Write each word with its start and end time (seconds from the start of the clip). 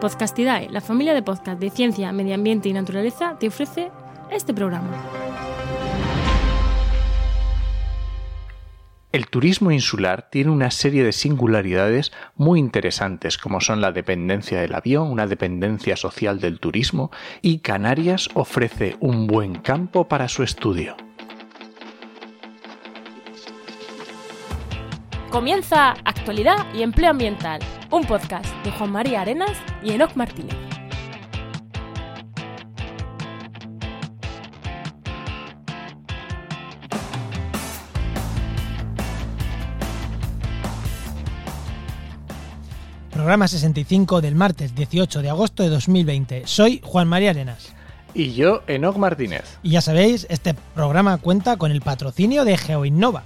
Podcastidae, 0.00 0.68
la 0.68 0.82
familia 0.82 1.14
de 1.14 1.22
podcast 1.22 1.58
de 1.58 1.70
ciencia, 1.70 2.12
medio 2.12 2.34
ambiente 2.34 2.68
y 2.68 2.72
naturaleza, 2.74 3.38
te 3.38 3.48
ofrece 3.48 3.90
este 4.30 4.52
programa. 4.52 4.90
El 9.10 9.28
turismo 9.28 9.70
insular 9.70 10.28
tiene 10.30 10.50
una 10.50 10.70
serie 10.70 11.02
de 11.02 11.12
singularidades 11.12 12.12
muy 12.34 12.60
interesantes, 12.60 13.38
como 13.38 13.62
son 13.62 13.80
la 13.80 13.90
dependencia 13.90 14.60
del 14.60 14.74
avión, 14.74 15.10
una 15.10 15.26
dependencia 15.26 15.96
social 15.96 16.40
del 16.40 16.60
turismo, 16.60 17.10
y 17.40 17.60
Canarias 17.60 18.28
ofrece 18.34 18.96
un 19.00 19.26
buen 19.26 19.54
campo 19.54 20.06
para 20.08 20.28
su 20.28 20.42
estudio. 20.42 20.94
Comienza 25.30 25.90
Actualidad 26.04 26.72
y 26.72 26.82
Empleo 26.82 27.10
Ambiental, 27.10 27.60
un 27.90 28.04
podcast 28.04 28.46
de 28.64 28.70
Juan 28.70 28.92
María 28.92 29.22
Arenas 29.22 29.58
y 29.82 29.90
Enoc 29.90 30.14
Martínez. 30.14 30.54
Programa 43.10 43.48
65 43.48 44.20
del 44.20 44.36
martes 44.36 44.74
18 44.76 45.22
de 45.22 45.30
agosto 45.30 45.64
de 45.64 45.70
2020. 45.70 46.46
Soy 46.46 46.80
Juan 46.84 47.08
María 47.08 47.30
Arenas. 47.30 47.74
Y 48.14 48.32
yo, 48.32 48.62
Enoc 48.68 48.96
Martínez. 48.96 49.58
Y 49.62 49.70
ya 49.70 49.80
sabéis, 49.80 50.26
este 50.30 50.54
programa 50.74 51.18
cuenta 51.18 51.56
con 51.56 51.72
el 51.72 51.80
patrocinio 51.80 52.44
de 52.44 52.56
GeoInnova, 52.56 53.24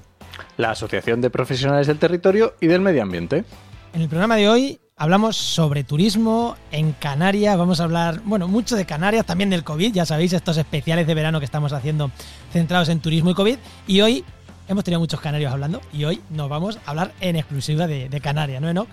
la 0.56 0.70
Asociación 0.70 1.20
de 1.20 1.30
Profesionales 1.30 1.86
del 1.86 1.98
Territorio 1.98 2.54
y 2.60 2.66
del 2.66 2.80
Medio 2.80 3.02
Ambiente. 3.02 3.44
En 3.92 4.02
el 4.02 4.08
programa 4.08 4.36
de 4.36 4.48
hoy 4.48 4.80
hablamos 4.96 5.36
sobre 5.36 5.82
turismo 5.82 6.56
en 6.70 6.92
Canarias, 6.92 7.56
vamos 7.56 7.80
a 7.80 7.84
hablar, 7.84 8.20
bueno, 8.24 8.48
mucho 8.48 8.76
de 8.76 8.84
Canarias, 8.84 9.24
también 9.24 9.48
del 9.48 9.64
COVID, 9.64 9.94
ya 9.94 10.04
sabéis, 10.04 10.32
estos 10.34 10.58
especiales 10.58 11.06
de 11.06 11.14
verano 11.14 11.38
que 11.38 11.46
estamos 11.46 11.72
haciendo 11.72 12.10
centrados 12.52 12.90
en 12.90 13.00
turismo 13.00 13.30
y 13.30 13.34
COVID, 13.34 13.56
y 13.86 14.00
hoy 14.02 14.24
hemos 14.68 14.84
tenido 14.84 15.00
muchos 15.00 15.20
canarios 15.20 15.52
hablando, 15.52 15.80
y 15.92 16.04
hoy 16.04 16.20
nos 16.28 16.48
vamos 16.48 16.78
a 16.84 16.90
hablar 16.90 17.12
en 17.20 17.36
exclusiva 17.36 17.86
de, 17.86 18.20
Canarias, 18.20 18.60
¿no, 18.60 18.68
Enoch? 18.68 18.88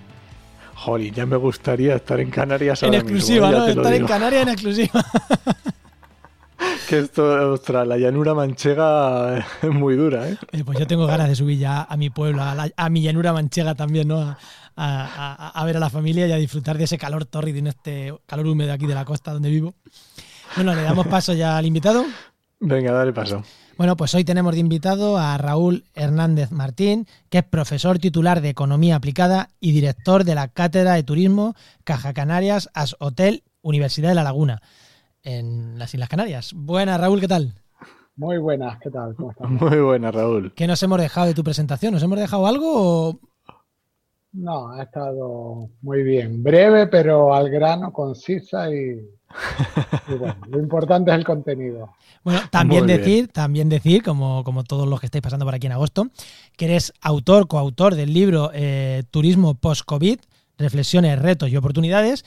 Jolín, 0.76 1.14
ya 1.14 1.26
me 1.26 1.36
gustaría 1.36 1.96
estar 1.96 2.20
en 2.20 2.30
Canarias 2.30 2.84
En 2.84 2.94
exclusiva, 2.94 3.52
¿no? 3.52 3.68
Estar 3.68 3.94
en 3.94 4.06
Canarias 4.06 4.44
en 4.44 4.50
exclusiva. 4.50 5.06
que 6.88 7.00
esto, 7.00 7.52
ostras, 7.52 7.88
la 7.88 7.98
llanura 7.98 8.34
manchega 8.34 9.38
es 9.62 9.70
muy 9.70 9.96
dura, 9.96 10.30
¿eh? 10.30 10.38
Pues 10.66 10.80
yo 10.80 10.88
tengo 10.88 11.06
ganas 11.06 11.28
de 11.28 11.36
subir 11.36 11.58
ya 11.58 11.84
a 11.84 11.98
mi 11.98 12.10
pueblo, 12.10 12.42
a, 12.44 12.90
mi 12.90 13.02
llanura 13.02 13.34
manchega 13.34 13.76
también, 13.76 14.08
¿no? 14.08 14.36
A, 14.76 15.64
ver 15.66 15.78
a 15.78 15.80
la 15.80 15.90
familia 15.90 16.28
y 16.28 16.32
a 16.32 16.38
disfrutar 16.38 16.78
de 16.78 16.84
ese 16.84 16.98
calor 16.98 17.26
torrido, 17.26 17.58
en 17.60 17.68
este 17.68 18.14
calor 18.26 18.48
húmedo 18.48 18.72
aquí 18.72 18.86
de 18.86 18.96
la 18.96 19.06
costa 19.06 19.34
donde 19.34 19.50
vivo. 19.50 19.74
Bueno, 20.56 20.76
le 20.76 20.84
damos 20.84 21.08
paso 21.08 21.34
ya 21.34 21.58
al 21.58 21.66
invitado. 21.66 22.06
Venga, 22.60 22.92
dale 22.92 23.12
paso. 23.12 23.44
Bueno, 23.78 23.96
pues 23.96 24.16
hoy 24.16 24.24
tenemos 24.24 24.54
de 24.54 24.60
invitado 24.60 25.18
a 25.18 25.38
Raúl 25.38 25.86
Hernández 25.94 26.52
Martín, 26.52 27.08
que 27.30 27.40
es 27.40 27.44
profesor 27.44 28.00
titular 28.00 28.42
de 28.42 28.50
Economía 28.50 28.96
Aplicada 28.96 29.50
y 29.60 29.72
director 29.72 30.24
de 30.24 30.36
la 30.36 30.48
Cátedra 30.48 30.94
de 30.94 31.04
Turismo 31.04 31.56
Caja 31.84 32.14
Canarias 32.14 32.70
As 32.74 32.96
Hotel 33.00 33.44
Universidad 33.62 34.10
de 34.10 34.16
La 34.16 34.24
Laguna 34.24 34.62
en 35.28 35.78
las 35.78 35.94
Islas 35.94 36.08
Canarias. 36.08 36.54
Buenas, 36.56 37.00
Raúl, 37.00 37.20
¿qué 37.20 37.28
tal? 37.28 37.54
Muy 38.16 38.38
buenas, 38.38 38.80
¿qué 38.80 38.90
tal? 38.90 39.14
¿Cómo 39.16 39.32
estás? 39.32 39.50
Muy 39.50 39.80
buenas, 39.80 40.16
Raúl. 40.16 40.54
¿Qué 40.56 40.68
nos 40.68 40.82
hemos 40.84 41.00
dejado 41.00 41.28
de 41.28 41.34
tu 41.34 41.44
presentación? 41.44 41.94
¿Nos 41.94 42.02
hemos 42.02 42.18
dejado 42.18 42.48
algo 42.48 42.72
o... 42.76 43.20
No, 44.32 44.70
ha 44.72 44.84
estado 44.84 45.70
muy 45.82 46.04
bien. 46.04 46.44
Breve, 46.44 46.88
pero 46.88 47.34
al 47.34 47.50
grano, 47.50 47.92
concisa 47.92 48.72
y, 48.74 49.02
bueno, 50.18 50.36
lo 50.50 50.60
importante 50.60 51.12
es 51.12 51.18
el 51.18 51.26
contenido. 51.26 51.90
Bueno, 52.24 52.40
también 52.50 52.88
decir, 52.88 53.28
también 53.28 53.68
decir, 53.68 54.04
como, 54.04 54.44
como 54.46 54.64
todos 54.64 54.88
los 54.88 55.00
que 55.00 55.08
estáis 55.08 55.22
pasando 55.22 55.46
por 55.46 55.56
aquí 55.56 55.68
en 55.68 55.74
agosto, 55.74 56.08
que 56.56 56.66
eres 56.66 56.94
autor, 57.02 57.48
coautor 57.48 57.96
del 57.96 58.14
libro 58.14 58.52
eh, 58.54 59.04
Turismo 59.12 59.56
Post-COVID, 59.56 60.20
Reflexiones, 60.58 61.20
Retos 61.20 61.50
y 61.50 61.58
Oportunidades, 61.58 62.24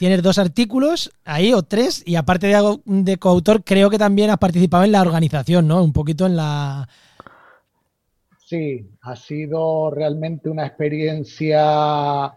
Tienes 0.00 0.22
dos 0.22 0.38
artículos 0.38 1.12
ahí 1.26 1.52
o 1.52 1.62
tres 1.62 2.02
y 2.06 2.16
aparte 2.16 2.46
de, 2.46 3.16
coautor 3.18 3.62
creo 3.62 3.90
que 3.90 3.98
también 3.98 4.30
has 4.30 4.38
participado 4.38 4.84
en 4.84 4.92
la 4.92 5.02
organización, 5.02 5.68
¿no? 5.68 5.84
Un 5.84 5.92
poquito 5.92 6.24
en 6.24 6.36
la... 6.36 6.88
Sí, 8.38 8.88
ha 9.02 9.14
sido 9.14 9.90
realmente 9.90 10.48
una 10.48 10.66
experiencia 10.66 12.32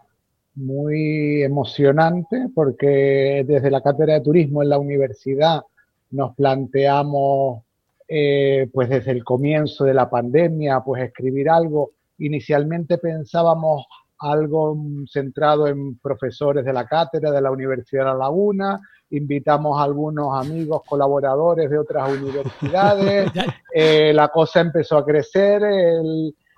muy 0.56 1.42
emocionante 1.42 2.50
porque 2.54 3.46
desde 3.48 3.70
la 3.70 3.80
cátedra 3.80 4.12
de 4.12 4.20
turismo 4.20 4.62
en 4.62 4.68
la 4.68 4.78
universidad 4.78 5.62
nos 6.10 6.36
planteamos 6.36 7.62
eh, 8.06 8.68
pues 8.74 8.90
desde 8.90 9.12
el 9.12 9.24
comienzo 9.24 9.84
de 9.84 9.94
la 9.94 10.10
pandemia 10.10 10.80
pues 10.80 11.02
escribir 11.02 11.48
algo. 11.48 11.92
Inicialmente 12.18 12.98
pensábamos 12.98 13.86
algo 14.18 14.76
centrado 15.06 15.66
en 15.66 15.98
profesores 15.98 16.64
de 16.64 16.72
la 16.72 16.86
cátedra 16.86 17.30
de 17.30 17.40
la 17.40 17.50
Universidad 17.50 18.04
de 18.04 18.10
La 18.10 18.14
Laguna, 18.14 18.80
invitamos 19.10 19.78
a 19.78 19.84
algunos 19.84 20.28
amigos, 20.34 20.82
colaboradores 20.86 21.70
de 21.70 21.78
otras 21.78 22.10
universidades, 22.10 23.30
eh, 23.74 24.12
la 24.12 24.28
cosa 24.28 24.60
empezó 24.60 24.98
a 24.98 25.04
crecer, 25.04 25.62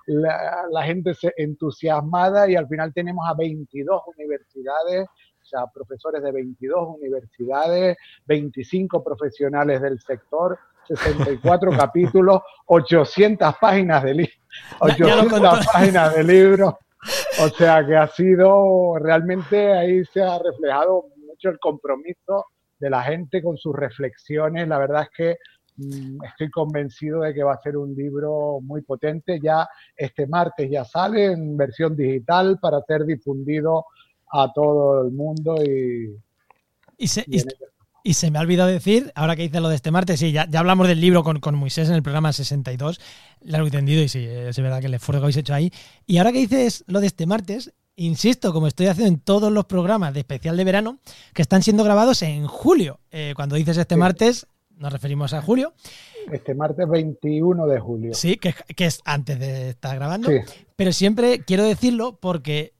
la, 0.07 0.83
gente 0.83 1.13
se 1.13 1.33
entusiasmada 1.35 2.49
y 2.49 2.55
al 2.55 2.67
final 2.67 2.93
tenemos 2.93 3.27
a 3.27 3.33
22 3.33 4.01
universidades, 4.17 5.05
o 5.05 5.45
sea, 5.45 5.65
profesores 5.73 6.23
de 6.23 6.31
22 6.31 6.97
universidades, 6.97 7.97
25 8.25 9.03
profesionales 9.03 9.81
del 9.81 9.99
sector, 9.99 10.57
64 10.87 11.71
capítulos, 11.77 12.41
800 12.65 13.55
páginas 13.59 14.03
de, 14.03 14.13
li 14.13 14.29
800 14.79 15.65
páginas 15.67 16.15
de 16.15 16.23
libros. 16.23 16.73
O 17.39 17.49
sea 17.49 17.85
que 17.85 17.95
ha 17.95 18.07
sido, 18.07 18.97
realmente 18.97 19.71
ahí 19.71 20.03
se 20.05 20.23
ha 20.23 20.39
reflejado 20.39 21.05
mucho 21.27 21.49
el 21.49 21.59
compromiso 21.59 22.45
de 22.79 22.89
la 22.89 23.03
gente 23.03 23.43
con 23.43 23.57
sus 23.57 23.75
reflexiones. 23.75 24.67
La 24.67 24.79
verdad 24.79 25.03
es 25.03 25.09
que 25.15 25.37
mm, 25.75 26.23
estoy 26.25 26.49
convencido 26.49 27.21
de 27.21 27.35
que 27.35 27.43
va 27.43 27.53
a 27.53 27.61
ser 27.61 27.77
un 27.77 27.93
libro 27.93 28.59
muy 28.61 28.81
potente. 28.81 29.39
Ya 29.39 29.67
este 29.95 30.25
martes 30.25 30.67
ya 30.69 30.83
sale 30.83 31.25
en 31.25 31.55
versión 31.55 31.95
digital 31.95 32.57
para 32.59 32.81
ser 32.81 33.05
difundido 33.05 33.85
a 34.31 34.51
todo 34.51 35.05
el 35.05 35.11
mundo 35.11 35.55
y, 35.63 36.17
y, 36.97 37.07
se, 37.07 37.23
y 37.27 37.43
se 38.13 38.31
me 38.31 38.39
ha 38.39 38.41
olvidado 38.41 38.69
decir, 38.69 39.11
ahora 39.15 39.35
que 39.35 39.43
hice 39.43 39.59
lo 39.59 39.69
de 39.69 39.75
este 39.75 39.91
martes, 39.91 40.19
sí, 40.19 40.31
ya, 40.31 40.47
ya 40.49 40.59
hablamos 40.59 40.87
del 40.87 41.01
libro 41.01 41.23
con, 41.23 41.39
con, 41.39 41.55
Moisés 41.55 41.89
en 41.89 41.95
el 41.95 42.03
programa 42.03 42.31
62, 42.33 42.99
lo 43.41 43.57
he 43.57 43.61
entendido 43.61 44.01
y 44.03 44.07
sí, 44.07 44.25
es 44.25 44.57
verdad 44.59 44.79
que 44.79 44.87
el 44.87 44.93
esfuerzo 44.93 45.21
que 45.21 45.25
habéis 45.25 45.37
hecho 45.37 45.53
ahí. 45.53 45.71
Y 46.05 46.17
ahora 46.17 46.31
que 46.31 46.39
dices 46.39 46.83
lo 46.87 46.99
de 46.99 47.07
este 47.07 47.25
martes, 47.25 47.73
insisto, 47.95 48.53
como 48.53 48.67
estoy 48.67 48.87
haciendo 48.87 49.13
en 49.13 49.19
todos 49.19 49.51
los 49.51 49.65
programas 49.65 50.13
de 50.13 50.21
especial 50.21 50.55
de 50.55 50.63
verano, 50.63 50.99
que 51.33 51.41
están 51.41 51.63
siendo 51.63 51.83
grabados 51.83 52.21
en 52.21 52.47
julio. 52.47 52.99
Eh, 53.11 53.33
cuando 53.35 53.55
dices 53.55 53.77
este 53.77 53.97
martes, 53.97 54.47
nos 54.77 54.93
referimos 54.93 55.33
a 55.33 55.41
julio. 55.41 55.73
Este 56.31 56.53
martes 56.53 56.87
21 56.87 57.67
de 57.67 57.79
julio. 57.79 58.13
Sí, 58.13 58.37
que, 58.37 58.53
que 58.75 58.85
es 58.85 59.01
antes 59.05 59.39
de 59.39 59.69
estar 59.69 59.95
grabando. 59.95 60.29
Pero 60.75 60.93
siempre 60.93 61.43
quiero 61.43 61.63
decirlo 61.63 62.17
porque 62.19 62.73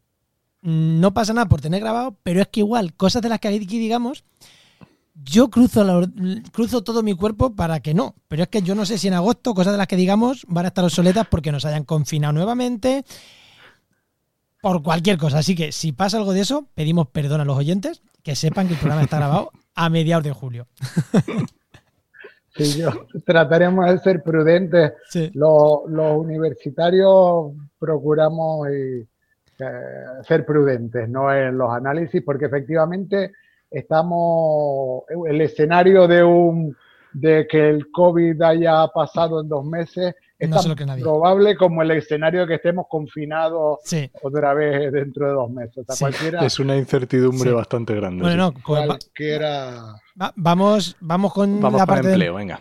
no 0.61 1.13
pasa 1.13 1.33
nada 1.33 1.47
por 1.47 1.61
tener 1.61 1.81
grabado, 1.81 2.15
pero 2.23 2.41
es 2.41 2.47
que 2.47 2.59
igual, 2.59 2.93
cosas 2.93 3.21
de 3.21 3.29
las 3.29 3.39
que 3.39 3.47
aquí 3.47 3.79
digamos 3.79 4.23
yo 5.23 5.49
cruzo, 5.49 5.83
cruzo 6.51 6.83
todo 6.83 7.03
mi 7.03 7.13
cuerpo 7.13 7.55
para 7.55 7.79
que 7.79 7.93
no. 7.93 8.15
Pero 8.27 8.43
es 8.43 8.49
que 8.49 8.61
yo 8.61 8.75
no 8.75 8.85
sé 8.85 8.97
si 8.97 9.07
en 9.07 9.13
agosto 9.13 9.53
cosas 9.53 9.73
de 9.73 9.77
las 9.77 9.87
que 9.87 9.95
digamos 9.95 10.45
van 10.47 10.65
a 10.65 10.69
estar 10.69 10.83
obsoletas 10.83 11.27
porque 11.27 11.51
nos 11.51 11.65
hayan 11.65 11.83
confinado 11.83 12.33
nuevamente. 12.33 13.03
Por 14.61 14.81
cualquier 14.81 15.17
cosa. 15.17 15.39
Así 15.39 15.55
que 15.55 15.71
si 15.71 15.91
pasa 15.91 16.17
algo 16.17 16.33
de 16.33 16.41
eso, 16.41 16.67
pedimos 16.73 17.07
perdón 17.09 17.41
a 17.41 17.45
los 17.45 17.57
oyentes, 17.57 18.01
que 18.23 18.35
sepan 18.35 18.67
que 18.67 18.73
el 18.73 18.79
programa 18.79 19.03
está 19.03 19.17
grabado 19.17 19.51
a 19.75 19.89
mediados 19.89 20.23
de 20.23 20.31
julio. 20.31 20.67
Sí, 22.57 22.79
yo 22.79 22.89
trataremos 23.23 23.85
de 23.85 23.99
ser 23.99 24.23
prudentes. 24.23 24.93
Los, 25.33 25.83
universitarios 25.85 27.51
procuramos 27.77 28.67
eh, 28.69 29.05
ser 30.27 30.43
prudentes, 30.43 31.07
¿no? 31.07 31.31
En 31.31 31.55
los 31.55 31.71
análisis, 31.71 32.23
porque 32.23 32.45
efectivamente 32.45 33.33
estamos 33.71 35.03
el 35.27 35.41
escenario 35.41 36.07
de 36.07 36.23
un 36.23 36.75
de 37.13 37.47
que 37.47 37.69
el 37.69 37.89
COVID 37.91 38.41
haya 38.41 38.87
pasado 38.89 39.41
en 39.41 39.49
dos 39.49 39.65
meses 39.65 40.13
es 40.37 40.49
tan 40.51 40.99
probable 40.99 41.55
como 41.55 41.81
el 41.81 41.91
escenario 41.91 42.41
de 42.41 42.47
que 42.47 42.53
estemos 42.55 42.85
confinados 42.89 43.79
otra 44.21 44.53
vez 44.53 44.91
dentro 44.91 45.27
de 45.27 45.33
dos 45.33 45.49
meses. 45.49 45.85
es 46.41 46.59
una 46.59 46.75
incertidumbre 46.77 47.51
bastante 47.51 47.95
grande. 47.95 48.21
Bueno, 48.21 48.53
no, 48.53 48.63
cualquiera... 48.63 49.95
vamos, 50.35 50.95
vamos 50.99 51.33
con 51.33 51.59
vamos 51.59 51.79
la 51.79 51.85
parte 51.87 52.09
empleo, 52.09 52.35
venga. 52.35 52.59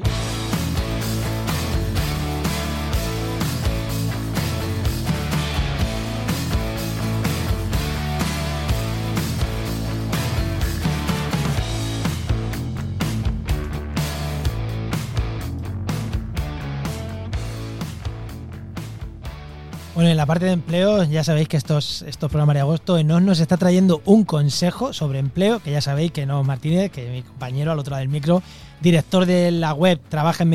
Bueno, 19.97 20.11
en 20.11 20.19
la 20.19 20.27
parte 20.27 20.45
de 20.45 20.53
empleo, 20.53 21.05
ya 21.05 21.25
sabéis 21.25 21.49
que 21.49 21.57
estos, 21.57 22.03
estos 22.03 22.31
programas 22.31 22.53
de 22.53 22.61
agosto, 22.61 22.99
Enos 22.99 23.23
nos 23.23 23.41
está 23.41 23.57
trayendo 23.57 24.03
un 24.05 24.27
consejo 24.27 24.93
sobre 24.93 25.19
empleo, 25.19 25.61
que 25.61 25.71
ya 25.71 25.81
sabéis 25.81 26.13
que 26.13 26.27
no 26.27 26.45
Martínez, 26.45 26.93
que 26.93 27.09
mi 27.09 27.23
compañero 27.23 27.73
al 27.73 27.79
otro 27.79 27.93
lado 27.93 28.01
del 28.01 28.11
micro, 28.11 28.43
director 28.83 29.25
de 29.25 29.51
la 29.51 29.73
web 29.73 29.99
trabaja 30.11 30.43
en 30.43 30.51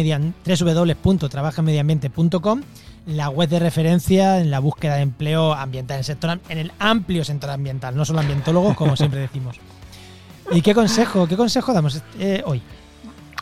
la 3.07 3.29
web 3.29 3.49
de 3.49 3.57
referencia 3.57 4.39
en 4.39 4.51
la 4.51 4.59
búsqueda 4.59 4.97
de 4.97 5.01
empleo 5.01 5.53
ambiental, 5.55 5.95
en 5.95 5.99
el, 6.01 6.05
sector, 6.05 6.39
en 6.47 6.57
el 6.59 6.71
amplio 6.77 7.23
sector 7.25 7.49
ambiental, 7.49 7.95
no 7.95 8.05
solo 8.05 8.19
ambientólogos, 8.19 8.77
como 8.77 8.95
siempre 8.95 9.21
decimos. 9.21 9.57
¿Y 10.51 10.61
qué 10.61 10.75
consejo, 10.75 11.27
qué 11.27 11.35
consejo 11.35 11.73
damos 11.73 11.99
eh, 12.19 12.43
hoy? 12.45 12.61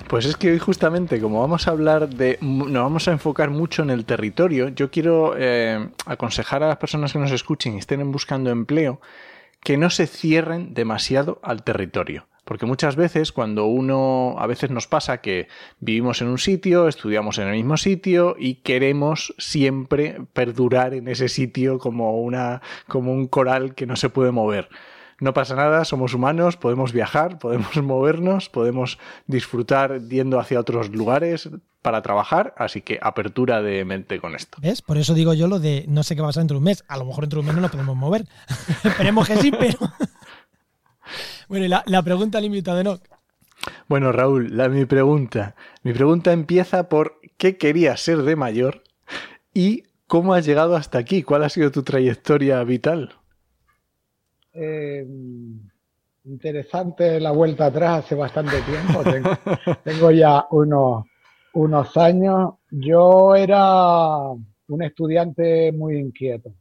Pues 0.07 0.25
es 0.25 0.37
que 0.37 0.51
hoy 0.51 0.59
justamente 0.59 1.19
como 1.19 1.41
vamos 1.41 1.67
a 1.67 1.71
hablar 1.71 2.09
de, 2.09 2.37
nos 2.41 2.83
vamos 2.83 3.07
a 3.07 3.11
enfocar 3.11 3.49
mucho 3.51 3.83
en 3.83 3.91
el 3.91 4.05
territorio, 4.05 4.69
yo 4.69 4.89
quiero 4.89 5.35
eh, 5.37 5.89
aconsejar 6.05 6.63
a 6.63 6.67
las 6.67 6.77
personas 6.77 7.13
que 7.13 7.19
nos 7.19 7.31
escuchen 7.31 7.75
y 7.75 7.79
estén 7.79 8.11
buscando 8.11 8.49
empleo 8.49 9.01
que 9.61 9.77
no 9.77 9.89
se 9.89 10.07
cierren 10.07 10.73
demasiado 10.73 11.39
al 11.43 11.63
territorio. 11.63 12.27
Porque 12.45 12.65
muchas 12.65 12.95
veces 12.95 13.31
cuando 13.31 13.67
uno, 13.67 14.35
a 14.39 14.47
veces 14.47 14.71
nos 14.71 14.87
pasa 14.87 15.21
que 15.21 15.47
vivimos 15.79 16.21
en 16.23 16.29
un 16.29 16.39
sitio, 16.39 16.87
estudiamos 16.87 17.37
en 17.37 17.47
el 17.47 17.55
mismo 17.55 17.77
sitio 17.77 18.35
y 18.39 18.55
queremos 18.55 19.35
siempre 19.37 20.21
perdurar 20.33 20.95
en 20.95 21.07
ese 21.07 21.29
sitio 21.29 21.77
como, 21.77 22.19
una, 22.19 22.63
como 22.87 23.13
un 23.13 23.27
coral 23.27 23.75
que 23.75 23.85
no 23.85 23.95
se 23.95 24.09
puede 24.09 24.31
mover 24.31 24.69
no 25.19 25.33
pasa 25.33 25.55
nada, 25.55 25.83
somos 25.85 26.13
humanos, 26.13 26.57
podemos 26.57 26.93
viajar, 26.93 27.39
podemos 27.39 27.75
movernos, 27.83 28.49
podemos 28.49 28.97
disfrutar 29.27 30.01
yendo 30.07 30.39
hacia 30.39 30.59
otros 30.59 30.89
lugares 30.89 31.49
para 31.81 32.01
trabajar, 32.01 32.53
así 32.57 32.81
que 32.81 32.99
apertura 33.01 33.61
de 33.61 33.85
mente 33.85 34.19
con 34.19 34.35
esto. 34.35 34.57
¿Ves? 34.61 34.81
Por 34.81 34.97
eso 34.97 35.13
digo 35.13 35.33
yo 35.33 35.47
lo 35.47 35.59
de 35.59 35.85
no 35.87 36.03
sé 36.03 36.15
qué 36.15 36.21
va 36.21 36.27
a 36.27 36.29
pasar 36.29 36.41
dentro 36.41 36.55
de 36.55 36.59
un 36.59 36.65
mes. 36.65 36.83
A 36.87 36.97
lo 36.97 37.05
mejor 37.05 37.23
dentro 37.23 37.37
de 37.37 37.41
un 37.41 37.45
mes 37.47 37.55
no 37.55 37.61
nos 37.61 37.71
podemos 37.71 37.95
mover. 37.95 38.25
Esperemos 38.83 39.27
que 39.27 39.37
sí, 39.37 39.51
pero... 39.51 39.77
bueno, 41.47 41.65
y 41.65 41.69
la, 41.69 42.03
pregunta 42.03 42.41
límite 42.41 42.71
de 42.71 42.83
Noc. 42.83 43.01
Bueno, 43.87 44.11
Raúl, 44.11 44.55
la, 44.55 44.69
mi 44.69 44.85
pregunta. 44.85 45.55
Mi 45.83 45.93
pregunta 45.93 46.31
empieza 46.31 46.89
por 46.89 47.19
¿qué 47.37 47.57
querías 47.57 48.01
ser 48.01 48.23
de 48.23 48.35
mayor? 48.35 48.83
Y 49.53 49.83
¿cómo 50.07 50.33
has 50.33 50.45
llegado 50.45 50.75
hasta 50.75 50.97
aquí? 50.97 51.23
¿Cuál 51.23 51.43
ha 51.43 51.49
sido 51.49 51.71
tu 51.71 51.83
trayectoria 51.83 52.63
vital? 52.63 53.18
Eh, 54.53 55.05
interesante 56.25 57.19
la 57.19 57.31
vuelta 57.31 57.67
atrás 57.67 58.05
hace 58.05 58.15
bastante 58.15 58.57
tiempo. 58.61 59.01
Tengo, 59.83 60.11
ya 60.11 60.45
unos, 60.51 61.05
unos 61.53 61.97
años. 61.97 62.55
Yo 62.71 63.35
era 63.35 64.31
un 64.31 64.83
estudiante 64.83 65.71
muy 65.71 65.97
inquieto. 65.97 66.53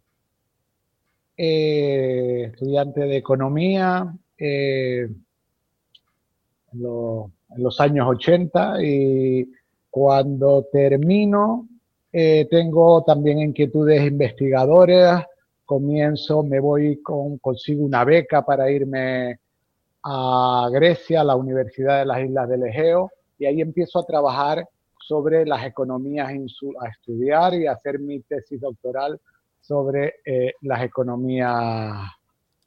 Eh, 1.37 2.50
estudiante 2.52 3.02
de 3.02 3.17
economía 3.17 4.12
eh, 4.37 5.08
en, 6.73 6.82
los 6.82 7.81
años 7.81 8.06
80 8.08 8.82
y 8.82 9.49
cuando 9.88 10.67
termino 10.70 11.67
tengo 12.11 13.05
también 13.05 13.38
inquietudes 13.38 14.05
investigadoras 14.05 15.25
comienzo, 15.68 16.42
me 16.42 16.60
voy 16.60 17.02
con, 17.02 17.36
consigo 17.36 17.84
una 17.84 18.02
beca 18.02 18.40
para 18.40 18.70
irme 18.70 19.38
a 20.02 20.66
Grecia, 20.72 21.20
a 21.20 21.24
la 21.24 21.36
Universidad 21.36 21.98
de 21.98 22.06
las 22.06 22.24
Islas 22.24 22.48
del 22.48 22.62
Egeo, 22.62 23.10
y 23.38 23.44
ahí 23.44 23.60
empiezo 23.60 23.98
a 23.98 24.06
trabajar 24.06 24.66
sobre 24.98 25.44
las 25.44 25.66
economías, 25.66 26.30
a 26.30 26.88
estudiar 26.88 27.52
y 27.52 27.66
a 27.66 27.72
hacer 27.72 27.98
mi 27.98 28.20
tesis 28.20 28.58
doctoral 28.58 29.20
sobre 29.60 30.14
eh, 30.24 30.54
las 30.62 30.82
economías 30.82 31.96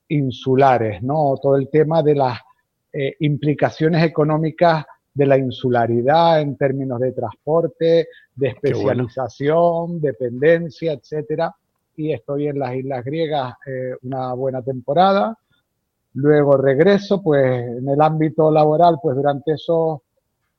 insulares, 0.09 1.01
¿no? 1.01 1.33
Todo 1.41 1.55
el 1.55 1.69
tema 1.69 2.03
de 2.03 2.13
las 2.13 2.39
eh, 2.93 3.15
implicaciones 3.21 4.03
económicas 4.03 4.85
de 5.11 5.25
la 5.25 5.39
insularidad 5.39 6.39
en 6.39 6.55
términos 6.55 6.99
de 6.99 7.13
transporte, 7.13 8.07
de 8.35 8.47
especialización, 8.47 9.99
dependencia, 9.99 10.93
etcétera 10.93 11.51
estoy 12.09 12.47
en 12.47 12.57
las 12.57 12.73
Islas 12.75 13.03
Griegas 13.03 13.55
eh, 13.65 13.95
una 14.03 14.33
buena 14.33 14.61
temporada. 14.61 15.37
Luego 16.13 16.57
regreso, 16.57 17.21
pues 17.21 17.67
en 17.77 17.87
el 17.87 18.01
ámbito 18.01 18.49
laboral, 18.49 18.97
pues 19.01 19.15
durante 19.15 19.53
esos 19.53 19.99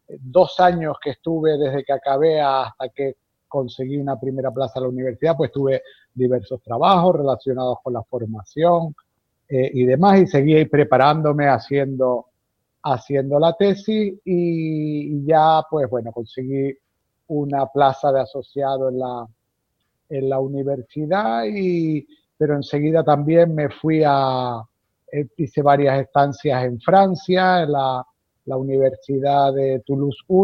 eh, 0.08 0.18
dos 0.20 0.60
años 0.60 0.96
que 1.02 1.10
estuve 1.10 1.58
desde 1.58 1.84
que 1.84 1.92
acabé 1.92 2.40
hasta 2.40 2.88
que 2.90 3.16
conseguí 3.48 3.96
una 3.96 4.18
primera 4.18 4.50
plaza 4.50 4.74
en 4.76 4.82
la 4.84 4.88
universidad, 4.90 5.36
pues 5.36 5.50
tuve 5.50 5.82
diversos 6.14 6.62
trabajos 6.62 7.16
relacionados 7.16 7.78
con 7.82 7.94
la 7.94 8.02
formación 8.02 8.94
eh, 9.48 9.70
y 9.74 9.84
demás, 9.84 10.20
y 10.20 10.26
seguí 10.26 10.64
preparándome 10.66 11.48
haciendo, 11.48 12.26
haciendo 12.82 13.38
la 13.38 13.52
tesis 13.54 14.14
y 14.24 15.24
ya, 15.24 15.62
pues 15.70 15.88
bueno, 15.90 16.12
conseguí 16.12 16.74
una 17.28 17.66
plaza 17.66 18.12
de 18.12 18.20
asociado 18.20 18.88
en 18.88 18.98
la, 18.98 19.26
en 20.12 20.28
la 20.28 20.38
universidad, 20.38 21.44
y, 21.46 22.06
pero 22.36 22.54
enseguida 22.54 23.02
también 23.02 23.54
me 23.54 23.70
fui 23.70 24.02
a, 24.04 24.62
eh, 25.10 25.26
hice 25.36 25.62
varias 25.62 26.00
estancias 26.00 26.64
en 26.64 26.80
Francia, 26.80 27.62
en 27.62 27.72
la, 27.72 28.06
la 28.44 28.56
Universidad 28.56 29.54
de 29.54 29.80
Toulouse 29.86 30.22
I, 30.28 30.34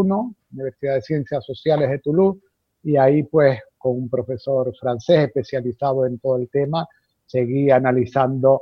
Universidad 0.51 0.95
de 0.95 1.01
Ciencias 1.01 1.45
Sociales 1.45 1.89
de 1.89 1.99
Toulouse, 1.99 2.39
y 2.83 2.97
ahí 2.97 3.23
pues 3.23 3.59
con 3.77 3.95
un 3.95 4.09
profesor 4.09 4.73
francés 4.75 5.19
especializado 5.27 6.05
en 6.05 6.19
todo 6.19 6.37
el 6.37 6.49
tema, 6.49 6.87
seguí 7.25 7.69
analizando 7.69 8.61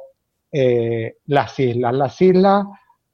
eh, 0.51 1.17
las 1.27 1.59
islas. 1.59 1.93
Las 1.93 2.21
islas 2.21 2.65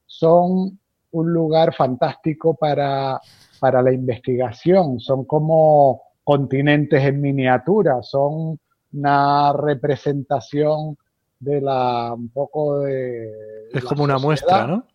son 0.06 0.78
un 1.12 1.32
lugar 1.32 1.74
fantástico 1.74 2.54
para, 2.54 3.20
para 3.60 3.82
la 3.82 3.92
investigación, 3.92 4.98
son 4.98 5.24
como 5.24 6.02
continentes 6.24 7.02
en 7.04 7.20
miniatura, 7.20 8.02
son 8.02 8.58
una 8.92 9.52
representación 9.52 10.96
de 11.38 11.60
la, 11.60 12.14
un 12.14 12.30
poco 12.30 12.80
de... 12.80 13.30
Es 13.72 13.84
como 13.84 14.04
una 14.04 14.18
muestra, 14.18 14.66
¿no? 14.66 14.86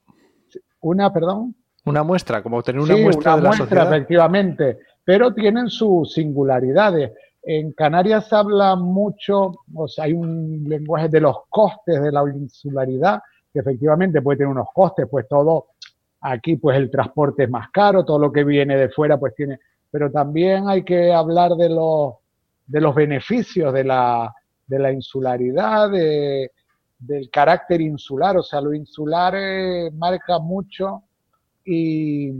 Una, 0.81 1.13
perdón. 1.13 1.55
Una 1.85 2.03
muestra, 2.03 2.41
como 2.41 2.61
tener 2.63 2.81
una 2.81 2.97
muestra 2.97 3.35
de 3.35 3.41
la 3.43 3.49
muestra, 3.49 3.83
efectivamente, 3.83 4.79
pero 5.03 5.33
tienen 5.33 5.69
sus 5.69 6.13
singularidades. 6.13 7.11
En 7.41 7.71
Canarias 7.73 8.27
se 8.27 8.35
habla 8.35 8.75
mucho, 8.75 9.53
o 9.73 9.87
sea, 9.87 10.05
hay 10.05 10.13
un 10.13 10.65
lenguaje 10.67 11.07
de 11.09 11.21
los 11.21 11.37
costes 11.49 12.01
de 12.01 12.11
la 12.11 12.23
insularidad, 12.33 13.21
que 13.51 13.59
efectivamente 13.59 14.21
puede 14.21 14.39
tener 14.39 14.51
unos 14.51 14.67
costes, 14.73 15.07
pues 15.09 15.27
todo, 15.27 15.67
aquí 16.21 16.57
pues 16.57 16.77
el 16.77 16.91
transporte 16.91 17.43
es 17.43 17.49
más 17.49 17.69
caro, 17.71 18.05
todo 18.05 18.19
lo 18.19 18.31
que 18.31 18.43
viene 18.43 18.77
de 18.77 18.89
fuera 18.89 19.17
pues 19.17 19.33
tiene 19.35 19.59
pero 19.91 20.11
también 20.11 20.67
hay 20.67 20.83
que 20.83 21.11
hablar 21.11 21.51
de 21.55 21.69
los, 21.69 22.15
de 22.67 22.81
los 22.81 22.93
beneficios 22.93 23.73
de 23.73 23.83
la, 23.83 24.33
de 24.67 24.79
la 24.79 24.91
insularidad, 24.91 25.89
del 25.89 27.29
carácter 27.31 27.81
insular, 27.81 28.37
o 28.37 28.43
sea, 28.43 28.61
lo 28.61 28.73
insular 28.73 29.33
eh, 29.35 29.89
marca 29.91 30.37
mucho 30.39 31.03
y, 31.65 32.31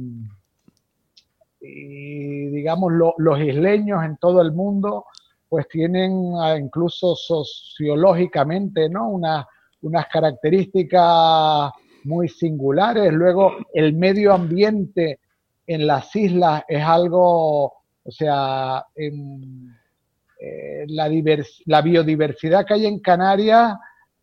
digamos, 1.60 2.94
los 3.18 3.40
isleños 3.40 4.04
en 4.04 4.18
todo 4.18 4.42
el 4.42 4.52
mundo 4.52 5.06
pues 5.48 5.68
tienen 5.68 6.34
ah, 6.40 6.58
incluso 6.58 7.16
sociológicamente, 7.16 8.88
¿no? 8.88 9.10
unas 9.10 10.08
características 10.12 11.72
muy 12.04 12.30
singulares. 12.30 13.12
Luego, 13.12 13.54
el 13.74 13.94
medio 13.94 14.34
ambiente 14.34 15.20
en 15.70 15.86
las 15.86 16.16
islas 16.16 16.64
es 16.68 16.84
algo, 16.84 17.66
o 17.66 18.12
sea, 18.12 18.84
en, 18.96 19.72
eh, 20.42 20.86
la, 20.88 21.08
la, 21.66 21.82
biodiversidad 21.84 22.66
que 22.66 22.74
hay 22.74 22.88
en 22.88 23.00
Canarias, 23.00 23.76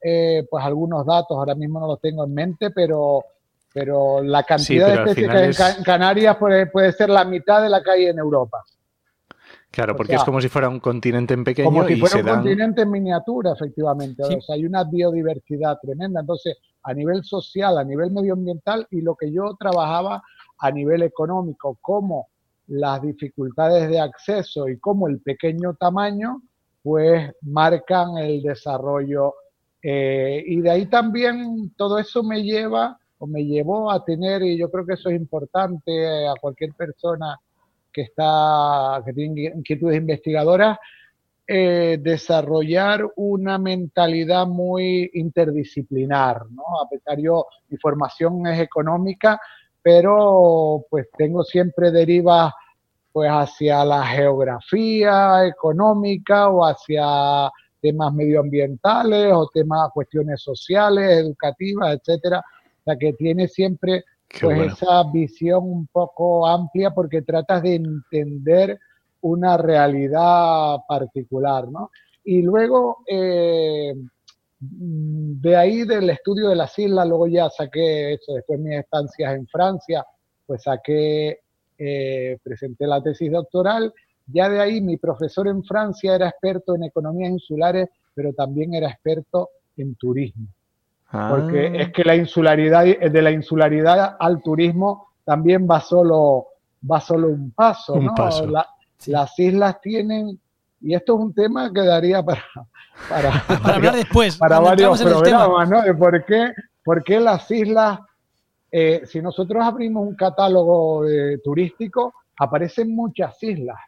eh, 0.03 0.45
pues 0.51 0.65
algunos 0.65 1.07
datos 1.07 1.39
ahora 1.39 1.55
mismo 1.55 1.79
no 1.79 1.87
los 1.87 2.01
tengo 2.01 2.25
en 2.25 2.35
mente, 2.35 2.73
pero, 2.73 3.23
pero 3.73 4.25
la 4.25 4.43
cantidad 4.43 4.89
de 4.89 4.95
especies 4.95 5.29
que 5.29 5.63
hay 5.63 5.75
en, 5.77 5.85
Canarias 5.85 6.37
puede, 6.37 6.67
puede, 6.67 6.91
ser 6.91 7.11
la 7.11 7.25
mitad 7.25 7.63
de 7.63 7.69
la 7.69 7.81
que 7.81 7.93
hay 7.93 8.07
en 8.07 8.19
Europa. 8.19 8.65
Claro, 9.71 9.95
porque 9.95 10.17
es 10.17 10.25
como 10.25 10.41
si 10.41 10.49
fuera 10.49 10.69
un 10.69 10.81
continente 10.81 11.35
en 11.35 11.45
pequeño. 11.45 11.69
Como 11.69 11.87
si 11.87 11.95
fuera 11.95 12.17
un 12.17 12.39
continente 12.39 12.83
en 12.83 12.91
miniatura, 12.91 13.53
efectivamente. 13.53 14.25
O 14.25 14.41
sea, 14.41 14.57
hay 14.57 14.65
una 14.65 14.83
biodiversidad 14.83 15.79
tremenda. 15.81 16.21
Entonces, 16.21 16.57
a 16.83 16.93
nivel 16.93 17.23
social, 17.23 17.79
a 17.79 17.85
nivel 17.85 18.11
medioambiental, 18.11 18.87
y 18.91 19.03
lo 19.03 19.15
que 19.15 19.31
yo 19.31 19.55
trabajaba 19.61 20.23
a 20.59 20.71
nivel 20.71 21.03
económico, 21.03 21.79
como 21.81 22.29
las 22.69 23.03
dificultades 23.03 23.89
de 23.89 24.01
acceso 24.01 24.69
y 24.69 24.79
como 24.79 25.09
el 25.09 25.21
pequeño 25.21 25.75
tamaño, 25.75 26.43
pues 26.83 27.33
marcan 27.43 28.19
el 28.19 28.43
desarrollo. 28.43 29.35
Eh, 29.83 30.43
y 30.47 30.61
de 30.61 30.71
ahí 30.71 30.87
también 30.87 31.73
todo 31.77 31.99
eso 31.99 32.23
me 32.23 32.43
lleva 32.43 32.99
o 33.19 33.27
me 33.27 33.45
llevó 33.45 33.91
a 33.91 34.05
tener, 34.05 34.43
y 34.43 34.59
yo 34.59 34.71
creo 34.71 34.85
que 34.85 34.95
eso 34.95 35.09
es 35.09 35.17
importante 35.17 36.27
a 36.29 36.35
cualquier 36.41 36.75
persona 36.75 37.39
que 37.93 38.03
está, 38.03 39.03
que 39.07 39.13
tiene 39.13 39.53
inquietudes 39.57 39.97
investigadoras, 39.97 40.77
eh, 41.49 41.99
desarrollar 42.03 43.07
una 43.17 43.57
mentalidad 43.57 44.47
muy 44.47 45.09
interdisciplinar, 45.15 46.45
¿no? 46.51 46.65
A 46.85 46.89
pesar 46.91 47.19
yo, 47.19 47.47
mi 47.69 47.79
formación 47.79 48.47
es 48.49 48.61
económica, 48.61 49.41
pero 49.87 50.85
pues 50.91 51.07
tengo 51.17 51.45
siempre 51.45 51.93
derivas 51.93 52.53
pues 53.13 53.31
hacia 53.31 53.85
la 53.85 54.05
geografía 54.05 55.47
económica 55.47 56.49
o 56.49 56.67
hacia 56.67 57.49
temas 57.81 58.13
medioambientales 58.13 59.33
o 59.33 59.49
temas, 59.55 59.93
cuestiones 59.95 60.43
sociales, 60.43 61.21
educativas, 61.21 62.01
etcétera. 62.01 62.41
O 62.41 62.83
sea 62.83 62.97
que 62.97 63.13
tiene 63.13 63.47
siempre 63.47 64.03
pues 64.41 64.73
esa 64.73 65.05
visión 65.13 65.63
un 65.63 65.87
poco 65.87 66.49
amplia 66.49 66.91
porque 66.91 67.23
tratas 67.23 67.63
de 67.63 67.77
entender 67.77 68.81
una 69.21 69.57
realidad 69.57 70.79
particular, 70.89 71.69
¿no? 71.71 71.93
Y 72.25 72.43
luego, 72.43 73.05
eh, 73.07 73.95
de 74.59 75.57
ahí 75.57 75.85
del 75.85 76.09
estudio 76.11 76.49
de 76.49 76.57
las 76.57 76.79
islas, 76.79 77.07
luego 77.07 77.27
ya 77.27 77.51
saqué 77.51 78.15
eso, 78.15 78.35
después 78.35 78.59
de 78.59 78.69
mis 78.69 78.79
estancias 78.79 79.35
en 79.35 79.47
Francia, 79.47 80.05
pues 80.47 80.63
saqué, 80.63 81.41
eh, 81.79 82.39
presenté 82.43 82.87
la 82.87 83.03
tesis 83.03 83.31
doctoral, 83.31 83.93
ya 84.27 84.49
de 84.49 84.61
ahí 84.61 84.81
mi 84.81 84.97
profesor 84.97 85.47
en 85.49 85.63
Francia 85.63 86.15
era 86.15 86.29
experto 86.29 86.75
en 86.75 86.85
economías 86.85 87.31
insulares, 87.31 87.89
pero 88.15 88.33
también 88.33 88.75
era 88.75 88.89
experto 88.89 89.51
en 89.77 89.95
turismo. 89.97 90.47
Porque 91.11 91.71
ah. 91.73 91.83
es 91.83 91.93
que 91.93 92.05
la 92.05 92.17
insularidad, 92.17 92.85
de 92.85 93.23
la 93.23 93.31
insularidad 93.31 94.17
al 94.19 94.43
turismo 94.43 95.09
también 95.25 95.67
va 95.71 95.81
solo, 95.81 96.47
va 96.91 97.01
solo 97.01 97.29
un 97.29 97.51
paso, 97.53 97.95
un 97.95 98.15
Paso. 98.15 98.51
Las 99.07 99.39
islas 99.39 99.81
tienen, 99.81 100.41
y 100.81 100.95
esto 100.95 101.15
es 101.15 101.21
un 101.21 101.35
tema 101.35 101.73
que 101.73 101.83
daría 101.83 102.23
para, 102.23 102.45
para, 103.09 103.75
hablar 103.75 103.97
después, 103.97 104.37
para 104.37 104.61
varios 104.61 105.03
programas, 105.03 105.69
¿no? 105.69 105.83
De 105.83 105.95
por 105.95 106.25
qué, 106.25 106.53
por 106.85 107.03
qué 107.03 107.21
las 107.21 107.51
islas, 107.51 108.01
eh, 108.71 109.03
si 109.05 109.21
nosotros 109.21 109.65
abrimos 109.65 110.07
un 110.07 110.15
catálogo 110.15 111.05
turístico, 111.43 112.15
aparecen 112.39 112.95
muchas 112.95 113.43
islas. 113.43 113.79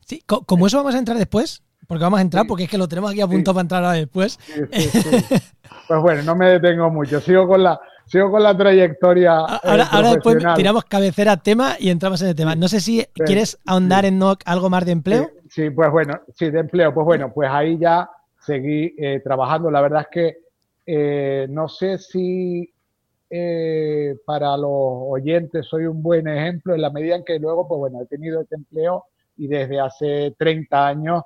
Sí, 0.00 0.22
como 0.26 0.66
eso 0.66 0.78
vamos 0.78 0.94
a 0.94 0.98
entrar 0.98 1.18
después, 1.18 1.62
porque 1.86 2.04
vamos 2.04 2.18
a 2.18 2.22
entrar, 2.22 2.46
porque 2.46 2.64
es 2.64 2.70
que 2.70 2.78
lo 2.78 2.88
tenemos 2.88 3.10
aquí 3.10 3.20
a 3.20 3.26
punto 3.26 3.52
para 3.52 3.62
entrar 3.62 3.96
después. 3.96 4.38
pues 5.88 6.00
bueno, 6.00 6.22
no 6.22 6.34
me 6.34 6.58
detengo 6.58 6.90
mucho, 6.90 7.20
sigo 7.20 7.46
con 7.46 7.62
la, 7.62 7.78
sigo 8.08 8.30
con 8.30 8.42
la 8.42 8.56
trayectoria. 8.56 9.36
Ahora, 9.36 9.84
eh, 9.84 9.88
ahora 9.90 10.10
después 10.12 10.38
tiramos 10.56 10.84
cabecera 10.84 11.36
tema 11.36 11.76
y 11.78 11.90
entramos 11.90 12.20
en 12.22 12.28
el 12.28 12.34
tema. 12.34 12.54
No 12.56 12.68
sé 12.68 12.80
si 12.80 13.04
quieres 13.14 13.58
ahondar 13.66 14.04
en 14.04 14.20
algo 14.44 14.70
más 14.70 14.84
de 14.84 14.92
empleo. 14.92 15.30
Sí, 15.48 15.70
pues 15.70 15.90
bueno, 15.90 16.20
sí, 16.34 16.50
de 16.50 16.60
empleo. 16.60 16.92
Pues 16.92 17.04
bueno, 17.04 17.32
pues 17.32 17.48
ahí 17.50 17.78
ya 17.78 18.10
seguí 18.40 18.94
eh, 18.98 19.20
trabajando. 19.22 19.70
La 19.70 19.80
verdad 19.80 20.02
es 20.02 20.08
que 20.10 20.38
eh, 20.86 21.46
no 21.50 21.68
sé 21.68 21.98
si 21.98 22.72
para 24.24 24.56
los 24.56 24.70
oyentes 24.72 25.66
soy 25.66 25.84
un 25.84 26.02
buen 26.02 26.26
ejemplo 26.26 26.74
en 26.74 26.80
la 26.80 26.88
medida 26.88 27.14
en 27.14 27.24
que 27.24 27.38
luego, 27.38 27.68
pues 27.68 27.78
bueno, 27.78 28.00
he 28.00 28.06
tenido 28.06 28.40
este 28.40 28.54
empleo 28.54 29.04
y 29.36 29.46
desde 29.46 29.78
hace 29.78 30.34
30 30.38 30.86
años 30.86 31.22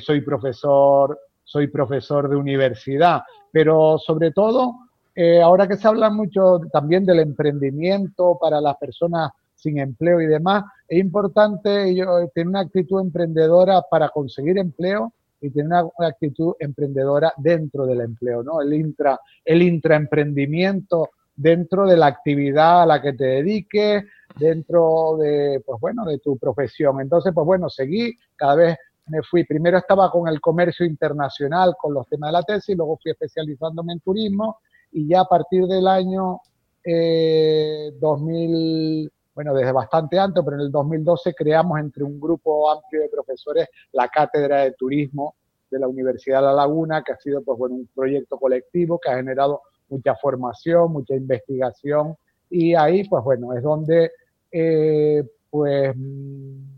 soy 0.00 0.20
profesor, 0.22 1.16
soy 1.44 1.68
profesor 1.68 2.28
de 2.28 2.34
universidad. 2.34 3.22
Pero 3.52 3.98
sobre 4.04 4.32
todo 4.32 4.83
eh, 5.14 5.40
ahora 5.40 5.68
que 5.68 5.76
se 5.76 5.86
habla 5.86 6.10
mucho 6.10 6.60
también 6.72 7.06
del 7.06 7.20
emprendimiento 7.20 8.36
para 8.40 8.60
las 8.60 8.76
personas 8.76 9.30
sin 9.54 9.78
empleo 9.78 10.20
y 10.20 10.26
demás, 10.26 10.64
es 10.88 10.98
importante 10.98 11.94
tener 12.34 12.48
una 12.48 12.60
actitud 12.60 13.00
emprendedora 13.00 13.82
para 13.90 14.08
conseguir 14.10 14.58
empleo 14.58 15.12
y 15.40 15.50
tener 15.50 15.84
una, 15.96 16.08
actitud 16.08 16.54
emprendedora 16.58 17.32
dentro 17.36 17.86
del 17.86 18.00
empleo, 18.00 18.42
¿no? 18.42 18.60
El 18.60 18.74
intra, 18.74 19.18
el 19.44 19.62
intraemprendimiento 19.62 21.10
dentro 21.36 21.86
de 21.86 21.96
la 21.96 22.06
actividad 22.06 22.82
a 22.82 22.86
la 22.86 23.00
que 23.00 23.12
te 23.12 23.24
dediques, 23.24 24.04
dentro 24.38 25.16
de, 25.18 25.62
pues 25.64 25.80
bueno, 25.80 26.04
de 26.04 26.18
tu 26.18 26.36
profesión. 26.36 27.00
Entonces, 27.00 27.32
pues 27.34 27.46
bueno, 27.46 27.68
seguí, 27.68 28.18
cada 28.36 28.54
vez 28.56 28.76
me 29.06 29.22
fui, 29.22 29.44
primero 29.44 29.78
estaba 29.78 30.10
con 30.10 30.28
el 30.28 30.40
comercio 30.40 30.84
internacional, 30.86 31.74
con 31.80 31.94
los 31.94 32.06
temas 32.08 32.28
de 32.28 32.32
la 32.32 32.42
tesis, 32.42 32.76
luego 32.76 32.98
fui 33.02 33.12
especializándome 33.12 33.94
en 33.94 34.00
turismo 34.00 34.58
y 34.94 35.08
ya 35.08 35.22
a 35.22 35.24
partir 35.24 35.66
del 35.66 35.88
año 35.88 36.40
2000, 36.84 39.06
eh, 39.06 39.10
bueno, 39.34 39.52
desde 39.52 39.72
bastante 39.72 40.16
antes, 40.18 40.42
pero 40.44 40.56
en 40.56 40.62
el 40.62 40.70
2012 40.70 41.34
creamos 41.34 41.80
entre 41.80 42.04
un 42.04 42.20
grupo 42.20 42.70
amplio 42.70 43.02
de 43.02 43.08
profesores 43.08 43.68
la 43.92 44.08
Cátedra 44.08 44.62
de 44.62 44.72
Turismo 44.72 45.34
de 45.68 45.80
la 45.80 45.88
Universidad 45.88 46.38
de 46.38 46.46
La 46.46 46.52
Laguna, 46.52 47.02
que 47.02 47.12
ha 47.12 47.16
sido 47.16 47.42
pues, 47.42 47.58
bueno, 47.58 47.74
un 47.74 47.88
proyecto 47.92 48.38
colectivo 48.38 49.00
que 49.00 49.10
ha 49.10 49.16
generado 49.16 49.62
mucha 49.88 50.14
formación, 50.14 50.92
mucha 50.92 51.16
investigación 51.16 52.14
y 52.48 52.76
ahí 52.76 53.02
pues 53.08 53.24
bueno, 53.24 53.52
es 53.52 53.64
donde 53.64 54.12
eh, 54.52 55.24
pues 55.50 55.92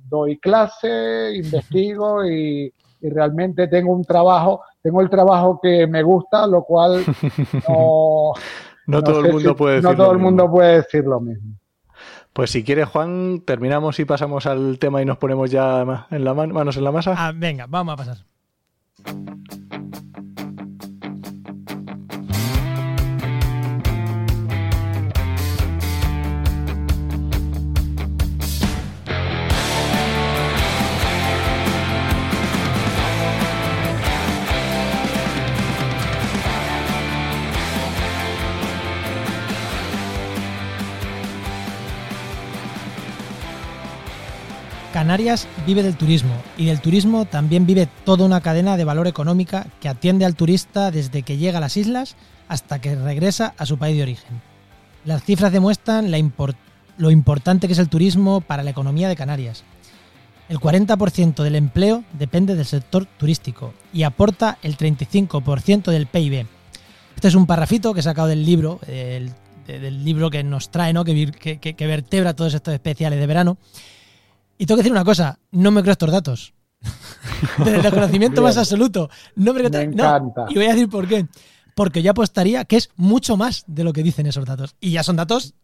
doy 0.08 0.38
clase, 0.38 1.32
investigo 1.36 2.24
y, 2.24 2.72
y 3.00 3.10
realmente 3.10 3.68
tengo 3.68 3.92
un 3.92 4.04
trabajo, 4.04 4.62
tengo 4.86 5.00
el 5.00 5.10
trabajo 5.10 5.58
que 5.60 5.84
me 5.88 6.04
gusta, 6.04 6.46
lo 6.46 6.62
cual 6.62 7.04
no, 7.68 8.34
no, 8.86 9.02
todo 9.02 9.26
el 9.26 9.32
mundo 9.32 9.56
puede 9.56 9.74
decir 9.76 9.90
no 9.90 9.96
todo 9.96 10.12
el 10.12 10.18
mundo 10.18 10.48
puede 10.48 10.76
decir 10.76 11.04
lo 11.04 11.18
mismo. 11.18 11.56
Pues 12.32 12.50
si 12.50 12.62
quieres, 12.62 12.88
Juan, 12.88 13.42
terminamos 13.44 13.98
y 13.98 14.04
pasamos 14.04 14.46
al 14.46 14.78
tema 14.78 15.02
y 15.02 15.04
nos 15.04 15.18
ponemos 15.18 15.50
ya 15.50 16.04
en 16.10 16.24
la 16.24 16.34
manos 16.34 16.76
en 16.76 16.84
la 16.84 16.92
masa. 16.92 17.14
Ah, 17.16 17.32
venga, 17.34 17.66
vamos 17.68 17.94
a 17.94 17.96
pasar. 17.96 18.18
Canarias 45.06 45.46
vive 45.64 45.84
del 45.84 45.96
turismo 45.96 46.34
y 46.58 46.66
del 46.66 46.80
turismo 46.80 47.26
también 47.26 47.64
vive 47.64 47.88
toda 48.04 48.24
una 48.24 48.40
cadena 48.40 48.76
de 48.76 48.82
valor 48.82 49.06
económica 49.06 49.68
que 49.80 49.88
atiende 49.88 50.24
al 50.24 50.34
turista 50.34 50.90
desde 50.90 51.22
que 51.22 51.36
llega 51.36 51.58
a 51.58 51.60
las 51.60 51.76
islas 51.76 52.16
hasta 52.48 52.80
que 52.80 52.96
regresa 52.96 53.54
a 53.56 53.66
su 53.66 53.78
país 53.78 53.96
de 53.96 54.02
origen. 54.02 54.42
Las 55.04 55.22
cifras 55.22 55.52
demuestran 55.52 56.10
lo 56.10 57.10
importante 57.12 57.68
que 57.68 57.74
es 57.74 57.78
el 57.78 57.88
turismo 57.88 58.40
para 58.40 58.64
la 58.64 58.70
economía 58.70 59.08
de 59.08 59.14
Canarias. 59.14 59.62
El 60.48 60.58
40% 60.58 61.40
del 61.40 61.54
empleo 61.54 62.02
depende 62.12 62.56
del 62.56 62.66
sector 62.66 63.06
turístico 63.06 63.74
y 63.92 64.02
aporta 64.02 64.58
el 64.64 64.76
35% 64.76 65.92
del 65.92 66.08
PIB. 66.08 66.48
Este 67.14 67.28
es 67.28 67.36
un 67.36 67.46
parrafito 67.46 67.94
que 67.94 68.00
he 68.00 68.02
sacado 68.02 68.26
del 68.26 68.44
libro, 68.44 68.80
del, 68.88 70.04
libro 70.04 70.30
que 70.30 70.42
nos 70.42 70.70
trae, 70.70 70.92
¿no? 70.92 71.04
que, 71.04 71.60
que 71.60 71.86
vertebra 71.86 72.34
todos 72.34 72.54
estos 72.54 72.74
especiales 72.74 73.20
de 73.20 73.26
verano. 73.28 73.56
Y 74.58 74.66
tengo 74.66 74.76
que 74.76 74.82
decir 74.82 74.92
una 74.92 75.04
cosa, 75.04 75.38
no 75.50 75.70
me 75.70 75.82
creo 75.82 75.92
estos 75.92 76.10
datos. 76.10 76.54
Desde 77.58 77.88
el 77.88 77.94
conocimiento 77.94 78.42
más 78.42 78.56
absoluto. 78.56 79.10
No 79.34 79.52
me, 79.52 79.62
creo 79.62 79.80
encanta. 79.80 80.46
Y 80.48 80.54
voy 80.54 80.66
a 80.66 80.74
decir 80.74 80.88
por 80.88 81.06
qué. 81.06 81.26
Porque 81.74 82.02
yo 82.02 82.12
apostaría 82.12 82.64
que 82.64 82.76
es 82.76 82.90
mucho 82.96 83.36
más 83.36 83.64
de 83.66 83.84
lo 83.84 83.92
que 83.92 84.02
dicen 84.02 84.26
esos 84.26 84.44
datos. 84.44 84.76
Y 84.80 84.92
ya 84.92 85.02
son 85.02 85.16
datos 85.16 85.54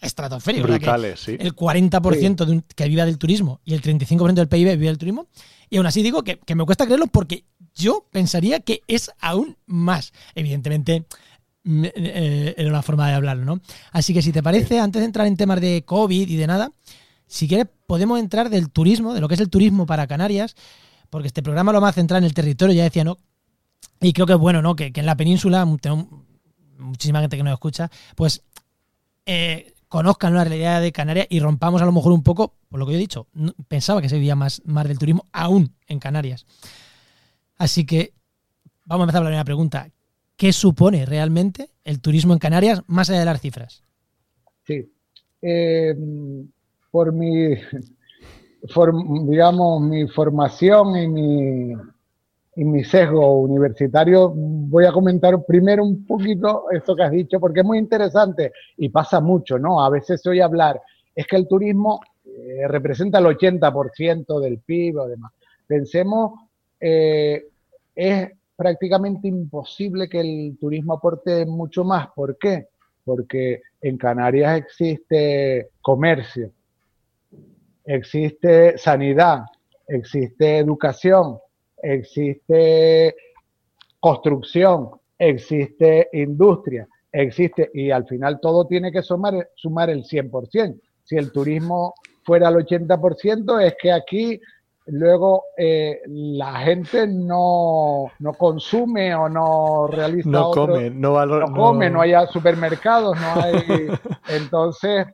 estratosféricos. 0.00 0.68
Brutales, 0.68 1.20
sí. 1.20 1.36
El 1.38 1.54
40% 1.54 2.44
de 2.44 2.62
que 2.74 2.88
viva 2.88 3.06
del 3.06 3.18
turismo 3.18 3.60
y 3.64 3.72
el 3.74 3.80
35% 3.80 4.34
del 4.34 4.48
PIB 4.48 4.72
vive 4.72 4.86
del 4.86 4.98
turismo. 4.98 5.28
Y 5.70 5.78
aún 5.78 5.86
así 5.86 6.02
digo 6.02 6.22
que, 6.22 6.38
me 6.54 6.66
cuesta 6.66 6.84
creerlo 6.84 7.06
porque 7.06 7.44
yo 7.74 8.06
pensaría 8.10 8.60
que 8.60 8.82
es 8.88 9.10
aún 9.20 9.56
más. 9.64 10.12
Evidentemente, 10.34 11.06
eh, 11.64 12.54
era 12.58 12.68
una 12.68 12.82
forma 12.82 13.08
de 13.08 13.14
hablarlo, 13.14 13.46
¿no? 13.46 13.60
Así 13.92 14.12
que 14.12 14.20
si 14.20 14.32
te 14.32 14.42
parece, 14.42 14.80
antes 14.80 15.00
de 15.00 15.06
entrar 15.06 15.26
en 15.26 15.36
temas 15.38 15.62
de 15.62 15.82
COVID 15.86 16.28
y 16.28 16.36
de 16.36 16.46
nada, 16.46 16.72
si 17.32 17.48
quieres, 17.48 17.66
podemos 17.86 18.20
entrar 18.20 18.50
del 18.50 18.70
turismo, 18.70 19.14
de 19.14 19.20
lo 19.22 19.26
que 19.26 19.34
es 19.34 19.40
el 19.40 19.48
turismo 19.48 19.86
para 19.86 20.06
Canarias, 20.06 20.54
porque 21.08 21.28
este 21.28 21.42
programa 21.42 21.72
lo 21.72 21.80
va 21.80 21.88
a 21.88 21.92
centrar 21.92 22.18
en 22.18 22.24
el 22.24 22.34
territorio, 22.34 22.74
ya 22.74 22.82
decía, 22.82 23.04
¿no? 23.04 23.20
Y 24.02 24.12
creo 24.12 24.26
que 24.26 24.34
es 24.34 24.38
bueno, 24.38 24.60
¿no? 24.60 24.76
Que, 24.76 24.92
en 24.94 25.06
la 25.06 25.16
península, 25.16 25.66
tenemos 25.80 26.08
muchísima 26.76 27.22
gente 27.22 27.38
que 27.38 27.42
nos 27.42 27.54
escucha, 27.54 27.90
pues 28.16 28.42
eh, 29.24 29.72
conozcan 29.88 30.34
la 30.34 30.44
realidad 30.44 30.82
de 30.82 30.92
Canarias 30.92 31.26
y 31.30 31.40
rompamos 31.40 31.80
a 31.80 31.86
lo 31.86 31.92
mejor 31.92 32.12
un 32.12 32.22
poco, 32.22 32.58
por 32.68 32.78
lo 32.78 32.84
que 32.84 32.92
yo 32.92 32.98
he 32.98 33.00
dicho, 33.00 33.26
pensaba 33.66 34.02
que 34.02 34.10
se 34.10 34.16
vivía 34.16 34.36
más, 34.36 34.60
más 34.66 34.86
del 34.86 34.98
turismo 34.98 35.24
aún 35.32 35.74
en 35.86 36.00
Canarias. 36.00 36.44
Así 37.56 37.86
que 37.86 38.12
vamos 38.84 39.04
a 39.04 39.04
empezar 39.04 39.20
por 39.20 39.24
la 39.24 39.30
primera 39.30 39.44
pregunta. 39.44 39.88
¿Qué 40.36 40.52
supone 40.52 41.06
realmente 41.06 41.70
el 41.82 42.02
turismo 42.02 42.34
en 42.34 42.38
Canarias 42.38 42.82
más 42.88 43.08
allá 43.08 43.20
de 43.20 43.24
las 43.24 43.40
cifras? 43.40 43.82
Sí. 44.66 44.92
Eh, 45.40 45.94
por 46.92 47.10
mi, 47.12 47.54
digamos, 49.24 49.82
mi 49.82 50.06
formación 50.08 50.96
y 50.96 51.08
mi, 51.08 51.72
y 52.54 52.64
mi 52.64 52.84
sesgo 52.84 53.40
universitario, 53.40 54.30
voy 54.34 54.84
a 54.84 54.92
comentar 54.92 55.42
primero 55.44 55.82
un 55.84 56.06
poquito 56.06 56.70
esto 56.70 56.94
que 56.94 57.02
has 57.02 57.10
dicho, 57.10 57.40
porque 57.40 57.60
es 57.60 57.66
muy 57.66 57.78
interesante 57.78 58.52
y 58.76 58.90
pasa 58.90 59.20
mucho, 59.20 59.58
¿no? 59.58 59.82
A 59.82 59.88
veces 59.88 60.24
oye 60.26 60.42
hablar, 60.42 60.80
es 61.14 61.26
que 61.26 61.36
el 61.36 61.48
turismo 61.48 62.00
eh, 62.26 62.68
representa 62.68 63.18
el 63.18 63.24
80% 63.24 64.38
del 64.38 64.58
PIB 64.58 64.98
o 64.98 65.08
demás. 65.08 65.32
Pensemos, 65.66 66.40
eh, 66.78 67.46
es 67.94 68.30
prácticamente 68.54 69.28
imposible 69.28 70.10
que 70.10 70.20
el 70.20 70.58
turismo 70.60 70.92
aporte 70.92 71.46
mucho 71.46 71.84
más. 71.84 72.08
¿Por 72.14 72.36
qué? 72.36 72.68
Porque 73.02 73.62
en 73.80 73.96
Canarias 73.96 74.58
existe 74.58 75.70
comercio, 75.80 76.52
existe 77.84 78.78
sanidad, 78.78 79.44
existe 79.88 80.58
educación, 80.58 81.38
existe 81.82 83.14
construcción, 84.00 84.90
existe 85.18 86.08
industria, 86.12 86.88
existe, 87.10 87.70
y 87.74 87.90
al 87.90 88.06
final 88.06 88.40
todo 88.40 88.66
tiene 88.66 88.90
que 88.90 89.02
sumar, 89.02 89.48
sumar 89.54 89.90
el 89.90 90.04
100%. 90.04 90.80
Si 91.04 91.16
el 91.16 91.32
turismo 91.32 91.94
fuera 92.24 92.48
el 92.48 92.56
80%, 92.56 93.60
es 93.60 93.74
que 93.80 93.92
aquí 93.92 94.40
luego 94.86 95.44
eh, 95.56 96.00
la 96.06 96.60
gente 96.60 97.06
no, 97.06 98.10
consume 98.36 99.14
o 99.14 99.28
no 99.28 99.86
realiza 99.86 100.28
no 100.28 100.50
come 100.50 100.90
no, 100.90 101.12
valor, 101.12 101.48
no 101.48 101.56
come 101.56 101.88
no... 101.88 102.00
haya 102.00 102.26
supermercados 102.26 103.16
no 103.20 103.42
hay 103.42 103.88
entonces 104.28 105.06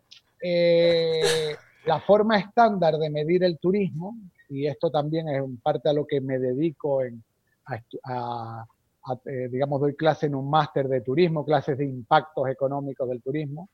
eh, 0.42 1.54
la 1.88 2.00
forma 2.00 2.38
estándar 2.38 2.96
de 2.98 3.10
medir 3.10 3.44
el 3.44 3.58
turismo 3.58 4.16
y 4.48 4.66
esto 4.66 4.90
también 4.90 5.28
es 5.28 5.42
parte 5.62 5.88
a 5.88 5.92
lo 5.92 6.06
que 6.06 6.20
me 6.20 6.38
dedico 6.38 7.02
en 7.02 7.22
eh, 7.70 9.48
digamos 9.50 9.80
doy 9.80 9.94
clase 9.94 10.26
en 10.26 10.34
un 10.34 10.48
máster 10.48 10.86
de 10.88 11.00
turismo 11.00 11.44
clases 11.44 11.78
de 11.78 11.84
impactos 11.84 12.48
económicos 12.48 13.08
del 13.08 13.22
turismo 13.22 13.68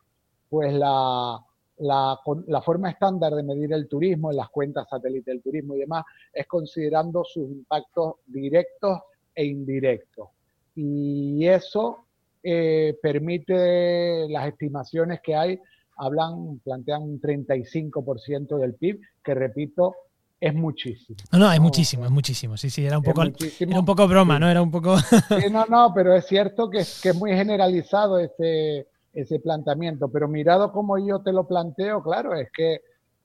pues 0.48 0.72
la 0.72 1.40
la, 1.78 2.62
forma 2.64 2.90
estándar 2.90 3.34
de 3.34 3.42
medir 3.42 3.72
el 3.72 3.88
turismo 3.88 4.30
en 4.30 4.36
las 4.36 4.48
cuentas 4.48 4.88
satélite 4.88 5.30
del 5.30 5.42
turismo 5.42 5.74
y 5.74 5.80
demás 5.80 6.04
es 6.32 6.46
considerando 6.46 7.24
sus 7.24 7.50
impactos 7.50 8.16
directos 8.26 9.00
e 9.34 9.44
indirectos. 9.44 10.28
Y 10.76 11.46
eso 11.46 12.06
eh, 12.42 12.96
permite 13.02 14.28
las 14.28 14.48
estimaciones 14.48 15.20
que 15.20 15.34
hay, 15.34 15.60
hablan, 15.96 16.60
plantean 16.64 17.02
un 17.02 17.20
35% 17.20 18.58
del 18.58 18.74
PIB, 18.74 19.00
que 19.22 19.34
repito, 19.34 19.94
es 20.40 20.54
muchísimo. 20.54 21.16
No, 21.32 21.38
no, 21.38 21.52
es 21.52 21.60
muchísimo, 21.60 22.04
es 22.04 22.10
muchísimo. 22.10 22.56
Sí, 22.56 22.68
sí, 22.70 22.84
era 22.84 22.98
un 22.98 23.04
poco, 23.04 23.22
era 23.22 23.78
un 23.78 23.84
poco 23.84 24.06
broma, 24.06 24.38
¿no? 24.38 24.50
Era 24.50 24.60
un 24.60 24.70
poco. 24.70 24.96
no, 25.50 25.64
no, 25.66 25.92
pero 25.94 26.14
es 26.14 26.26
cierto 26.26 26.68
que, 26.68 26.84
que 27.02 27.08
es 27.10 27.16
muy 27.16 27.32
generalizado 27.32 28.18
ese 28.18 28.88
ese 29.14 29.38
planteamiento. 29.38 30.08
Pero 30.08 30.28
mirado 30.28 30.72
como 30.72 30.98
yo 30.98 31.20
te 31.20 31.32
lo 31.32 31.46
planteo, 31.46 32.02
claro, 32.02 32.34
es 32.34 32.50
que 32.52 32.80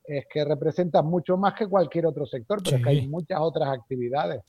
es 0.06 0.26
que 0.32 0.44
representa 0.44 1.04
mucho 1.04 1.38
más 1.38 1.54
que 1.54 1.68
cualquier 1.68 2.08
otro 2.08 2.26
sector, 2.26 2.64
pero 2.64 2.78
es 2.78 2.84
que 2.84 2.90
hay 2.90 3.08
muchas 3.08 3.40
otras 3.42 3.70
actividades. 3.70 4.42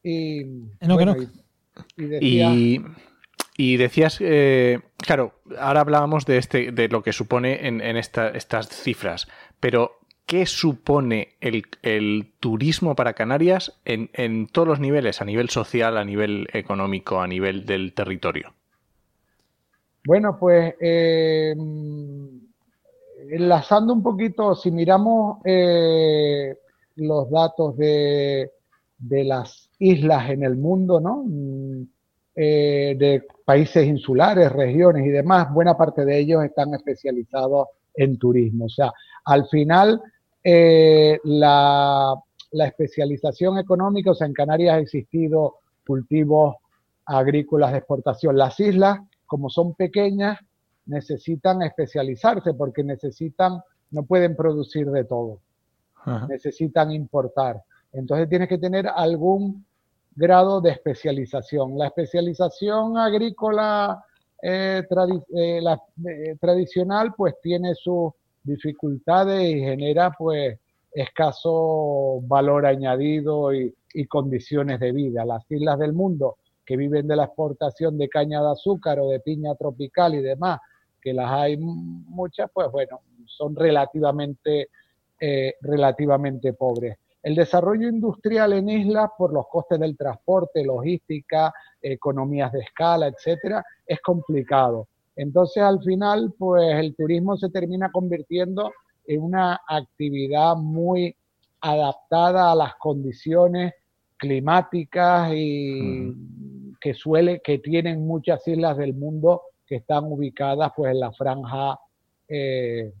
Y, 0.00 0.44
y, 2.20 2.80
decías, 3.56 4.18
eh, 4.20 4.80
claro, 4.96 5.34
ahora 5.58 5.80
hablábamos 5.80 6.26
de 6.26 6.38
este, 6.38 6.72
de 6.72 6.88
lo 6.88 7.02
que 7.02 7.12
supone 7.12 7.68
en, 7.68 7.80
en 7.80 7.96
estas 7.96 8.68
cifras, 8.68 9.28
pero 9.60 10.00
¿qué 10.26 10.44
supone 10.46 11.36
el, 11.40 11.64
turismo 12.40 12.96
para 12.96 13.12
Canarias 13.12 13.80
en, 13.84 14.46
todos 14.48 14.66
los 14.66 14.80
niveles, 14.80 15.20
a 15.20 15.24
nivel 15.24 15.50
social, 15.50 15.96
a 15.96 16.04
nivel 16.04 16.48
económico, 16.52 17.20
a 17.20 17.28
nivel 17.28 17.64
del 17.64 17.94
territorio? 17.94 18.52
Bueno, 20.04 20.36
pues 20.38 20.74
eh, 20.80 21.54
enlazando 23.30 23.92
un 23.92 24.02
poquito, 24.02 24.54
si 24.56 24.70
miramos 24.72 25.38
eh, 25.44 26.58
los 26.96 27.30
datos 27.30 27.76
de, 27.76 28.50
las 28.98 29.70
islas 29.78 30.30
en 30.30 30.42
el 30.42 30.56
mundo, 30.56 31.00
¿no? 31.00 31.22
Mm, 31.24 31.84
de 32.34 33.22
países 33.44 33.86
insulares, 33.86 34.50
regiones 34.50 35.06
y 35.06 35.10
demás, 35.10 35.52
buena 35.52 35.76
parte 35.76 36.04
de 36.04 36.18
ellos 36.18 36.44
están 36.44 36.74
especializados 36.74 37.68
en 37.94 38.18
turismo. 38.18 38.66
O 38.66 38.68
sea, 38.68 38.92
al 39.24 39.46
final 39.48 40.00
eh, 40.42 41.18
la, 41.24 42.14
especialización 42.52 43.58
económica, 43.58 44.12
o 44.12 44.14
sea, 44.14 44.26
en 44.26 44.32
Canarias 44.32 44.74
ha 44.76 44.78
existido 44.78 45.56
cultivos 45.86 46.56
agrícolas 47.06 47.72
de 47.72 47.78
exportación. 47.78 48.36
Las 48.36 48.58
islas, 48.60 49.00
como 49.26 49.50
son 49.50 49.74
pequeñas, 49.74 50.38
necesitan 50.86 51.62
especializarse 51.62 52.54
porque 52.54 52.84
necesitan, 52.84 53.60
no 53.90 54.04
pueden 54.04 54.36
producir 54.36 54.90
de 54.90 55.04
todo, 55.04 55.40
necesitan 56.28 56.92
importar. 56.92 57.62
Entonces 57.92 58.28
tienes 58.28 58.48
que 58.48 58.58
tener 58.58 58.86
algún 58.88 59.64
grado 60.14 60.60
de 60.60 60.70
especialización. 60.70 61.76
La 61.78 61.86
especialización 61.86 62.96
agrícola 62.98 64.04
eh, 64.42 64.82
eh, 64.86 66.36
tradicional 66.40 67.14
pues 67.16 67.34
tiene 67.40 67.74
su 67.74 68.14
dificultades 68.42 69.42
y 69.42 69.60
genera 69.60 70.12
pues 70.16 70.58
escaso 70.92 72.20
valor 72.22 72.66
añadido 72.66 73.52
y, 73.52 73.74
condiciones 74.08 74.80
de 74.80 74.90
vida. 74.90 75.24
Las 75.24 75.48
islas 75.50 75.78
del 75.78 75.92
mundo 75.92 76.38
que 76.66 76.76
viven 76.76 77.06
de 77.06 77.14
la 77.14 77.24
exportación 77.24 77.96
de 77.96 78.08
caña 78.08 78.42
de 78.42 78.50
azúcar 78.50 78.98
o 78.98 79.08
de 79.08 79.20
piña 79.20 79.54
tropical 79.54 80.14
y 80.16 80.20
demás, 80.20 80.60
que 81.00 81.12
las 81.12 81.30
hay 81.30 81.56
muchas, 81.56 82.50
pues 82.52 82.72
bueno, 82.72 83.00
son 83.26 83.54
relativamente, 83.54 84.68
eh, 85.20 85.54
relativamente 85.60 86.54
pobres. 86.54 86.96
El 87.24 87.34
desarrollo 87.34 87.88
industrial 87.88 88.52
en 88.52 88.68
islas, 88.68 89.08
por 89.16 89.32
los 89.32 89.46
costes 89.48 89.80
del 89.80 89.96
transporte, 89.96 90.62
logística, 90.62 91.50
economías 91.80 92.52
de 92.52 92.60
escala, 92.60 93.06
etcétera, 93.06 93.64
es 93.86 93.98
complicado. 94.02 94.88
Entonces, 95.16 95.62
al 95.62 95.82
final, 95.82 96.34
pues 96.38 96.62
el 96.74 96.94
turismo 96.94 97.38
se 97.38 97.48
termina 97.48 97.90
convirtiendo 97.90 98.70
en 99.06 99.22
una 99.22 99.58
actividad 99.66 100.54
muy 100.56 101.16
adaptada 101.62 102.52
a 102.52 102.54
las 102.54 102.74
condiciones 102.74 103.72
climáticas 104.18 105.32
y 105.34 106.12
que 106.78 106.92
suele, 106.92 107.40
que 107.42 107.58
tienen 107.58 108.06
muchas 108.06 108.46
islas 108.46 108.76
del 108.76 108.92
mundo 108.92 109.40
que 109.66 109.76
están 109.76 110.04
ubicadas 110.04 110.72
pues 110.76 110.92
en 110.92 111.00
la 111.00 111.10
franja 111.12 111.78
eh, 112.28 112.92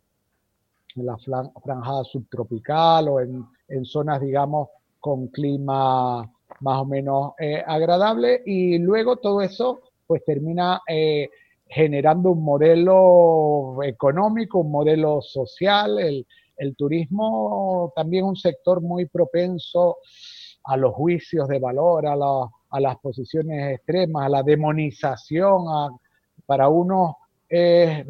en 0.96 1.06
la 1.06 1.18
franja 1.18 2.04
subtropical 2.04 3.08
o 3.08 3.20
en, 3.20 3.44
zonas 3.84 4.20
digamos 4.20 4.68
con 5.00 5.28
clima 5.28 6.30
más 6.60 6.80
o 6.80 6.84
menos 6.86 7.32
eh, 7.38 7.62
agradable 7.66 8.42
y 8.46 8.78
luego 8.78 9.16
todo 9.16 9.42
eso 9.42 9.80
pues 10.06 10.24
termina 10.24 10.80
eh, 10.88 11.28
generando 11.68 12.30
un 12.30 12.44
modelo 12.44 13.82
económico, 13.82 14.60
un 14.60 14.70
modelo 14.70 15.20
social. 15.22 15.98
El, 15.98 16.26
turismo 16.76 17.92
también 17.96 18.24
un 18.24 18.36
sector 18.36 18.80
muy 18.80 19.06
propenso 19.06 19.98
a 20.64 20.76
los 20.76 20.94
juicios 20.94 21.48
de 21.48 21.58
valor, 21.58 22.06
a, 22.06 22.80
las 22.80 22.96
posiciones 22.98 23.74
extremas, 23.74 24.26
a 24.26 24.28
la 24.28 24.42
demonización. 24.42 25.64
para 26.46 26.68
uno 26.68 27.18
es 27.48 28.06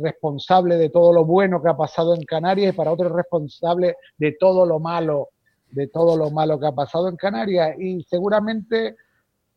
responsable 0.00 0.76
de 0.76 0.90
todo 0.90 1.12
lo 1.12 1.24
bueno 1.24 1.62
que 1.62 1.68
ha 1.68 1.76
pasado 1.76 2.14
en 2.14 2.22
Canarias 2.22 2.72
y 2.72 2.76
para 2.76 2.92
otro 2.92 3.08
es 3.08 3.12
responsable 3.12 3.96
de 4.16 4.36
todo 4.38 4.64
lo 4.64 4.78
malo, 4.78 5.28
de 5.70 5.88
todo 5.88 6.16
lo 6.16 6.30
malo 6.30 6.58
que 6.58 6.66
ha 6.66 6.72
pasado 6.72 7.08
en 7.08 7.16
Canarias. 7.16 7.76
Y 7.78 8.02
seguramente 8.04 8.96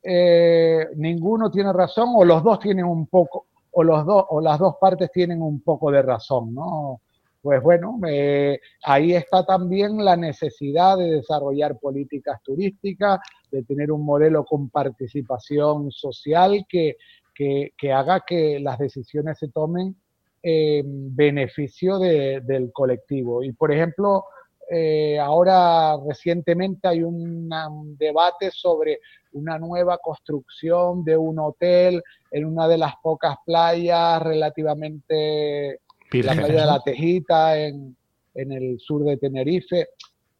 eh, 0.04 0.88
ninguno 0.96 1.52
tiene 1.52 1.74
razón 1.74 2.10
o 2.16 2.24
los 2.24 2.44
dos 2.44 2.60
tienen 2.60 2.86
un 2.86 3.08
poco, 3.08 3.48
o, 3.72 3.84
los 3.84 4.06
dos, 4.06 4.26
o 4.30 4.42
las 4.42 4.60
dos 4.60 4.76
partes 4.80 5.12
tienen 5.12 5.42
un 5.42 5.62
poco 5.62 5.92
de 5.92 6.02
razón, 6.02 6.54
¿no? 6.54 7.02
Pues 7.42 7.62
bueno, 7.62 8.00
eh, 8.08 8.60
ahí 8.84 9.14
está 9.14 9.46
también 9.46 10.04
la 10.04 10.18
necesidad 10.18 10.98
de 10.98 11.12
desarrollar 11.12 11.78
políticas 11.80 12.42
turísticas, 12.44 13.20
de 13.52 13.64
tener 13.64 13.92
un 13.92 14.04
modelo 14.04 14.44
con 14.44 14.70
participación 14.70 15.92
social 15.92 16.66
que, 16.68 16.98
que, 17.38 17.92
haga 17.92 18.24
que 18.26 18.60
las 18.60 18.80
decisiones 18.80 19.38
se 19.38 19.50
tomen 19.50 19.96
en 20.42 21.16
beneficio 21.16 22.00
del 22.00 22.72
colectivo. 22.74 23.44
Y 23.44 23.52
por 23.52 23.72
ejemplo, 23.72 24.26
eh, 24.70 25.20
ahora 25.20 25.96
recientemente 26.06 26.88
hay 26.88 27.04
un 27.04 27.50
debate 27.98 28.50
sobre 28.52 29.00
una 29.34 29.60
nueva 29.60 29.98
construcción 30.00 31.04
de 31.04 31.16
un 31.16 31.40
hotel 31.40 32.02
en 32.32 32.46
una 32.46 32.68
de 32.68 32.78
las 32.78 32.94
pocas 33.02 33.36
playas 33.46 34.22
relativamente, 34.22 35.80
la 36.12 36.34
playa 36.34 36.62
de 36.62 36.66
la 36.66 36.82
Tejita 36.84 37.58
en, 37.60 37.96
el 38.34 38.80
sur 38.80 39.04
de 39.04 39.18
Tenerife. 39.18 39.90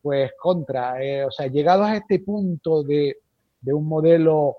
pues 0.02 0.32
contra, 0.40 1.04
eh, 1.04 1.26
o 1.26 1.32
sea, 1.32 1.48
llegados 1.48 1.88
a 1.88 1.98
este 1.98 2.20
punto 2.20 2.84
de, 2.84 3.18
de 3.62 3.74
un 3.74 3.88
modelo 3.88 4.56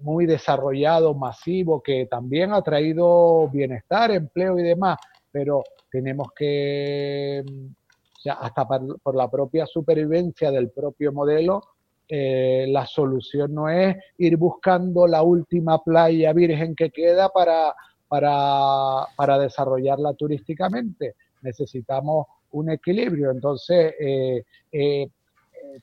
muy 0.00 0.26
desarrollado, 0.26 1.14
masivo, 1.14 1.82
que 1.82 2.06
también 2.06 2.52
ha 2.52 2.62
traído 2.62 3.48
bienestar, 3.48 4.10
empleo 4.10 4.58
y 4.58 4.62
demás, 4.62 4.98
pero 5.30 5.62
tenemos 5.90 6.28
que, 6.36 7.44
o 7.46 8.20
sea, 8.20 8.34
hasta 8.34 8.66
por 8.66 9.14
la 9.14 9.30
propia 9.30 9.66
supervivencia 9.66 10.50
del 10.50 10.70
propio 10.70 11.12
modelo, 11.12 11.62
eh, 12.10 12.66
la 12.68 12.86
solución 12.86 13.54
no 13.54 13.68
es 13.68 13.96
ir 14.16 14.38
buscando 14.38 15.06
la 15.06 15.22
última 15.22 15.82
playa 15.82 16.32
virgen 16.32 16.74
que 16.74 16.90
queda 16.90 17.28
para, 17.28 17.74
para, 18.08 19.06
para 19.14 19.38
desarrollarla 19.38 20.14
turísticamente. 20.14 21.16
Necesitamos 21.42 22.26
un 22.52 22.70
equilibrio. 22.70 23.30
Entonces, 23.30 23.94
eh, 24.00 24.42
eh, 24.72 25.10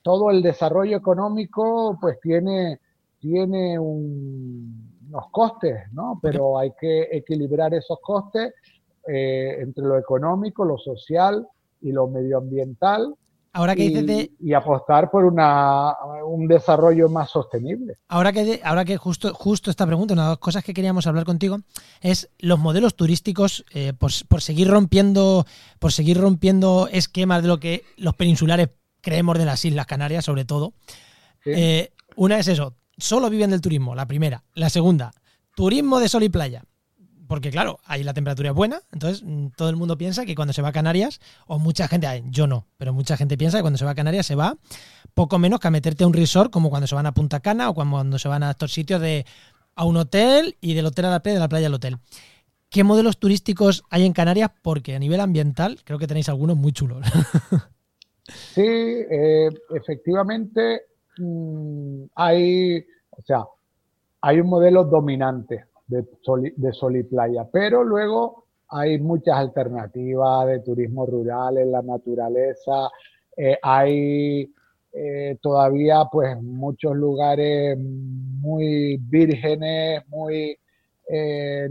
todo 0.02 0.32
el 0.32 0.42
desarrollo 0.42 0.98
económico 0.98 1.98
pues 2.02 2.20
tiene, 2.20 2.80
tiene 3.26 3.80
unos 3.80 5.26
costes, 5.32 5.92
¿no? 5.94 6.20
Pero 6.22 6.60
hay 6.60 6.72
que 6.80 7.08
equilibrar 7.12 7.74
esos 7.74 7.98
costes 8.02 8.54
entre 9.08 9.84
lo 9.84 9.98
económico, 9.98 10.64
lo 10.64 10.78
social 10.78 11.48
y 11.82 11.92
lo 11.92 12.08
medioambiental 12.08 13.16
Ahora 13.56 13.74
que 13.74 13.86
y, 13.86 13.94
de... 13.94 14.32
y 14.42 14.54
apostar 14.54 15.10
por 15.10 15.24
una, 15.24 15.94
un 16.26 16.46
desarrollo 16.46 17.08
más 17.08 17.30
sostenible. 17.30 17.96
Ahora 18.10 18.34
que, 18.34 18.60
ahora 18.62 18.84
que 18.84 18.98
justo, 18.98 19.34
justo 19.34 19.72
esta 19.72 19.88
pregunta, 19.88 20.14
una 20.14 20.24
de 20.24 20.30
las 20.32 20.40
cosas 20.40 20.62
que 20.62 20.74
queríamos 20.74 21.08
hablar 21.08 21.24
contigo 21.24 21.60
es 22.02 22.30
los 22.38 22.60
modelos 22.60 22.98
turísticos, 22.98 23.64
eh, 23.74 23.94
por, 23.98 24.12
por, 24.28 24.42
seguir 24.42 24.68
rompiendo, 24.68 25.46
por 25.80 25.94
seguir 25.94 26.20
rompiendo 26.20 26.90
esquemas 26.92 27.44
de 27.44 27.48
lo 27.48 27.58
que 27.62 27.86
los 27.96 28.14
peninsulares 28.16 28.72
creemos 29.00 29.38
de 29.38 29.46
las 29.46 29.64
Islas 29.64 29.86
Canarias, 29.86 30.26
sobre 30.26 30.44
todo. 30.44 30.74
¿Sí? 31.42 31.52
Eh, 31.56 31.94
una 32.18 32.38
es 32.38 32.50
eso, 32.50 32.76
solo 32.98 33.30
viven 33.30 33.52
del 33.52 33.62
turismo, 33.62 33.96
la 33.96 34.06
primera. 34.06 34.44
La 34.54 34.70
segunda, 34.70 35.14
turismo 35.56 36.00
de 36.00 36.10
sol 36.10 36.24
y 36.24 36.30
playa 36.30 36.64
porque 37.28 37.52
claro, 37.52 37.80
ahí 37.86 38.04
la 38.04 38.14
temperatura 38.14 38.50
es 38.50 38.56
buena, 38.56 38.82
entonces 38.92 39.24
mm, 39.24 39.48
todo 39.56 39.70
el 39.70 39.76
mundo 39.76 39.98
piensa 39.98 40.26
que 40.26 40.36
cuando 40.36 40.54
se 40.54 40.62
va 40.62 40.70
a 40.70 40.74
Canarias, 40.74 41.20
o 41.48 41.60
mucha 41.60 41.88
gente, 41.88 42.24
yo 42.28 42.48
no, 42.48 42.68
pero 42.78 42.94
mucha 42.94 43.18
gente 43.18 43.38
piensa 43.38 43.58
que 43.58 43.62
cuando 43.62 43.78
se 43.78 43.86
va 43.86 43.92
a 43.92 43.96
Canarias 43.96 44.26
se 44.26 44.36
va 44.36 44.58
poco 45.14 45.40
menos 45.40 45.60
que 45.60 45.68
a 45.68 45.72
meterte 45.72 46.04
a 46.04 46.08
un 46.08 46.14
resort 46.14 46.52
como 46.52 46.70
cuando 46.70 46.88
se 46.88 46.96
van 46.96 47.06
a 47.06 47.14
Punta 47.14 47.40
Cana 47.40 47.70
o 47.70 47.74
cuando 47.74 48.20
se 48.20 48.28
van 48.28 48.44
a 48.44 48.52
estos 48.52 48.74
sitios 48.74 49.02
de 49.02 49.26
a 49.76 49.86
un 49.86 49.98
hotel 49.98 50.58
y 50.62 50.74
del 50.74 50.86
hotel 50.86 51.06
a 51.06 51.10
la 51.10 51.22
playa, 51.22 51.36
de 51.36 51.40
la 51.40 51.50
playa 51.50 51.68
al 51.68 51.74
hotel. 51.74 51.98
¿Qué 52.70 52.84
modelos 52.84 53.18
turísticos 53.18 53.84
hay 53.90 54.06
en 54.06 54.14
Canarias? 54.14 54.52
Porque 54.62 54.96
a 54.96 55.00
nivel 55.00 55.20
ambiental 55.20 55.80
creo 55.84 56.00
que 56.00 56.08
tenéis 56.08 56.30
algunos 56.30 56.58
muy 56.58 56.72
chulos. 56.72 57.06
sí, 58.28 58.62
eh, 58.66 59.50
efectivamente 59.74 60.84
mmm, 61.18 62.06
hay, 62.16 62.86
o 63.12 63.22
sea, 63.24 63.46
hay 64.22 64.40
un 64.40 64.48
modelo 64.48 64.84
dominante 64.84 65.66
de 65.88 66.04
sol, 66.22 66.52
de 66.56 66.74
sol 66.74 66.96
y 66.98 67.04
playa, 67.04 67.48
pero 67.52 67.84
luego 67.84 68.46
hay 68.70 69.00
muchas 69.00 69.38
alternativas 69.38 70.48
de 70.48 70.60
turismo 70.60 71.06
rural 71.06 71.58
en 71.58 71.72
la 71.72 71.82
naturaleza, 71.82 72.90
eh, 73.38 73.58
hay 73.62 74.52
eh, 74.94 75.38
todavía 75.42 76.06
pues 76.12 76.42
muchos 76.42 76.96
lugares 76.96 77.78
muy 77.78 78.98
vírgenes, 78.98 80.08
muy 80.08 80.58
eh, 81.10 81.68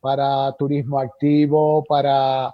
para 0.00 0.52
turismo 0.58 0.98
activo, 0.98 1.84
para 1.84 2.52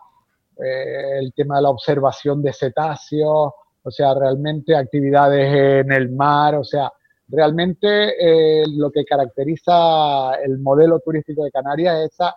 el 0.62 1.32
tema 1.32 1.56
de 1.56 1.62
la 1.62 1.70
observación 1.70 2.42
de 2.42 2.52
cetáceos, 2.52 3.52
o 3.82 3.90
sea, 3.90 4.14
realmente 4.14 4.76
actividades 4.76 5.84
en 5.84 5.92
el 5.92 6.10
mar, 6.10 6.54
o 6.54 6.64
sea, 6.64 6.90
realmente 7.28 8.14
eh, 8.18 8.64
lo 8.68 8.90
que 8.90 9.04
caracteriza 9.04 10.34
el 10.34 10.58
modelo 10.58 11.00
turístico 11.00 11.44
de 11.44 11.50
Canarias 11.50 11.96
es 11.98 12.12
esa 12.12 12.34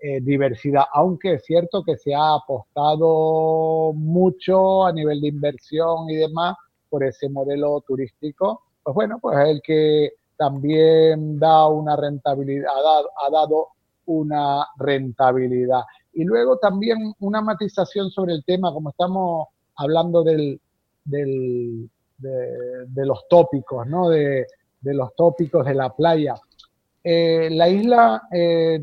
eh, 0.00 0.20
diversidad, 0.20 0.84
aunque 0.92 1.34
es 1.34 1.44
cierto 1.44 1.82
que 1.82 1.96
se 1.96 2.14
ha 2.14 2.34
apostado 2.34 3.92
mucho 3.94 4.86
a 4.86 4.92
nivel 4.92 5.20
de 5.20 5.28
inversión 5.28 6.08
y 6.08 6.16
demás 6.16 6.56
por 6.88 7.02
ese 7.04 7.28
modelo 7.28 7.82
turístico, 7.86 8.62
pues 8.82 8.94
bueno, 8.94 9.18
pues 9.20 9.36
el 9.46 9.60
que 9.60 10.12
también 10.36 11.38
da 11.38 11.66
una 11.66 11.96
rentabilidad, 11.96 12.70
ha 12.74 12.80
dado, 12.80 13.08
ha 13.26 13.30
dado 13.30 13.66
una 14.06 14.66
rentabilidad. 14.78 15.82
Y 16.12 16.24
luego 16.24 16.58
también 16.58 17.12
una 17.18 17.42
matización 17.42 18.10
sobre 18.10 18.34
el 18.34 18.44
tema, 18.44 18.72
como 18.72 18.90
estamos 18.90 19.48
hablando 19.76 20.22
del, 20.22 20.60
de, 21.08 21.88
los 23.04 23.28
tópicos, 23.28 23.86
¿no? 23.86 24.08
De, 24.08 24.46
los 24.82 25.14
tópicos 25.14 25.64
de 25.66 25.74
la 25.74 25.94
playa. 25.94 26.34
Eh, 27.02 27.48
la 27.50 27.68
isla, 27.68 28.22
eh, 28.32 28.80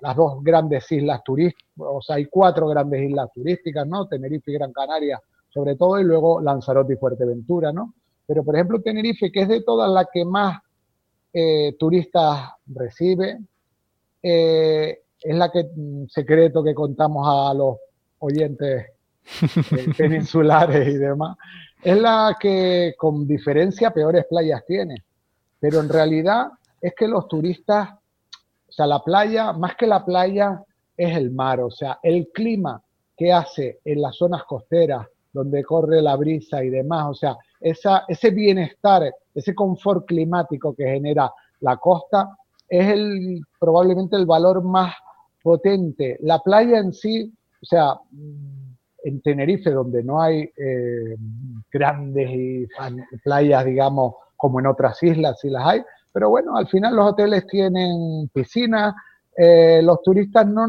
las 0.00 0.16
dos 0.16 0.42
grandes 0.42 0.90
islas 0.90 1.22
turísticas, 1.24 1.66
o 1.76 2.00
sea, 2.00 2.16
hay 2.16 2.26
cuatro 2.26 2.68
grandes 2.68 3.08
islas 3.08 3.30
turísticas, 3.34 3.86
¿no? 3.86 4.06
Tenerife 4.06 4.50
y 4.50 4.54
Gran 4.54 4.72
Canaria, 4.72 5.20
sobre 5.48 5.76
todo, 5.76 6.00
y 6.00 6.04
luego 6.04 6.40
Lanzarote 6.40 6.94
y 6.94 6.96
Fuerteventura, 6.96 7.72
¿no? 7.72 7.94
Pero, 8.26 8.44
por 8.44 8.54
ejemplo, 8.54 8.80
Tenerife, 8.80 9.30
que 9.30 9.42
es 9.42 9.48
de 9.48 9.62
todas 9.62 9.90
las 9.90 10.06
que 10.12 10.24
más 10.24 10.58
eh, 11.32 11.74
turistas 11.78 12.50
recibe, 12.66 13.38
es 14.22 14.98
la 15.36 15.50
que, 15.50 15.64
mm, 15.64 16.06
secreto 16.08 16.62
que 16.62 16.74
contamos 16.74 17.26
a 17.28 17.54
los 17.54 17.76
oyentes 18.18 18.86
peninsulares 19.96 20.88
y 20.88 20.98
demás, 20.98 21.36
es 21.82 22.00
la 22.00 22.36
que 22.38 22.94
con 22.96 23.26
diferencia 23.26 23.90
peores 23.90 24.26
playas 24.28 24.64
tiene. 24.66 25.04
Pero 25.58 25.80
en 25.80 25.88
realidad 25.88 26.48
es 26.80 26.94
que 26.94 27.08
los 27.08 27.28
turistas, 27.28 27.90
o 28.68 28.72
sea, 28.72 28.86
la 28.86 29.02
playa, 29.02 29.52
más 29.52 29.76
que 29.76 29.86
la 29.86 30.04
playa, 30.04 30.62
es 30.96 31.16
el 31.16 31.30
mar, 31.30 31.60
o 31.60 31.70
sea, 31.70 31.98
el 32.02 32.28
clima 32.32 32.82
que 33.16 33.32
hace 33.32 33.80
en 33.84 34.00
las 34.00 34.16
zonas 34.16 34.44
costeras, 34.44 35.06
donde 35.32 35.62
corre 35.62 36.00
la 36.00 36.16
brisa 36.16 36.64
y 36.64 36.70
demás, 36.70 37.06
o 37.08 37.14
sea, 37.14 37.36
esa, 37.60 38.04
ese 38.08 38.30
bienestar, 38.30 39.12
ese 39.34 39.54
confort 39.54 40.06
climático 40.06 40.74
que 40.74 40.84
genera 40.84 41.30
la 41.60 41.76
costa, 41.76 42.36
es 42.68 42.88
el, 42.88 43.42
probablemente 43.58 44.16
el 44.16 44.26
valor 44.26 44.62
más 44.62 44.94
potente. 45.42 46.18
La 46.20 46.38
playa 46.40 46.78
en 46.78 46.92
sí, 46.92 47.32
o 47.62 47.66
sea, 47.66 47.94
en 49.06 49.20
Tenerife, 49.20 49.70
donde 49.70 50.02
no 50.02 50.20
hay 50.20 50.50
eh, 50.56 51.16
grandes 51.72 52.68
playas, 53.22 53.64
digamos, 53.64 54.14
como 54.36 54.58
en 54.58 54.66
otras 54.66 55.00
islas, 55.02 55.38
sí 55.40 55.48
las 55.48 55.64
hay, 55.64 55.82
pero 56.12 56.28
bueno, 56.28 56.56
al 56.56 56.66
final 56.66 56.96
los 56.96 57.12
hoteles 57.12 57.46
tienen 57.46 58.28
piscinas, 58.32 58.94
eh, 59.36 59.80
los 59.82 60.02
turistas 60.02 60.46
no, 60.46 60.66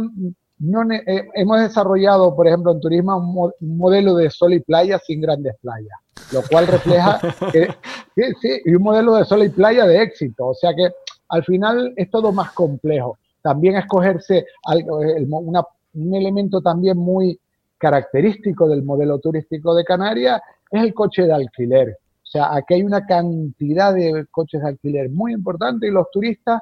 no 0.60 0.92
eh, 0.92 1.28
hemos 1.34 1.62
desarrollado, 1.62 2.36
por 2.36 2.48
ejemplo, 2.48 2.72
en 2.72 2.80
turismo 2.80 3.18
un, 3.18 3.52
un, 3.60 3.78
modelo 3.78 4.16
de 4.16 4.30
sol 4.30 4.54
y 4.54 4.60
playa 4.60 5.00
sin 5.00 5.20
grandes 5.20 5.56
playas, 5.62 6.00
lo 6.32 6.42
cual 6.44 6.68
refleja 6.68 7.20
que, 7.52 7.70
sí, 8.16 8.22
sí, 8.42 8.62
y 8.66 8.76
un 8.76 8.84
modelo 8.84 9.16
de 9.16 9.26
sol 9.26 9.44
y 9.44 9.50
playa 9.50 9.86
de 9.88 10.04
éxito, 10.04 10.48
o 10.48 10.54
sea 10.54 10.76
que 10.76 10.92
al 11.30 11.44
final 11.44 11.94
es 11.96 12.10
todo 12.12 12.32
más 12.32 12.52
complejo. 12.52 13.18
También 13.42 13.78
escogerse 13.78 14.46
algo, 14.64 15.00
una, 15.00 15.64
un 15.94 16.16
elemento 16.16 16.62
también 16.62 16.98
muy 16.98 17.40
característico 17.78 18.68
del 18.68 18.84
modelo 18.84 19.20
turístico 19.20 19.76
de 19.76 19.84
Canarias 19.84 20.42
es 20.72 20.84
el 20.84 20.94
coche 20.94 21.24
de 21.24 21.34
alquiler. 21.34 21.98
O 22.24 22.30
sea, 22.30 22.54
aquí 22.54 22.74
hay 22.74 22.84
una 22.84 23.06
cantidad 23.06 23.94
de 23.94 24.26
coches 24.32 24.62
de 24.62 24.68
alquiler 24.68 25.10
muy 25.10 25.34
importante 25.34 25.88
y 25.88 25.92
los 25.92 26.10
turistas 26.12 26.62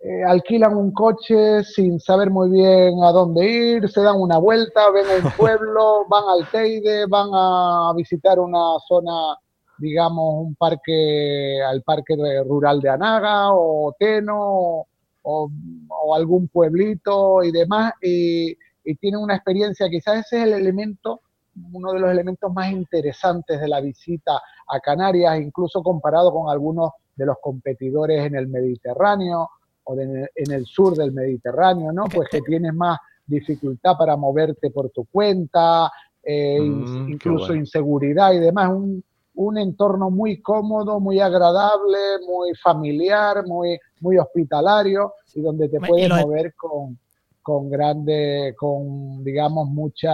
eh, 0.00 0.24
alquilan 0.24 0.76
un 0.76 0.92
coche 0.92 1.62
sin 1.64 1.98
saber 2.00 2.30
muy 2.30 2.50
bien 2.50 3.02
a 3.02 3.10
dónde 3.10 3.44
ir, 3.46 3.88
se 3.88 4.00
dan 4.00 4.20
una 4.20 4.38
vuelta, 4.38 4.90
ven 4.90 5.06
el 5.10 5.32
pueblo, 5.36 6.06
van 6.08 6.24
al 6.28 6.50
Teide, 6.50 7.06
van 7.06 7.28
a 7.32 7.92
visitar 7.96 8.38
una 8.38 8.78
zona, 8.86 9.36
digamos, 9.78 10.46
un 10.46 10.54
parque, 10.54 11.60
al 11.62 11.82
parque 11.82 12.14
rural 12.46 12.80
de 12.80 12.90
Anaga 12.90 13.52
o 13.52 13.94
Teno 13.98 14.86
o, 15.22 15.50
o 15.88 16.14
algún 16.14 16.48
pueblito 16.48 17.42
y 17.42 17.52
demás. 17.52 17.92
Y, 18.02 18.56
y 18.88 18.94
tienen 18.94 19.20
una 19.20 19.34
experiencia, 19.34 19.86
quizás 19.90 20.20
ese 20.20 20.38
es 20.38 20.44
el 20.44 20.54
elemento, 20.54 21.20
uno 21.72 21.92
de 21.92 22.00
los 22.00 22.10
elementos 22.10 22.50
más 22.54 22.72
interesantes 22.72 23.60
de 23.60 23.68
la 23.68 23.82
visita 23.82 24.40
a 24.66 24.80
Canarias, 24.80 25.38
incluso 25.38 25.82
comparado 25.82 26.32
con 26.32 26.50
algunos 26.50 26.92
de 27.14 27.26
los 27.26 27.36
competidores 27.42 28.24
en 28.24 28.34
el 28.36 28.48
Mediterráneo 28.48 29.50
o 29.84 29.94
de, 29.94 30.30
en 30.34 30.52
el 30.52 30.64
sur 30.64 30.96
del 30.96 31.12
Mediterráneo, 31.12 31.92
¿no? 31.92 32.04
Pues 32.04 32.30
que 32.30 32.40
tienes 32.40 32.72
más 32.72 32.98
dificultad 33.26 33.98
para 33.98 34.16
moverte 34.16 34.70
por 34.70 34.88
tu 34.88 35.04
cuenta, 35.04 35.92
eh, 36.22 36.58
mm, 36.58 37.10
incluso 37.10 37.48
bueno. 37.48 37.60
inseguridad 37.60 38.32
y 38.32 38.38
demás, 38.38 38.70
un, 38.70 39.04
un 39.34 39.58
entorno 39.58 40.08
muy 40.08 40.40
cómodo, 40.40 40.98
muy 40.98 41.20
agradable, 41.20 41.98
muy 42.26 42.54
familiar, 42.54 43.46
muy, 43.46 43.78
muy 44.00 44.16
hospitalario 44.16 45.12
y 45.34 45.42
donde 45.42 45.68
te 45.68 45.78
puedes 45.78 46.08
mover 46.08 46.54
con, 46.54 46.98
con 47.48 47.70
grande, 47.70 48.54
con 48.58 49.24
digamos 49.24 49.70
mucha 49.70 50.12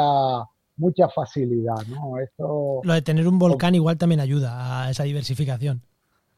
mucha 0.76 1.08
facilidad, 1.08 1.84
¿no? 1.88 2.20
Esto, 2.20 2.80
Lo 2.84 2.92
de 2.94 3.02
tener 3.02 3.26
un 3.26 3.40
volcán 3.40 3.74
igual 3.74 3.98
también 3.98 4.20
ayuda 4.20 4.84
a 4.84 4.90
esa 4.90 5.02
diversificación. 5.02 5.82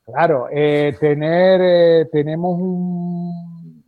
Claro, 0.07 0.47
eh, 0.51 0.97
tener, 0.99 1.61
eh, 1.63 2.09
tenemos 2.11 2.59
un, 2.59 3.85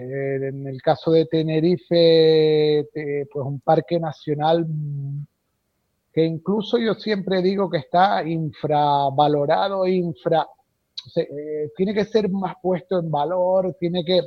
eh, 0.00 0.48
en 0.48 0.66
el 0.66 0.82
caso 0.82 1.12
de 1.12 1.26
Tenerife, 1.26 2.88
pues 3.32 3.46
un 3.46 3.60
parque 3.60 4.00
nacional 4.00 4.66
que 6.12 6.24
incluso 6.24 6.78
yo 6.78 6.94
siempre 6.94 7.42
digo 7.42 7.70
que 7.70 7.78
está 7.78 8.24
infravalorado, 8.26 9.86
infra, 9.86 10.48
tiene 11.76 11.94
que 11.94 12.06
ser 12.06 12.28
más 12.28 12.56
puesto 12.60 12.98
en 12.98 13.08
valor, 13.08 13.76
tiene 13.78 14.04
que, 14.04 14.20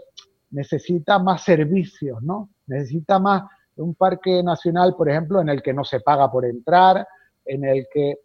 necesita 0.54 1.20
más 1.20 1.44
servicios, 1.44 2.22
¿no? 2.24 2.50
Necesita 2.68 3.20
más 3.20 3.44
un 3.76 3.96
parque 3.96 4.42
nacional, 4.44 4.96
por 4.96 5.10
ejemplo, 5.10 5.42
en 5.42 5.50
el 5.50 5.62
que 5.62 5.74
no 5.74 5.84
se 5.84 6.00
paga 6.00 6.32
por 6.32 6.46
entrar, 6.46 7.08
en 7.46 7.66
el 7.66 7.88
que 7.92 8.20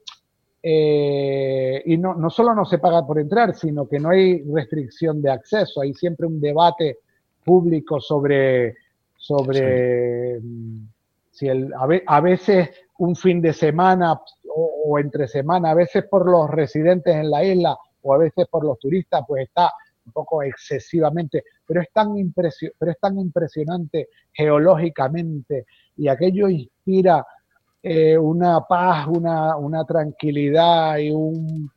eh, 0.63 1.83
y 1.87 1.97
no, 1.97 2.15
no 2.15 2.31
solo 2.31 2.55
no 2.55 2.65
se 2.65 2.79
paga 2.79 3.07
por 3.07 3.19
entrar, 3.19 3.55
sino 3.55 3.89
que 3.89 3.99
no 3.99 4.11
hay 4.11 4.43
restricción 4.43 5.23
de 5.23 5.31
acceso. 5.31 5.81
Hay 5.81 5.95
siempre 5.95 6.27
un 6.27 6.41
debate 6.41 6.99
público 7.45 8.01
sobre, 8.01 8.77
sobre 9.17 10.41
si 11.31 11.49
el, 11.49 11.73
a, 12.07 12.21
veces 12.21 12.71
un 12.99 13.15
fin 13.15 13.41
de 13.41 13.53
semana 13.53 14.21
o, 14.55 14.99
entre 14.99 15.29
semana, 15.29 15.71
a 15.71 15.75
veces 15.75 16.05
por 16.11 16.29
los 16.29 16.51
residentes 16.51 17.15
en 17.15 17.31
la 17.31 17.45
isla 17.45 17.77
o 18.03 18.13
a 18.13 18.19
veces 18.19 18.47
por 18.51 18.65
los 18.65 18.79
turistas, 18.79 19.23
pues 19.27 19.45
está 19.45 19.73
un 20.05 20.13
poco 20.13 20.43
excesivamente, 20.43 21.45
pero 21.69 21.83
es 21.83 21.89
tan, 21.93 22.15
pero 22.35 22.91
es 22.91 22.99
tan 22.99 23.19
impresionante 23.19 24.09
geológicamente 24.33 25.67
y 25.99 26.09
aquello 26.09 26.49
inspira 26.49 27.25
eh, 27.83 28.17
una 28.17 28.63
paz, 28.63 29.07
una, 29.07 29.55
una, 29.57 29.85
tranquilidad 29.85 30.97
y 30.97 31.11
un... 31.11 31.71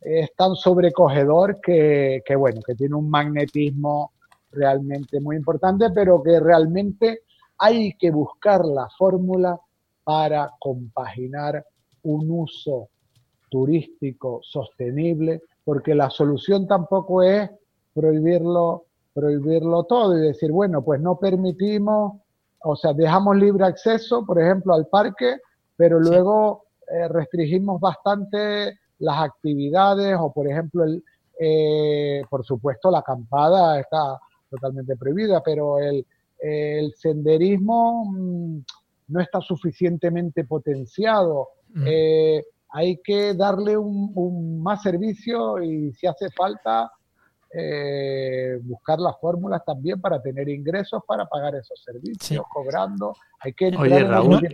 es 0.00 0.34
tan 0.34 0.56
sobrecogedor 0.56 1.60
que, 1.60 2.22
que, 2.24 2.34
bueno, 2.34 2.62
que 2.66 2.74
tiene 2.74 2.94
un 2.96 3.10
magnetismo 3.10 4.12
realmente 4.50 5.20
muy 5.20 5.36
importante, 5.36 5.90
pero 5.94 6.22
que 6.22 6.40
realmente 6.40 7.20
hay 7.58 7.92
que 7.98 8.10
buscar 8.10 8.64
la 8.64 8.88
fórmula 8.96 9.60
para 10.02 10.50
compaginar 10.58 11.64
un 12.02 12.30
uso 12.30 12.88
turístico 13.50 14.40
sostenible, 14.42 15.42
porque 15.64 15.94
la 15.94 16.08
solución 16.10 16.66
tampoco 16.66 17.22
es 17.22 17.50
prohibirlo, 17.94 18.86
prohibirlo 19.14 19.84
todo 19.84 20.18
y 20.18 20.20
decir, 20.20 20.50
bueno, 20.50 20.82
pues 20.82 21.00
no 21.00 21.16
permitimos 21.18 22.14
o 22.66 22.76
sea, 22.76 22.94
dejamos 22.94 23.36
libre 23.36 23.66
acceso, 23.66 24.24
por 24.24 24.40
ejemplo, 24.40 24.72
al 24.72 24.86
parque, 24.86 25.36
pero 25.76 26.00
luego 26.00 26.64
eh, 26.90 27.08
restringimos 27.08 27.78
bastante 27.78 28.78
las 29.00 29.20
actividades 29.20 30.16
o, 30.18 30.32
por 30.32 30.48
ejemplo, 30.48 30.84
el, 30.84 31.04
eh, 31.38 32.22
por 32.30 32.44
supuesto, 32.44 32.90
la 32.90 33.00
acampada 33.00 33.78
está 33.78 34.18
totalmente 34.48 34.96
prohibida, 34.96 35.42
pero 35.42 35.78
el, 35.78 36.06
senderismo 36.96 38.04
mm, 38.06 38.58
no 39.08 39.20
está 39.20 39.40
suficientemente 39.40 40.44
potenciado. 40.44 41.48
Mm. 41.68 41.84
Eh, 41.86 42.44
hay 42.70 42.98
que 42.98 43.34
darle 43.34 43.76
un, 43.76 44.62
más 44.62 44.82
servicio 44.82 45.62
y 45.62 45.92
si 45.92 46.06
hace 46.06 46.30
falta 46.30 46.90
eh, 47.56 48.58
buscar 48.62 48.98
las 48.98 49.14
fórmulas 49.20 49.64
también 49.64 50.00
para 50.00 50.20
tener 50.20 50.48
ingresos 50.48 51.02
para 51.06 51.26
pagar 51.26 51.54
esos 51.54 51.80
servicios, 51.84 52.44
cobrando. 52.52 53.14
Hay 53.38 53.52
que 53.52 53.68
Oye, 53.76 54.02
Raúl, 54.02 54.48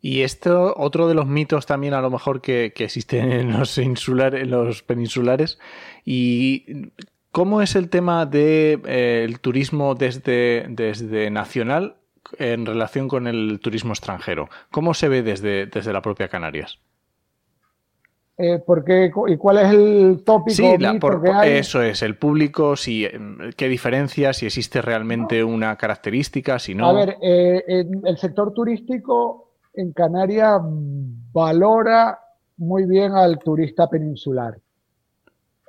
y, 0.00 0.22
esto, 0.22 0.72
otro 0.76 1.08
de 1.08 1.14
los 1.14 1.26
mitos 1.26 1.66
también 1.66 1.92
a 1.92 2.00
lo 2.00 2.10
mejor 2.10 2.40
que, 2.40 2.72
existen 2.76 3.32
en 3.32 3.58
los, 3.58 3.76
insulares, 3.76 4.42
en 4.42 4.50
los 4.50 4.82
peninsulares, 4.82 5.58
y 6.04 6.92
¿cómo 7.32 7.60
es 7.60 7.74
el 7.76 7.90
tema 7.90 8.24
del 8.24 8.82
de, 8.82 9.24
eh, 9.24 9.36
turismo 9.40 9.94
desde, 9.94 10.66
desde 10.68 11.30
nacional 11.30 11.96
en 12.38 12.66
relación 12.66 13.08
con 13.08 13.26
el 13.26 13.58
turismo 13.60 13.92
extranjero? 13.92 14.48
¿Cómo 14.70 14.94
se 14.94 15.08
ve 15.08 15.22
desde, 15.22 15.66
desde 15.66 15.92
la 15.92 16.02
propia 16.02 16.28
Canarias? 16.28 16.78
Eh, 18.38 18.62
porque, 18.64 19.10
¿Y 19.28 19.36
cuál 19.38 19.58
es 19.58 19.70
el 19.70 20.22
tópico? 20.22 20.56
Sí, 20.56 20.64
eso 21.44 21.80
es, 21.80 22.02
el 22.02 22.18
público, 22.18 22.76
si, 22.76 23.06
em, 23.06 23.50
qué 23.56 23.66
diferencia, 23.66 24.34
si 24.34 24.44
existe 24.44 24.82
realmente 24.82 25.42
una 25.42 25.76
característica, 25.76 26.58
si 26.58 26.74
no. 26.74 26.90
A 26.90 26.92
ver, 26.92 27.16
eh, 27.22 27.64
el 28.04 28.18
sector 28.18 28.52
turístico 28.52 29.52
en 29.72 29.92
Canarias 29.92 30.60
valora 31.32 32.18
muy 32.58 32.84
bien 32.84 33.12
al 33.12 33.38
turista 33.38 33.88
peninsular. 33.88 34.58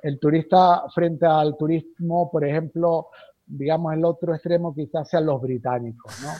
El 0.02 0.18
turista 0.18 0.82
frente 0.94 1.24
al 1.24 1.56
turismo, 1.56 2.30
por 2.30 2.44
ejemplo, 2.44 3.08
digamos 3.46 3.94
el 3.94 4.04
otro 4.04 4.34
extremo 4.34 4.74
quizás 4.74 5.08
sean 5.08 5.24
los 5.24 5.40
británicos, 5.40 6.12
¿no? 6.22 6.28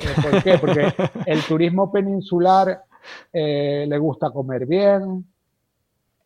Eh, 0.00 0.14
¿Por 0.22 0.42
qué? 0.42 0.56
Porque 0.56 0.94
el 1.26 1.42
turismo 1.42 1.92
peninsular 1.92 2.84
le 3.34 3.98
gusta 3.98 4.30
comer 4.30 4.64
bien, 4.64 5.26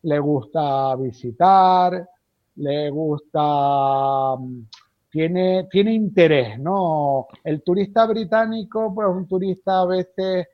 le 0.05 0.19
gusta 0.19 0.95
visitar, 0.95 2.07
le 2.55 2.89
gusta, 2.91 4.35
mm, 4.37 4.67
tiene, 5.09 5.67
tiene 5.69 5.93
interés, 5.93 6.57
¿no? 6.59 7.27
El 7.43 7.61
turista 7.63 8.05
británico, 8.05 8.93
pues 8.93 9.07
un 9.07 9.27
turista 9.27 9.81
a 9.81 9.87
veces, 9.87 10.47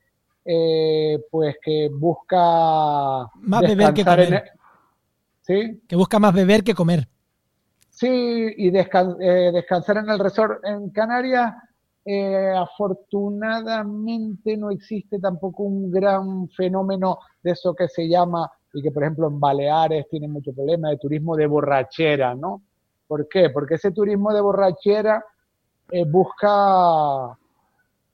eh, 0.46 1.20
pues 1.30 1.58
que 1.62 1.90
busca... 1.90 3.28
Más 3.42 3.62
beber 3.62 3.94
que 3.94 4.06
comer. 4.06 4.52
¿Sí? 5.42 5.82
Que 5.88 5.96
busca 5.98 6.20
más 6.20 6.34
beber 6.34 6.64
que 6.64 6.74
comer. 6.74 7.10
Sí, 7.90 8.54
y 8.58 8.70
eh, 8.70 9.52
descansar 9.52 9.98
en 9.98 10.10
el 10.10 10.20
resort 10.20 10.66
en 10.66 10.90
Canarias. 10.92 11.54
Eh, 12.06 12.54
afortunadamente 12.56 14.56
no 14.58 14.72
existe 14.72 15.20
tampoco 15.20 15.64
un 15.64 15.92
gran 15.92 16.48
fenómeno 16.50 17.20
de 17.44 17.52
eso 17.52 17.76
que 17.76 17.90
se 17.90 18.08
llama 18.08 18.50
y 18.74 18.82
que, 18.82 18.92
por 18.92 19.04
ejemplo, 19.04 19.28
en 19.28 19.40
Baleares 19.40 20.08
tienen 20.10 20.32
mucho 20.32 20.54
problema 20.54 20.90
de 20.90 20.98
turismo 20.98 21.36
de 21.36 21.48
borrachera, 21.48 22.36
¿no? 22.36 22.62
¿Por 23.08 23.28
qué? 23.28 23.50
Porque 23.50 23.76
ese 23.76 23.92
turismo 23.92 24.34
de 24.34 24.42
borrachera 24.42 25.24
eh, 25.90 26.06
busca 26.06 27.38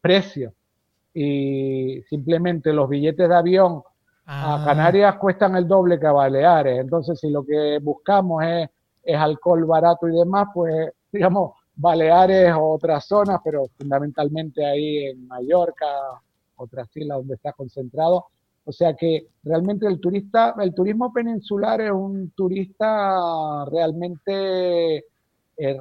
precio 0.01 0.53
y 1.13 2.01
simplemente 2.09 2.73
los 2.73 2.89
billetes 2.89 3.27
de 3.27 3.35
avión 3.35 3.81
a 4.25 4.55
ah. 4.55 4.65
Canarias 4.65 5.15
cuestan 5.17 5.55
el 5.55 5.67
doble 5.67 5.99
que 5.99 6.07
a 6.07 6.11
Baleares. 6.11 6.79
Entonces, 6.79 7.19
si 7.19 7.29
lo 7.29 7.45
que 7.45 7.79
buscamos 7.81 8.43
es, 8.43 8.69
es 9.03 9.17
alcohol 9.17 9.65
barato 9.65 10.07
y 10.07 10.11
demás, 10.11 10.47
pues, 10.53 10.91
digamos, 11.11 11.53
Baleares 11.75 12.53
o 12.53 12.71
otras 12.71 13.05
zonas, 13.05 13.39
pero 13.43 13.67
fundamentalmente 13.77 14.65
ahí 14.65 15.05
en 15.05 15.27
Mallorca, 15.27 15.85
otras 16.55 16.89
islas 16.97 17.19
donde 17.19 17.35
está 17.35 17.53
concentrado, 17.53 18.25
o 18.67 18.71
sea 18.73 18.93
que 18.95 19.27
realmente 19.43 19.87
el 19.87 20.01
turista, 20.01 20.53
el 20.59 20.73
turismo 20.73 21.13
peninsular 21.13 21.79
es 21.79 21.91
un 21.91 22.31
turista 22.31 23.63
realmente 23.71 25.05
eh, 25.55 25.79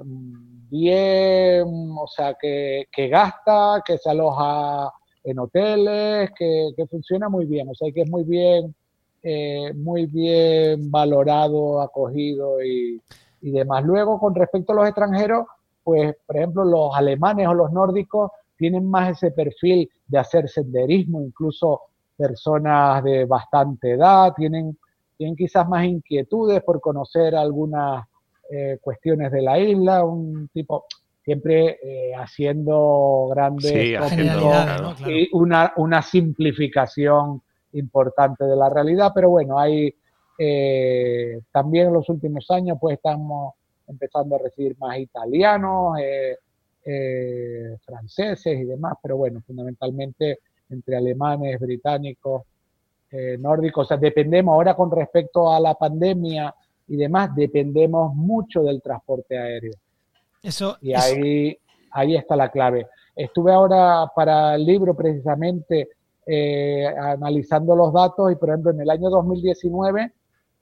bien, 0.70 1.64
o 1.66 2.06
sea, 2.06 2.36
que, 2.40 2.86
gasta, 3.10 3.82
que 3.84 3.98
se 3.98 4.08
aloja 4.08 4.92
en 5.24 5.36
hoteles, 5.40 6.30
que, 6.38 6.86
funciona 6.88 7.28
muy 7.28 7.46
bien, 7.46 7.68
o 7.68 7.74
sea, 7.74 7.90
que 7.92 8.02
es 8.02 8.08
muy 8.08 8.22
bien, 8.22 8.72
eh, 9.20 9.72
muy 9.74 10.06
bien 10.06 10.88
valorado, 10.88 11.80
acogido 11.80 12.62
y, 12.62 13.02
y 13.40 13.50
demás. 13.50 13.84
Luego, 13.84 14.20
con 14.20 14.32
respecto 14.32 14.72
a 14.72 14.76
los 14.76 14.86
extranjeros, 14.86 15.46
pues, 15.82 16.14
por 16.24 16.36
ejemplo, 16.36 16.64
los 16.64 16.94
alemanes 16.94 17.48
o 17.48 17.54
los 17.54 17.72
nórdicos 17.72 18.30
tienen 18.56 18.88
más 18.88 19.10
ese 19.10 19.32
perfil 19.32 19.90
de 20.06 20.18
hacer 20.18 20.48
senderismo, 20.48 21.20
incluso 21.20 21.80
personas 22.16 23.04
de 23.04 23.24
bastante 23.24 23.92
edad, 23.92 24.32
tienen, 24.34 24.76
tienen 25.16 25.36
quizás 25.36 25.68
más 25.68 25.84
inquietudes 25.84 26.62
por 26.62 26.80
conocer 26.80 27.34
algunas 27.34 28.04
eh, 28.50 28.78
cuestiones 28.80 29.32
de 29.32 29.42
la 29.42 29.58
isla, 29.58 30.04
un 30.04 30.48
tipo 30.52 30.86
siempre 31.24 31.78
eh, 31.82 32.12
haciendo 32.14 33.28
grandes 33.30 33.72
y 35.04 35.28
una, 35.32 35.72
una 35.76 36.00
simplificación 36.00 37.42
importante 37.72 38.44
de 38.44 38.54
la 38.54 38.70
realidad, 38.70 39.10
pero 39.12 39.30
bueno, 39.30 39.58
hay 39.58 39.92
eh, 40.38 41.40
también 41.50 41.88
en 41.88 41.94
los 41.94 42.08
últimos 42.08 42.48
años 42.50 42.78
pues 42.80 42.96
estamos 42.96 43.54
empezando 43.88 44.36
a 44.36 44.38
recibir 44.38 44.76
más 44.78 44.98
italianos, 44.98 45.98
franceses 47.84 48.60
y 48.60 48.64
demás, 48.64 48.94
pero 49.02 49.16
bueno, 49.16 49.42
fundamentalmente 49.44 50.38
entre 50.70 50.96
alemanes, 50.96 51.58
británicos, 51.60 52.42
eh, 53.10 53.36
nórdicos. 53.38 53.86
O 53.86 53.88
sea, 53.88 53.96
dependemos 53.96 54.52
ahora 54.52 54.74
con 54.74 54.90
respecto 54.90 55.52
a 55.52 55.60
la 55.60 55.74
pandemia 55.74 56.54
y 56.88 56.96
demás, 56.96 57.34
dependemos 57.34 58.14
mucho 58.14 58.62
del 58.62 58.82
transporte 58.82 59.38
aéreo. 59.38 59.74
Eso, 60.42 60.76
y 60.80 60.94
ahí, 60.94 61.58
ahí 61.90 62.16
está 62.16 62.36
la 62.36 62.50
clave. 62.50 62.86
Estuve 63.14 63.52
ahora 63.52 64.10
para 64.14 64.54
el 64.54 64.64
libro 64.64 64.94
precisamente 64.94 65.88
eh, 66.26 66.86
analizando 66.86 67.74
los 67.74 67.92
datos 67.92 68.32
y 68.32 68.34
por 68.34 68.48
ejemplo 68.48 68.72
en 68.72 68.80
el 68.80 68.90
año 68.90 69.08
2019 69.08 70.12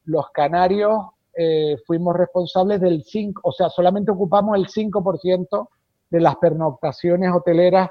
los 0.04 0.30
canarios 0.30 1.06
eh, 1.36 1.78
fuimos 1.86 2.14
responsables 2.14 2.80
del 2.80 3.02
5, 3.02 3.40
o 3.42 3.50
sea, 3.50 3.68
solamente 3.68 4.10
ocupamos 4.10 4.56
el 4.56 4.66
5% 4.66 5.68
de 6.10 6.20
las 6.20 6.36
pernoctaciones 6.36 7.32
hoteleras 7.32 7.90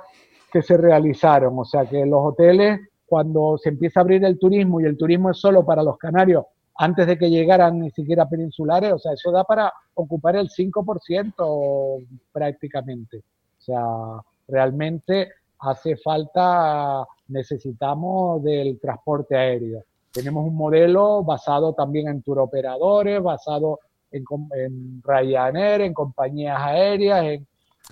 que 0.53 0.61
se 0.61 0.77
realizaron. 0.77 1.57
O 1.57 1.65
sea 1.65 1.85
que 1.87 2.05
los 2.05 2.21
hoteles, 2.23 2.79
cuando 3.07 3.57
se 3.57 3.69
empieza 3.69 3.99
a 3.99 4.03
abrir 4.03 4.23
el 4.23 4.37
turismo 4.37 4.79
y 4.79 4.85
el 4.85 4.95
turismo 4.95 5.31
es 5.31 5.37
solo 5.39 5.65
para 5.65 5.81
los 5.81 5.97
canarios, 5.97 6.45
antes 6.75 7.07
de 7.07 7.17
que 7.17 7.31
llegaran 7.31 7.79
ni 7.79 7.89
siquiera 7.89 8.29
peninsulares, 8.29 8.93
o 8.93 8.99
sea, 8.99 9.13
eso 9.13 9.31
da 9.31 9.43
para 9.43 9.73
ocupar 9.95 10.35
el 10.35 10.49
5% 10.49 12.05
prácticamente. 12.31 13.17
O 13.17 13.61
sea, 13.61 13.83
realmente 14.47 15.31
hace 15.59 15.97
falta, 15.97 17.03
necesitamos 17.29 18.43
del 18.43 18.79
transporte 18.79 19.35
aéreo. 19.35 19.83
Tenemos 20.11 20.45
un 20.45 20.55
modelo 20.55 21.23
basado 21.23 21.73
también 21.73 22.09
en 22.09 22.21
turoperadores, 22.21 23.23
basado 23.23 23.79
en, 24.11 24.23
en 24.55 25.01
Ryanair, 25.03 25.81
en 25.81 25.93
compañías 25.93 26.59
aéreas, 26.59 27.23
en, 27.23 27.47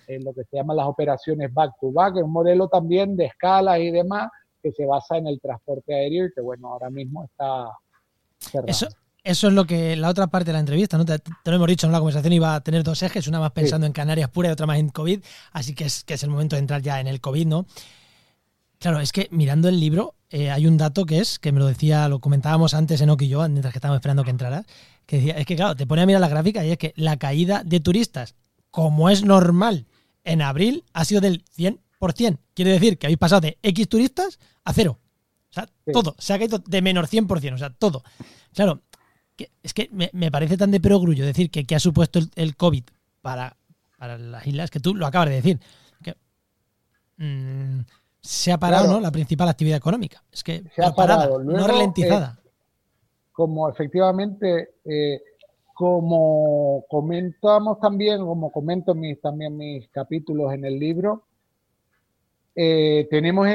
en, 0.08 0.24
lo 0.24 0.34
que 0.34 0.44
se 0.44 0.58
llaman 0.58 0.78
las 0.78 0.88
operaciones 0.88 1.54
back 1.54 1.74
to 1.80 1.92
back, 1.92 2.18
es 2.18 2.24
un 2.24 2.32
modelo 2.32 2.68
también 2.68 3.16
de 3.16 3.26
escala 3.26 3.80
y 3.80 3.92
demás 3.92 4.30
que 4.62 4.72
se 4.72 4.86
basa 4.86 5.18
en 5.18 5.28
el 5.28 5.40
transporte 5.40 5.94
aéreo 5.94 6.26
y 6.26 6.34
que 6.34 6.42
bueno, 6.42 6.70
ahora 6.70 6.90
mismo 6.90 7.24
está 7.24 7.66
cerrado. 8.38 8.68
Eso, 8.68 8.88
eso 9.24 9.48
es 9.48 9.54
lo 9.54 9.66
que 9.66 9.96
la 9.96 10.10
otra 10.10 10.28
parte 10.28 10.48
de 10.48 10.54
la 10.54 10.60
entrevista, 10.60 10.98
¿no? 10.98 11.06
Te, 11.06 11.20
lo 11.46 11.56
hemos 11.56 11.68
dicho, 11.68 11.86
en 11.86 11.94
la 11.94 12.00
conversación 12.00 12.34
iba 12.34 12.56
a 12.56 12.62
tener 12.62 12.84
dos 12.84 13.04
ejes, 13.04 13.28
una 13.28 13.40
más 13.40 13.52
pensando 13.52 13.86
en 13.86 13.94
Canarias 13.94 14.30
pura 14.30 14.50
y 14.50 14.52
otra 14.52 14.66
más 14.66 14.80
en 14.80 14.90
COVID, 14.90 15.24
así 15.52 15.76
que 15.76 15.86
es, 15.86 16.04
que 16.04 16.16
es 16.16 16.24
el 16.24 16.30
momento 16.30 16.56
de 16.56 16.62
entrar 16.62 16.82
ya 16.82 17.00
en 17.00 17.08
el 17.08 17.22
COVID, 17.22 17.46
¿no? 17.46 17.66
Claro, 18.80 19.00
es 19.00 19.12
que 19.12 19.28
mirando 19.30 19.70
el 19.70 19.80
libro 19.80 20.16
eh, 20.32 20.50
hay 20.50 20.66
un 20.66 20.76
dato 20.76 21.06
que 21.06 21.20
es, 21.20 21.38
que 21.38 21.52
me 21.52 21.60
lo 21.60 21.68
decía, 21.68 22.08
lo 22.08 22.20
comentábamos 22.20 22.74
antes 22.74 23.00
en 23.02 23.12
y 23.20 23.28
yo, 23.28 23.48
mientras 23.48 23.72
que 23.74 23.78
estábamos 23.78 23.98
esperando 23.98 24.24
que 24.24 24.32
entraras, 24.32 24.66
que 25.06 25.18
decía, 25.18 25.34
es 25.34 25.46
que 25.46 25.56
claro, 25.56 25.76
te 25.76 25.86
pone 25.86 26.02
a 26.02 26.06
mirar 26.08 26.22
la 26.22 26.30
gráfica 26.30 26.66
y 26.66 26.72
es 26.72 26.80
que 26.80 26.94
la 26.96 27.18
caída 27.18 27.64
de 27.64 27.80
turistas, 27.80 28.34
como 28.72 29.10
es 29.10 29.24
normal 29.24 29.86
en 30.24 30.42
abril, 30.42 30.84
ha 30.94 31.06
sido 31.06 31.22
del 31.22 31.44
100%. 31.58 32.40
Quiere 32.54 32.72
decir 32.72 32.98
que 32.98 33.08
habéis 33.08 33.20
pasado 33.20 33.42
de 33.42 33.58
X 33.62 33.88
turistas 33.88 34.40
a 34.64 34.74
cero. 34.74 35.00
O 35.50 35.54
sea, 35.54 35.68
todo, 35.92 36.16
se 36.18 36.34
ha 36.34 36.40
caído 36.40 36.60
de 36.60 36.82
menos 36.82 37.12
100%, 37.12 37.54
o 37.54 37.58
sea, 37.58 37.70
todo. 37.72 38.04
Claro, 38.54 38.82
es 39.64 39.74
que 39.74 39.90
me, 39.92 40.32
parece 40.32 40.58
tan 40.58 40.72
de 40.72 40.80
perogrullo 40.80 41.26
decir 41.26 41.52
que, 41.52 41.66
que 41.66 41.76
ha 41.76 41.80
supuesto 41.80 42.20
el, 42.36 42.56
COVID 42.56 42.84
para, 43.22 43.58
para, 43.98 44.18
las 44.18 44.48
islas, 44.48 44.70
que 44.70 44.80
tú 44.80 44.96
lo 44.96 45.06
acabas 45.06 45.30
de 45.30 45.36
decir. 45.36 45.60
Que, 46.02 46.16
mmm, 47.18 47.82
se 48.22 48.52
ha 48.52 48.58
parado 48.58 48.88
¿no? 48.88 49.00
la 49.00 49.12
principal 49.12 49.50
actividad 49.50 49.78
económica. 49.78 50.24
Es 50.32 50.44
que 50.44 50.64
se 50.76 50.84
ha 50.84 50.94
parado, 50.94 51.44
no 51.44 51.68
ralentizada. 51.68 52.38
Eh, 52.38 52.50
como 53.32 53.70
efectivamente, 53.70 54.76
eh, 54.86 55.22
como 55.82 56.86
comentamos 56.88 57.80
también, 57.80 58.20
como 58.20 58.52
comento 58.52 58.94
mis, 58.94 59.20
también 59.20 59.58
mis 59.58 59.90
capítulos 59.90 60.54
en 60.54 60.64
el 60.64 60.78
libro, 60.78 61.24
eh, 62.56 63.08
tenemos 63.10 63.48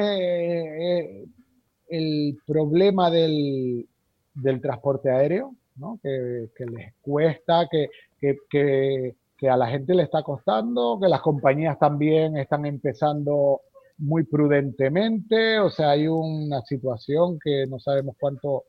el 1.89 2.37
problema 2.45 3.13
del, 3.13 3.87
del, 4.35 4.61
transporte 4.61 5.09
aéreo, 5.09 5.55
¿no? 5.77 6.01
que, 6.03 6.49
que 6.57 6.67
les 6.67 6.95
cuesta, 7.01 7.69
que, 7.71 7.91
que, 8.19 9.15
que 9.39 9.49
a 9.49 9.57
la 9.57 9.69
gente 9.69 9.95
le 9.95 10.03
está 10.03 10.25
costando, 10.25 10.99
que 11.01 11.07
las 11.07 11.21
compañías 11.21 11.79
también 11.79 12.37
están 12.39 12.67
empezando 12.67 13.61
muy 13.99 14.25
prudentemente, 14.25 15.61
o 15.61 15.71
sea, 15.71 15.91
hay 15.91 16.09
una 16.09 16.61
situación 16.63 17.39
que 17.39 17.69
no 17.69 17.79
sabemos 17.79 18.17
cuánto 18.19 18.65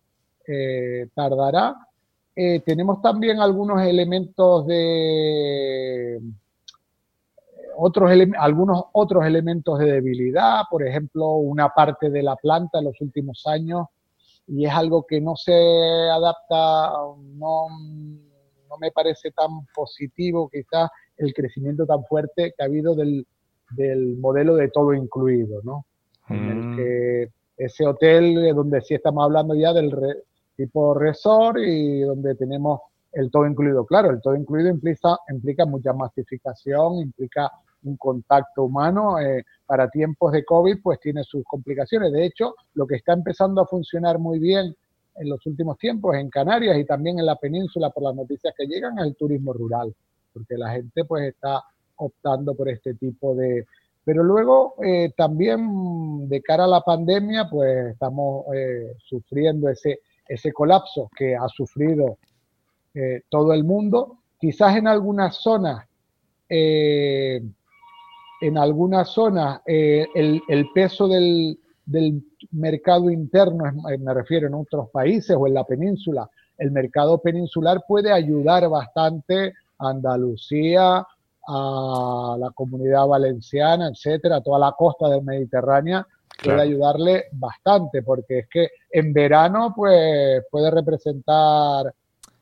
eh, 0.47 1.07
tardará. 1.15 1.75
Eh, 2.39 2.59
tenemos 2.59 3.01
también 3.01 3.39
algunos 3.39 3.81
elementos 3.81 4.67
de 4.67 6.21
otros 7.75 8.11
algunos 8.37 8.83
otros 8.91 9.25
elementos 9.25 9.79
de 9.79 9.93
debilidad, 9.93 10.61
por 10.69 10.85
ejemplo, 10.85 11.31
una 11.31 11.69
parte 11.69 12.11
de 12.11 12.21
la 12.21 12.35
planta 12.35 12.77
en 12.77 12.85
los 12.85 13.01
últimos 13.01 13.41
años 13.47 13.87
y 14.45 14.67
es 14.67 14.71
algo 14.71 15.03
que 15.07 15.19
no 15.19 15.35
se 15.35 15.51
adapta, 16.11 16.91
no, 17.39 17.69
no 18.69 18.77
me 18.79 18.91
parece 18.91 19.31
tan 19.31 19.65
positivo 19.73 20.47
quizás 20.47 20.91
el 21.17 21.33
crecimiento 21.33 21.87
tan 21.87 22.05
fuerte 22.05 22.53
que 22.55 22.63
ha 22.63 22.67
habido 22.67 22.93
del, 22.93 23.25
del 23.71 24.15
modelo 24.17 24.53
de 24.53 24.69
todo 24.69 24.93
incluido, 24.93 25.59
¿no? 25.63 25.87
En 26.29 26.49
el 26.51 26.57
mm. 26.57 26.75
que 26.75 27.29
ese 27.57 27.87
hotel 27.87 28.53
donde 28.53 28.81
sí 28.81 28.93
estamos 28.93 29.23
hablando 29.23 29.55
ya 29.55 29.73
del 29.73 29.91
tipo 30.57 30.93
resort 30.93 31.59
y 31.59 32.01
donde 32.01 32.35
tenemos 32.35 32.81
el 33.13 33.31
todo 33.31 33.47
incluido. 33.47 33.85
Claro, 33.85 34.09
el 34.09 34.21
todo 34.21 34.35
incluido 34.35 34.69
implica, 34.69 35.17
implica 35.31 35.65
mucha 35.65 35.93
masificación, 35.93 36.99
implica 36.99 37.49
un 37.83 37.95
contacto 37.95 38.63
humano. 38.63 39.19
Eh, 39.19 39.45
para 39.65 39.89
tiempos 39.89 40.31
de 40.31 40.45
COVID, 40.45 40.77
pues 40.81 40.99
tiene 40.99 41.23
sus 41.23 41.43
complicaciones. 41.45 42.11
De 42.11 42.25
hecho, 42.25 42.55
lo 42.73 42.87
que 42.87 42.95
está 42.95 43.13
empezando 43.13 43.61
a 43.61 43.67
funcionar 43.67 44.17
muy 44.17 44.39
bien 44.39 44.75
en 45.15 45.29
los 45.29 45.45
últimos 45.45 45.77
tiempos 45.77 46.15
en 46.15 46.29
Canarias 46.29 46.77
y 46.77 46.85
también 46.85 47.19
en 47.19 47.25
la 47.25 47.35
península 47.35 47.89
por 47.89 48.03
las 48.03 48.15
noticias 48.15 48.53
que 48.55 48.65
llegan 48.65 48.97
es 48.99 49.05
el 49.05 49.15
turismo 49.15 49.51
rural, 49.51 49.93
porque 50.33 50.57
la 50.57 50.71
gente 50.71 51.03
pues 51.05 51.29
está 51.29 51.63
optando 51.97 52.55
por 52.55 52.69
este 52.69 52.93
tipo 52.93 53.35
de... 53.35 53.65
Pero 54.05 54.23
luego 54.23 54.75
eh, 54.85 55.11
también 55.17 56.29
de 56.29 56.41
cara 56.41 56.63
a 56.63 56.67
la 56.67 56.81
pandemia, 56.81 57.49
pues 57.49 57.87
estamos 57.87 58.45
eh, 58.55 58.93
sufriendo 58.99 59.67
ese, 59.67 59.99
ese 60.27 60.51
colapso 60.51 61.09
que 61.15 61.35
ha 61.35 61.47
sufrido 61.47 62.17
eh, 62.93 63.21
todo 63.29 63.53
el 63.53 63.63
mundo. 63.63 64.19
Quizás 64.39 64.77
en 64.77 64.87
algunas 64.87 65.35
zonas, 65.37 65.85
en 66.49 67.53
algunas 68.55 69.09
zonas 69.09 69.61
el, 69.65 70.41
el, 70.47 70.69
peso 70.73 71.07
del, 71.07 71.59
mercado 72.51 73.09
interno, 73.09 73.65
me 73.99 74.13
refiero 74.13 74.47
en 74.47 74.53
otros 74.53 74.89
países 74.91 75.35
o 75.37 75.47
en 75.47 75.55
la 75.55 75.63
península, 75.63 76.29
el 76.57 76.71
mercado 76.71 77.19
peninsular 77.19 77.83
puede 77.87 78.11
ayudar 78.11 78.67
bastante 78.69 79.53
a 79.79 79.89
Andalucía, 79.89 81.05
a 81.47 82.35
la 82.37 82.49
comunidad 82.51 83.07
valenciana, 83.07 83.89
etcétera, 83.89 84.41
toda 84.41 84.59
la 84.59 84.73
costa 84.73 85.07
del 85.09 85.23
Mediterráneo, 85.23 86.05
puede 86.43 86.61
ayudarle 86.61 87.25
bastante, 87.31 88.03
porque 88.03 88.39
es 88.39 88.47
que 88.47 88.69
en 88.91 89.13
verano 89.13 89.73
pues 89.75 90.43
puede 90.49 90.71
representar 90.71 91.93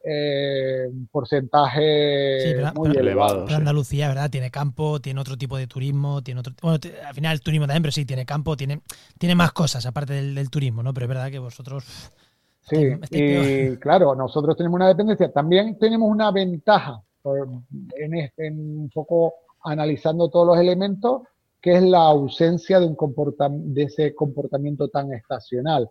eh, 0.08 0.86
un 0.88 1.08
porcentaje 1.08 2.62
muy 2.76 2.96
elevado. 2.96 3.48
Andalucía, 3.50 4.08
¿verdad? 4.08 4.30
Tiene 4.30 4.52
campo, 4.52 5.00
tiene 5.00 5.20
otro 5.20 5.36
tipo 5.36 5.58
de 5.58 5.66
turismo, 5.66 6.22
tiene 6.22 6.42
otro. 6.42 6.54
Bueno, 6.62 6.78
al 7.08 7.14
final 7.16 7.34
el 7.34 7.42
turismo 7.42 7.66
también, 7.66 7.82
pero 7.82 7.92
sí, 7.92 8.06
tiene 8.06 8.24
campo, 8.24 8.56
tiene, 8.56 8.82
tiene 9.18 9.34
más 9.34 9.52
cosas 9.52 9.84
aparte 9.88 10.14
del, 10.14 10.50
turismo, 10.52 10.84
¿no? 10.84 10.94
Pero 10.94 11.06
es 11.06 11.10
verdad 11.10 11.32
que 11.32 11.40
vosotros. 11.40 11.86
Sí, 12.62 12.94
y 13.10 13.78
claro, 13.78 14.14
nosotros 14.14 14.56
tenemos 14.56 14.76
una 14.76 14.90
dependencia. 14.90 15.32
También 15.32 15.78
tenemos 15.80 16.08
una 16.08 16.32
ventaja 16.32 17.02
en, 17.98 18.80
un 18.80 18.90
poco 18.94 19.34
analizando 19.64 20.30
todos 20.30 20.46
los 20.46 20.58
elementos, 20.60 21.24
que 21.66 21.78
es 21.78 21.82
la 21.82 22.04
ausencia 22.04 22.80
de, 22.80 22.86
un 22.86 23.74
de 23.74 23.82
ese 23.82 24.14
comportamiento 24.14 24.88
tan 24.88 25.12
estacional. 25.12 25.90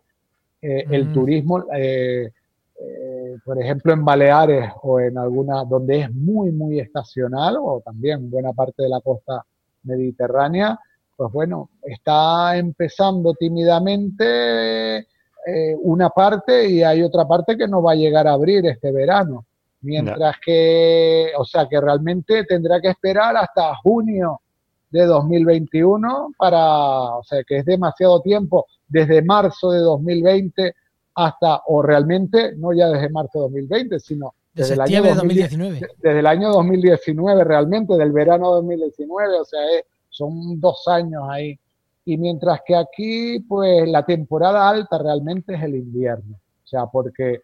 Eh, 0.62 0.84
el 0.88 1.08
mm. 1.08 1.12
turismo, 1.12 1.64
eh, 1.74 2.30
eh, 2.78 3.36
por 3.44 3.60
ejemplo, 3.60 3.92
en 3.92 4.04
Baleares 4.04 4.70
o 4.82 5.00
en 5.00 5.18
alguna, 5.18 5.64
donde 5.64 6.02
es 6.02 6.14
muy, 6.14 6.52
muy 6.52 6.78
estacional, 6.78 7.56
o 7.60 7.82
también 7.84 8.30
buena 8.30 8.52
parte 8.52 8.84
de 8.84 8.88
la 8.88 9.00
costa 9.00 9.44
mediterránea, 9.82 10.78
pues 11.16 11.32
bueno, 11.32 11.70
está 11.82 12.56
empezando 12.56 13.34
tímidamente 13.34 15.08
una 15.82 16.08
parte 16.08 16.68
y 16.68 16.84
hay 16.84 17.02
otra 17.02 17.26
parte 17.26 17.56
que 17.56 17.66
no 17.66 17.82
va 17.82 17.92
a 17.92 17.96
llegar 17.96 18.28
a 18.28 18.32
abrir 18.34 18.64
este 18.66 18.92
verano. 18.92 19.44
Mientras 19.80 20.36
que, 20.38 21.32
o 21.36 21.44
sea, 21.44 21.66
que 21.68 21.80
realmente 21.80 22.44
tendrá 22.44 22.80
que 22.80 22.90
esperar 22.90 23.36
hasta 23.36 23.74
junio 23.82 24.40
de 24.90 25.06
2021 25.06 26.34
para, 26.38 27.16
o 27.16 27.24
sea, 27.24 27.42
que 27.44 27.58
es 27.58 27.64
demasiado 27.64 28.20
tiempo, 28.20 28.66
desde 28.86 29.22
marzo 29.22 29.72
de 29.72 29.80
2020 29.80 30.74
hasta, 31.14 31.62
o 31.66 31.82
realmente, 31.82 32.54
no 32.56 32.72
ya 32.72 32.88
desde 32.88 33.08
marzo 33.08 33.38
de 33.38 33.42
2020, 33.42 34.00
sino 34.00 34.34
desde, 34.52 34.74
el 34.74 34.80
año 34.80 35.02
2019. 35.02 35.80
Desde 35.98 36.18
el 36.18 36.26
año 36.26 36.52
2019 36.52 37.44
realmente, 37.44 37.96
del 37.96 38.12
verano 38.12 38.50
2019, 38.54 39.40
o 39.40 39.44
sea, 39.44 39.60
son 40.10 40.60
dos 40.60 40.86
años 40.86 41.22
ahí. 41.28 41.58
Y 42.04 42.16
mientras 42.18 42.60
que 42.64 42.76
aquí, 42.76 43.40
pues 43.40 43.88
la 43.88 44.04
temporada 44.04 44.68
alta 44.68 44.98
realmente 44.98 45.54
es 45.54 45.62
el 45.62 45.74
invierno. 45.74 46.36
O 46.36 46.66
sea, 46.66 46.86
porque 46.86 47.40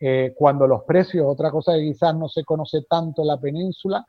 eh, 0.00 0.32
cuando 0.36 0.66
los 0.66 0.84
precios, 0.84 1.26
otra 1.26 1.50
cosa 1.50 1.74
que 1.74 1.82
quizás 1.82 2.14
no 2.14 2.28
se 2.28 2.44
conoce 2.44 2.82
tanto 2.88 3.22
en 3.22 3.28
la 3.28 3.38
península, 3.38 4.04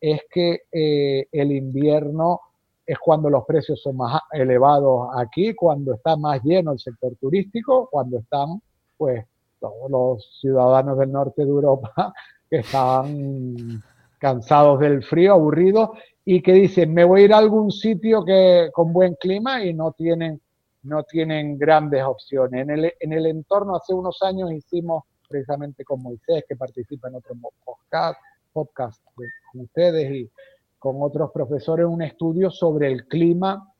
es 0.00 0.22
que 0.30 0.62
eh, 0.72 1.26
el 1.30 1.52
invierno 1.52 2.40
es 2.86 2.98
cuando 2.98 3.30
los 3.30 3.44
precios 3.44 3.80
son 3.80 3.98
más 3.98 4.20
elevados 4.32 5.10
aquí, 5.16 5.54
cuando 5.54 5.94
está 5.94 6.16
más 6.16 6.42
lleno 6.42 6.72
el 6.72 6.78
sector 6.78 7.14
turístico, 7.20 7.88
cuando 7.90 8.18
están 8.18 8.60
pues 8.96 9.24
todos 9.60 9.90
los 9.90 10.40
ciudadanos 10.40 10.98
del 10.98 11.12
norte 11.12 11.44
de 11.44 11.50
Europa 11.50 12.12
que 12.50 12.58
están 12.58 13.82
cansados 14.18 14.80
del 14.80 15.02
frío, 15.02 15.34
aburridos 15.34 15.90
y 16.24 16.42
que 16.42 16.52
dicen, 16.52 16.92
me 16.92 17.04
voy 17.04 17.22
a 17.22 17.24
ir 17.24 17.32
a 17.32 17.38
algún 17.38 17.70
sitio 17.70 18.24
que 18.24 18.70
con 18.72 18.92
buen 18.92 19.14
clima 19.14 19.62
y 19.64 19.72
no 19.72 19.92
tienen 19.92 20.40
no 20.82 21.02
tienen 21.04 21.58
grandes 21.58 22.02
opciones. 22.02 22.62
En 22.62 22.70
el, 22.70 22.94
en 22.98 23.12
el 23.12 23.26
entorno, 23.26 23.76
hace 23.76 23.92
unos 23.92 24.22
años 24.22 24.50
hicimos 24.52 25.04
precisamente 25.28 25.84
con 25.84 26.02
Moisés, 26.02 26.44
que 26.48 26.56
participa 26.56 27.08
en 27.08 27.16
otro 27.16 27.34
podcast, 27.64 28.18
podcast 28.52 29.02
con 29.14 29.62
ustedes 29.62 30.10
y 30.12 30.30
con 30.78 30.96
otros 31.00 31.30
profesores, 31.32 31.86
un 31.86 32.02
estudio 32.02 32.50
sobre 32.50 32.90
el 32.90 33.06
clima 33.06 33.70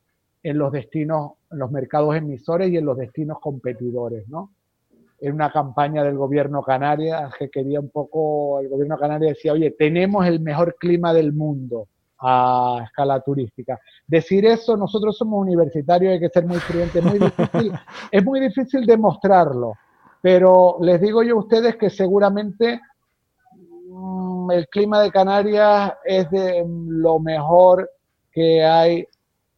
en 0.43 0.59
los 0.59 0.73
destinos, 0.73 1.33
en 1.51 1.59
los 1.59 1.71
mercados 1.71 2.14
emisores 2.16 2.71
y 2.71 2.77
en 2.77 2.85
los 2.85 2.97
destinos 2.97 3.39
competidores, 3.41 4.29
¿no? 4.29 4.51
En 5.21 5.35
una 5.35 5.51
campaña 5.51 6.03
del 6.03 6.16
gobierno 6.16 6.62
Canarias 6.62 7.33
que 7.39 7.51
quería 7.51 7.81
un 7.81 7.91
poco, 7.91 8.61
el 8.61 8.68
gobierno 8.68 8.99
Canarias 8.99 9.37
decía, 9.37 9.53
oye, 9.53 9.71
tenemos 9.73 10.27
el 10.27 10.41
mejor 10.41 10.77
clima 10.79 11.12
del 11.12 11.33
mundo 11.33 11.89
a 12.21 12.83
escala 12.85 13.21
turística. 13.21 13.79
Decir 14.07 14.45
eso, 14.47 14.77
nosotros 14.77 15.16
somos 15.16 15.41
universitarios, 15.41 16.12
hay 16.12 16.21
que 16.21 16.29
ser 16.29 16.47
muy 16.47 16.59
prudentes, 16.59 17.03
muy 17.03 17.18
difícil, 17.18 17.73
es 18.11 18.25
muy 18.25 18.41
difícil 18.41 18.87
demostrarlo, 18.87 19.75
pero 20.21 20.77
les 20.81 21.01
digo 21.01 21.23
yo 21.23 21.37
a 21.37 21.41
ustedes 21.41 21.77
que 21.77 21.89
seguramente 21.89 22.81
el 24.53 24.68
clima 24.68 25.03
de 25.03 25.11
Canarias 25.11 25.92
es 26.05 26.30
de 26.30 26.64
lo 26.66 27.18
mejor 27.18 27.90
que 28.32 28.64
hay 28.64 29.07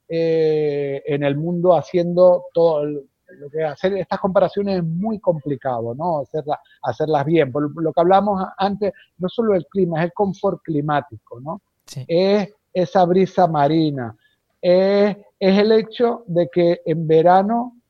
eh, 0.08 1.02
en 1.06 1.22
el 1.22 1.36
mundo 1.36 1.74
haciendo 1.74 2.44
todo 2.52 2.84
lo 2.84 3.50
que 3.50 3.64
hacer 3.64 3.94
estas 3.94 4.20
comparaciones 4.20 4.78
es 4.78 4.84
muy 4.84 5.18
complicado, 5.18 5.94
¿no? 5.94 6.20
Hacerla, 6.20 6.60
hacerlas 6.82 7.24
bien. 7.24 7.50
Por 7.50 7.82
lo 7.82 7.92
que 7.92 8.00
hablamos 8.00 8.44
antes, 8.58 8.92
no 9.18 9.28
solo 9.28 9.54
el 9.54 9.66
clima, 9.66 9.98
es 10.00 10.04
el 10.06 10.12
confort 10.12 10.60
climático, 10.62 11.40
¿no? 11.40 11.62
Es 12.06 12.48
esa 12.72 13.04
brisa 13.04 13.46
marina, 13.46 14.16
es, 14.60 15.16
el 15.38 15.72
hecho 15.72 16.24
de 16.26 16.48
que 16.52 16.80
en 16.84 17.06
verano, 17.06 17.81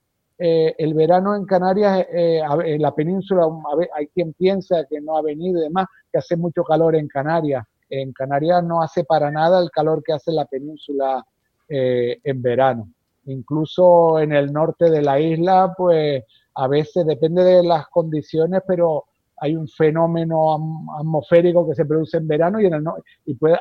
eh, 0.44 0.74
el 0.76 0.92
verano 0.94 1.36
en 1.36 1.44
Canarias, 1.44 2.04
eh, 2.12 2.40
en 2.64 2.82
la 2.82 2.92
península, 2.92 3.46
hay 3.94 4.08
quien 4.08 4.32
piensa 4.32 4.84
que 4.90 5.00
no 5.00 5.16
ha 5.16 5.22
venido 5.22 5.60
y 5.60 5.62
demás, 5.62 5.86
que 6.10 6.18
hace 6.18 6.36
mucho 6.36 6.64
calor 6.64 6.96
en 6.96 7.06
Canarias. 7.06 7.64
En 7.88 8.12
Canarias 8.12 8.64
no 8.64 8.82
hace 8.82 9.04
para 9.04 9.30
nada 9.30 9.62
el 9.62 9.70
calor 9.70 10.02
que 10.02 10.12
hace 10.12 10.32
la 10.32 10.44
península 10.46 11.24
eh, 11.68 12.18
en 12.24 12.42
verano. 12.42 12.88
Incluso 13.26 14.18
en 14.18 14.32
el 14.32 14.52
norte 14.52 14.90
de 14.90 15.02
la 15.02 15.20
isla, 15.20 15.74
pues 15.76 16.24
a 16.56 16.66
veces 16.66 17.06
depende 17.06 17.44
de 17.44 17.62
las 17.62 17.86
condiciones, 17.86 18.62
pero 18.66 19.04
hay 19.36 19.54
un 19.54 19.68
fenómeno 19.68 20.56
atmosférico 20.98 21.68
que 21.68 21.76
se 21.76 21.84
produce 21.84 22.16
en 22.16 22.26
verano 22.26 22.60
y, 22.60 22.66
en 22.66 22.74
el, 22.74 22.84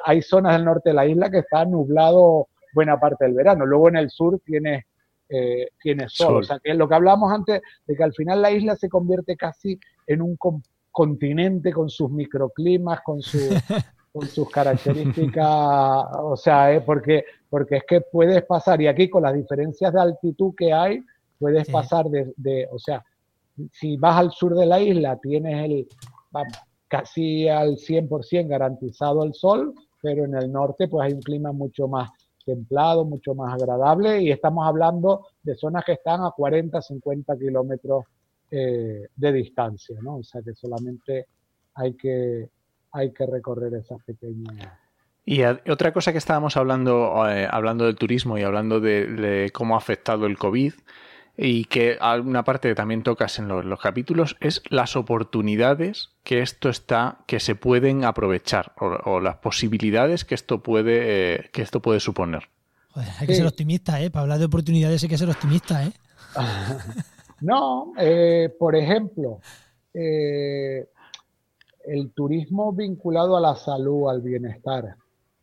hay 0.04 0.24
zonas 0.24 0.54
del 0.54 0.66
norte 0.66 0.90
de 0.90 0.96
la 0.96 1.06
isla 1.06 1.30
que 1.30 1.40
está 1.40 1.64
nublado 1.64 2.48
buena 2.74 3.00
parte 3.00 3.26
del 3.26 3.36
verano. 3.36 3.68
Luego 3.68 3.90
en 3.90 3.98
el 3.98 4.10
sur 4.10 4.40
tiene, 4.44 4.88
eh, 5.32 5.70
tiene 5.82 6.10
sol. 6.10 6.38
O 6.38 6.44
sea, 6.44 6.60
que 6.60 6.74
lo 6.74 6.88
que 6.88 6.96
hablamos 6.96 7.32
antes 7.32 7.62
de 7.88 7.96
que 7.96 8.04
al 8.04 8.14
final 8.14 8.42
la 8.42 8.52
isla 8.52 8.76
se 8.76 8.90
convierte 8.90 9.38
casi 9.38 9.80
en 10.06 10.22
un 10.22 10.38
continente 10.92 11.72
con 11.72 11.90
sus 11.90 12.12
microclimas, 12.12 13.00
con, 13.02 13.22
su, 13.22 13.38
con 14.14 14.28
sus 14.28 14.50
características, 14.50 15.48
o 16.20 16.36
sea, 16.36 16.74
eh, 16.74 16.82
porque, 16.82 17.24
porque 17.50 17.78
es 17.78 17.84
que 17.88 18.02
puedes 18.02 18.44
pasar, 18.44 18.82
y 18.82 18.88
aquí 18.88 19.10
con 19.10 19.24
las 19.24 19.34
diferencias 19.34 19.94
de 19.94 20.02
altitud 20.02 20.54
que 20.58 20.74
hay, 20.74 21.02
puedes 21.40 21.70
pasar 21.70 22.06
de, 22.08 22.34
de, 22.36 22.68
o 22.72 22.78
sea, 22.78 23.04
si 23.72 23.98
vas 23.98 24.18
al 24.18 24.32
sur 24.32 24.56
de 24.56 24.66
la 24.66 24.80
isla, 24.80 25.18
tienes 25.18 25.66
el, 25.66 25.88
casi 26.88 27.48
al 27.48 27.78
100% 27.78 28.48
garantizado 28.48 29.24
el 29.24 29.34
sol, 29.34 29.74
pero 30.02 30.26
en 30.26 30.36
el 30.36 30.52
norte 30.52 30.88
pues 30.88 31.08
hay 31.08 31.14
un 31.14 31.22
clima 31.22 31.52
mucho 31.52 31.88
más 31.88 32.10
templado, 32.44 33.06
mucho 33.06 33.34
más 33.36 33.54
agradable 33.54 34.22
y 34.22 34.32
estamos 34.32 34.68
hablando 34.68 35.28
de 35.44 35.56
zonas 35.56 35.84
que 35.86 35.94
están 35.94 36.24
a 36.24 36.32
40, 36.32 36.82
50 36.82 37.38
kilómetros 37.38 38.06
eh, 38.50 39.08
de 39.16 39.32
distancia, 39.32 39.98
¿no? 40.02 40.18
O 40.18 40.24
sea 40.24 40.42
que 40.42 40.54
solamente 40.54 41.28
hay 41.76 41.94
que, 41.94 42.50
hay 42.92 43.12
que 43.12 43.26
recorrer 43.26 43.74
esas 43.76 44.04
pequeñas... 44.04 44.68
Y 45.24 45.44
otra 45.44 45.94
cosa 45.94 46.12
que 46.12 46.18
estábamos 46.18 46.58
hablando, 46.58 47.30
eh, 47.30 47.48
hablando 47.50 47.86
del 47.86 47.96
turismo 47.96 48.40
y 48.40 48.42
hablando 48.42 48.80
de, 48.80 49.52
cómo 49.54 49.76
ha 49.76 49.78
afectado 49.78 50.26
el 50.26 50.38
COVID, 50.38 50.74
y 51.44 51.66
que 51.66 51.98
una 52.24 52.44
parte 52.44 52.70
que 52.70 52.76
también 52.76 53.02
tocas 53.02 53.40
en 53.40 53.48
los, 53.48 53.80
capítulos 53.80 54.38
es 54.40 54.62
las 54.70 54.96
oportunidades 54.96 56.10
que 56.24 56.42
esto 56.42 56.70
está, 56.70 57.18
que 57.26 57.40
se 57.40 57.56
pueden 57.56 58.06
aprovechar 58.06 58.74
o, 58.80 59.20
las 59.20 59.38
posibilidades 59.38 60.24
que 60.24 60.36
esto 60.36 60.62
puede, 60.62 61.36
eh, 61.36 61.50
que 61.52 61.64
esto 61.64 61.82
puede 61.82 62.00
suponer. 62.00 62.44
hay 63.20 63.26
que 63.26 63.34
ser 63.34 63.48
optimista, 63.48 64.00
¿eh? 64.02 64.12
Para 64.12 64.22
hablar 64.24 64.38
de 64.38 64.46
oportunidades 64.46 65.02
hay 65.02 65.10
que 65.10 65.18
ser 65.18 65.30
optimista, 65.30 65.84
¿eh? 65.84 65.92
no, 67.42 67.94
eh, 67.98 68.54
por 68.60 68.76
ejemplo, 68.76 69.40
eh, 69.96 70.88
el 71.86 72.12
turismo 72.12 72.72
vinculado 72.72 73.36
a 73.36 73.42
la 73.42 73.56
salud, 73.56 74.10
al 74.10 74.22
bienestar. 74.22 74.96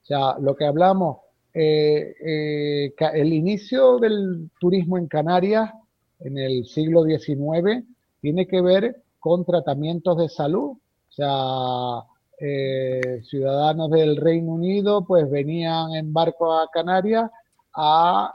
O 0.02 0.06
sea, 0.06 0.38
lo 0.38 0.54
que 0.54 0.64
hablamos, 0.64 1.18
eh, 1.54 2.14
eh, 2.24 2.94
el 3.14 3.32
inicio 3.32 3.98
del 3.98 4.50
turismo 4.60 4.96
en 4.96 5.08
Canarias 5.08 5.72
en 6.20 6.38
el 6.38 6.66
siglo 6.66 7.04
XIX 7.04 7.84
tiene 8.20 8.46
que 8.46 8.60
ver 8.60 9.02
con 9.18 9.44
tratamientos 9.44 10.18
de 10.18 10.28
salud. 10.28 10.72
O 10.72 11.12
sea, 11.12 12.04
eh, 12.40 13.20
ciudadanos 13.24 13.90
del 13.90 14.16
Reino 14.16 14.52
Unido 14.52 15.04
pues 15.04 15.28
venían 15.30 15.94
en 15.94 16.12
barco 16.12 16.52
a 16.52 16.68
Canarias 16.72 17.30
a 17.74 18.34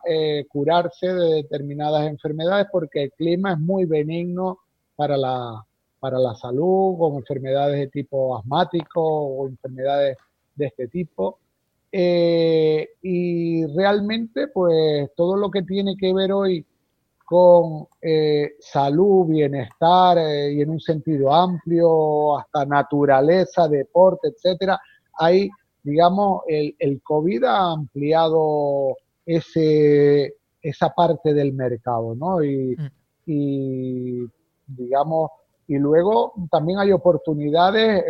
curarse 0.49 1.07
de 1.07 1.35
determinadas 1.35 2.07
enfermedades 2.07 2.67
porque 2.71 3.03
el 3.03 3.11
clima 3.11 3.53
es 3.53 3.59
muy 3.59 3.83
benigno 3.83 4.59
para 4.95 5.17
la, 5.17 5.65
para 5.99 6.19
la 6.19 6.35
salud, 6.35 6.97
con 6.97 7.15
enfermedades 7.15 7.79
de 7.79 7.87
tipo 7.87 8.37
asmático 8.37 9.01
o 9.01 9.47
enfermedades 9.47 10.17
de 10.55 10.65
este 10.65 10.87
tipo. 10.87 11.39
Eh, 11.91 12.89
y 13.01 13.65
realmente, 13.67 14.47
pues 14.47 15.09
todo 15.15 15.37
lo 15.37 15.49
que 15.49 15.61
tiene 15.61 15.95
que 15.95 16.13
ver 16.13 16.33
hoy 16.33 16.65
con 17.23 17.87
eh, 18.01 18.53
salud, 18.59 19.27
bienestar 19.27 20.17
eh, 20.17 20.53
y 20.53 20.61
en 20.61 20.69
un 20.69 20.79
sentido 20.79 21.33
amplio, 21.33 22.37
hasta 22.37 22.65
naturaleza, 22.65 23.67
deporte, 23.67 24.29
etcétera, 24.29 24.79
hay, 25.17 25.49
digamos, 25.81 26.41
el, 26.47 26.75
el 26.79 27.01
COVID 27.01 27.43
ha 27.43 27.71
ampliado 27.71 28.97
ese, 29.25 30.35
esa 30.61 30.89
parte 30.89 31.33
del 31.33 31.53
mercado, 31.53 32.15
¿no? 32.15 32.43
Y, 32.43 32.75
mm. 32.75 32.89
y 33.25 34.25
digamos, 34.67 35.31
y 35.67 35.77
luego 35.77 36.33
también 36.51 36.79
hay 36.79 36.91
oportunidades, 36.91 38.03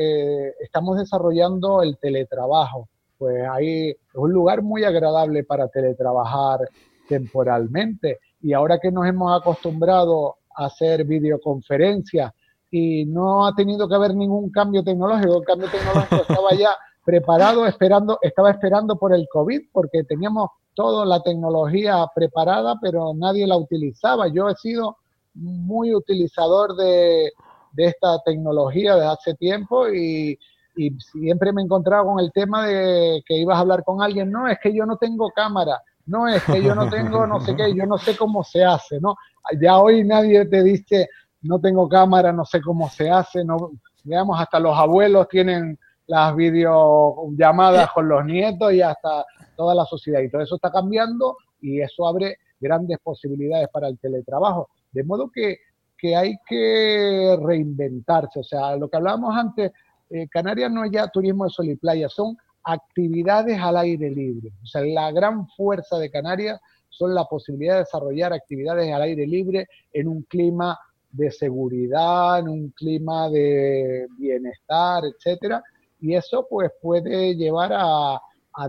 estamos 0.59 0.97
desarrollando 0.97 1.83
el 1.83 1.97
teletrabajo 1.99 2.89
pues 3.23 3.47
ahí 3.47 3.91
es 3.91 3.97
un 4.15 4.33
lugar 4.33 4.61
muy 4.61 4.83
agradable 4.83 5.45
para 5.45 5.69
teletrabajar 5.69 6.59
temporalmente. 7.07 8.19
Y 8.43 8.53
ahora 8.53 8.77
que 8.77 8.91
nos 8.91 9.07
hemos 9.07 9.35
acostumbrado 9.35 10.35
a 10.55 10.65
hacer 10.65 11.05
videoconferencias 11.05 12.31
y 12.69 13.05
no 13.05 13.47
ha 13.47 13.55
tenido 13.55 13.87
que 13.87 13.95
haber 13.95 14.13
ningún 14.13 14.51
cambio 14.51 14.83
tecnológico, 14.83 15.39
el 15.39 15.45
cambio 15.45 15.69
tecnológico 15.71 16.21
estaba 16.27 16.53
ya 16.53 16.77
preparado, 17.05 17.65
esperando, 17.65 18.19
estaba 18.21 18.51
esperando 18.51 18.97
por 18.97 19.13
el 19.13 19.27
COVID, 19.31 19.61
porque 19.71 20.03
teníamos 20.03 20.49
toda 20.73 21.05
la 21.05 21.21
tecnología 21.21 22.05
preparada, 22.13 22.75
pero 22.81 23.13
nadie 23.15 23.47
la 23.47 23.57
utilizaba. 23.57 24.27
Yo 24.27 24.49
he 24.49 24.55
sido 24.55 24.97
muy 25.33 25.95
utilizador 25.95 26.75
de, 26.75 27.31
de 27.71 27.85
esta 27.85 28.19
tecnología 28.23 28.95
desde 28.95 29.07
hace 29.07 29.33
tiempo 29.35 29.87
y, 29.89 30.37
y 30.75 30.91
siempre 30.99 31.53
me 31.53 31.61
encontraba 31.61 32.03
con 32.05 32.19
el 32.19 32.31
tema 32.31 32.67
de 32.67 33.23
que 33.25 33.37
ibas 33.37 33.57
a 33.57 33.61
hablar 33.61 33.83
con 33.83 34.01
alguien, 34.01 34.31
no, 34.31 34.47
es 34.47 34.57
que 34.61 34.73
yo 34.73 34.85
no 34.85 34.97
tengo 34.97 35.29
cámara, 35.31 35.81
no, 36.05 36.27
es 36.27 36.43
que 36.43 36.61
yo 36.61 36.75
no 36.75 36.89
tengo 36.89 37.25
no 37.25 37.39
sé 37.39 37.55
qué, 37.55 37.73
yo 37.73 37.85
no 37.85 37.97
sé 37.97 38.17
cómo 38.17 38.43
se 38.43 38.63
hace, 38.63 38.99
¿no? 38.99 39.15
Ya 39.61 39.77
hoy 39.79 40.03
nadie 40.03 40.45
te 40.45 40.63
dice, 40.63 41.07
no 41.41 41.59
tengo 41.59 41.87
cámara, 41.87 42.31
no 42.31 42.45
sé 42.45 42.61
cómo 42.61 42.89
se 42.89 43.09
hace, 43.09 43.43
no, 43.43 43.71
digamos, 44.03 44.39
hasta 44.39 44.59
los 44.59 44.77
abuelos 44.77 45.27
tienen 45.29 45.77
las 46.07 46.35
videollamadas 46.35 47.91
con 47.91 48.07
los 48.09 48.25
nietos 48.25 48.73
y 48.73 48.81
hasta 48.81 49.25
toda 49.55 49.73
la 49.73 49.85
sociedad. 49.85 50.21
Y 50.21 50.29
todo 50.29 50.41
eso 50.41 50.55
está 50.55 50.71
cambiando 50.71 51.37
y 51.61 51.81
eso 51.81 52.07
abre 52.07 52.37
grandes 52.59 52.97
posibilidades 52.99 53.69
para 53.69 53.87
el 53.87 53.97
teletrabajo. 53.99 54.69
De 54.91 55.03
modo 55.03 55.29
que, 55.33 55.57
que 55.97 56.15
hay 56.15 56.35
que 56.45 57.37
reinventarse. 57.41 58.39
O 58.39 58.43
sea, 58.43 58.75
lo 58.75 58.89
que 58.89 58.97
hablábamos 58.97 59.35
antes 59.35 59.71
eh, 60.09 60.27
Canarias 60.29 60.71
no 60.71 60.83
es 60.83 60.91
ya 60.91 61.07
turismo 61.07 61.45
de 61.45 61.49
sol 61.49 61.69
y 61.69 61.75
playa, 61.75 62.07
son 62.09 62.37
actividades 62.63 63.59
al 63.59 63.77
aire 63.77 64.09
libre. 64.09 64.51
O 64.63 64.65
sea, 64.65 64.81
la 64.81 65.11
gran 65.11 65.47
fuerza 65.49 65.97
de 65.97 66.09
Canarias 66.09 66.59
son 66.89 67.13
la 67.13 67.25
posibilidad 67.25 67.73
de 67.73 67.79
desarrollar 67.79 68.33
actividades 68.33 68.91
al 68.91 69.01
aire 69.01 69.27
libre 69.27 69.67
en 69.91 70.07
un 70.07 70.23
clima 70.23 70.77
de 71.11 71.31
seguridad, 71.31 72.39
en 72.39 72.47
un 72.47 72.69
clima 72.69 73.29
de 73.29 74.07
bienestar, 74.17 75.03
etcétera. 75.05 75.63
Y 75.99 76.15
eso 76.15 76.47
pues 76.49 76.71
puede 76.81 77.35
llevar 77.35 77.71
a, 77.73 78.19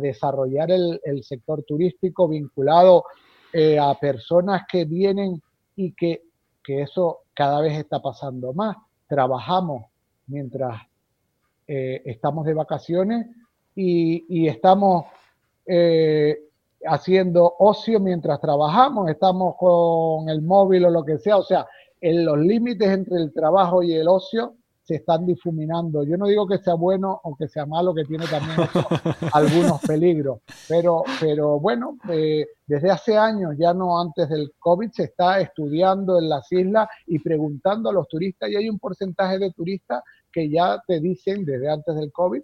desarrollar 0.00 0.70
el, 0.70 1.00
sector 1.22 1.62
turístico 1.64 2.26
vinculado 2.26 3.04
eh, 3.52 3.78
a 3.78 3.94
personas 3.94 4.62
que 4.70 4.86
vienen 4.86 5.42
y 5.76 5.92
que, 5.92 6.22
eso 6.66 7.18
cada 7.34 7.60
vez 7.60 7.78
está 7.78 8.00
pasando 8.00 8.54
más. 8.54 8.76
Trabajamos 9.06 9.84
mientras 10.26 10.80
eh, 11.66 12.00
estamos 12.06 12.46
de 12.46 12.54
vacaciones 12.54 13.26
y, 13.74 14.46
estamos 14.48 15.06
eh, 15.66 16.38
haciendo 16.86 17.54
ocio 17.58 18.00
mientras 18.00 18.40
trabajamos, 18.40 19.08
estamos 19.10 19.56
con 19.56 20.28
el 20.28 20.42
móvil 20.42 20.84
o 20.86 20.90
lo 20.90 21.04
que 21.04 21.18
sea, 21.18 21.38
o 21.38 21.42
sea, 21.42 21.66
en 22.00 22.24
los 22.24 22.38
límites 22.38 22.88
entre 22.88 23.16
el 23.16 23.32
trabajo 23.32 23.82
y 23.82 23.94
el 23.94 24.08
ocio 24.08 24.54
se 24.82 24.96
están 24.96 25.24
difuminando. 25.24 26.02
Yo 26.04 26.18
no 26.18 26.26
digo 26.26 26.46
que 26.46 26.58
sea 26.58 26.74
bueno 26.74 27.18
o 27.24 27.34
que 27.34 27.48
sea 27.48 27.64
malo, 27.64 27.94
que 27.94 28.04
tiene 28.04 28.26
también 28.26 28.58
algunos 29.32 29.80
peligros, 29.80 30.40
pero, 30.68 31.02
pero 31.18 31.58
bueno, 31.58 31.96
eh, 32.10 32.46
desde 32.66 32.90
hace 32.90 33.16
años, 33.16 33.54
ya 33.58 33.72
no 33.72 33.98
antes 33.98 34.28
del 34.28 34.52
COVID, 34.58 34.90
se 34.90 35.04
está 35.04 35.40
estudiando 35.40 36.18
en 36.18 36.28
las 36.28 36.52
islas 36.52 36.88
y 37.06 37.18
preguntando 37.18 37.88
a 37.88 37.94
los 37.94 38.06
turistas, 38.08 38.50
y 38.50 38.56
hay 38.56 38.68
un 38.68 38.78
porcentaje 38.78 39.38
de 39.38 39.50
turistas 39.52 40.02
que 40.30 40.50
ya 40.50 40.82
te 40.86 41.00
dicen 41.00 41.46
desde 41.46 41.70
antes 41.70 41.94
del 41.94 42.12
COVID 42.12 42.42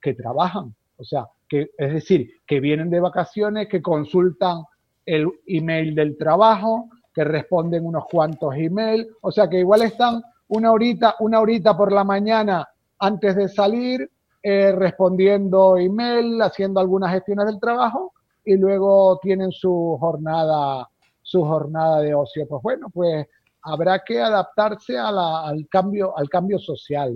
que, 0.00 0.14
trabajan. 0.14 0.74
O 0.96 1.04
sea, 1.04 1.26
que, 1.48 1.70
es 1.78 1.92
decir, 1.92 2.30
que 2.46 2.60
vienen 2.60 2.90
de 2.90 3.00
vacaciones, 3.00 3.68
que 3.68 3.80
consultan 3.80 4.64
el 5.06 5.28
email 5.46 5.94
del 5.94 6.16
trabajo, 6.16 6.88
que 7.14 7.24
responden 7.24 7.86
unos 7.86 8.04
cuantos 8.10 8.54
emails, 8.56 9.06
o 9.20 9.30
sea 9.30 9.48
que 9.48 9.58
igual 9.58 9.82
están 9.82 10.22
una 10.48 10.72
horita, 10.72 11.16
una 11.20 11.40
horita 11.40 11.76
por 11.76 11.92
la 11.92 12.04
mañana 12.04 12.66
antes 12.98 13.36
de 13.36 13.48
salir, 13.48 14.10
eh, 14.42 14.72
respondiendo 14.72 15.76
email, 15.76 16.40
haciendo 16.42 16.80
algunas 16.80 17.12
gestiones 17.12 17.46
del 17.46 17.60
trabajo 17.60 18.12
y 18.44 18.56
luego 18.56 19.18
tienen 19.22 19.52
su 19.52 19.96
jornada, 20.00 20.88
su 21.22 21.42
jornada 21.44 22.00
de 22.00 22.14
ocio. 22.14 22.46
Pues 22.48 22.62
bueno, 22.62 22.88
pues 22.92 23.26
habrá 23.62 24.00
que 24.00 24.20
adaptarse 24.20 24.98
al 24.98 25.66
cambio, 25.70 26.16
al 26.16 26.28
cambio 26.28 26.58
social 26.58 27.14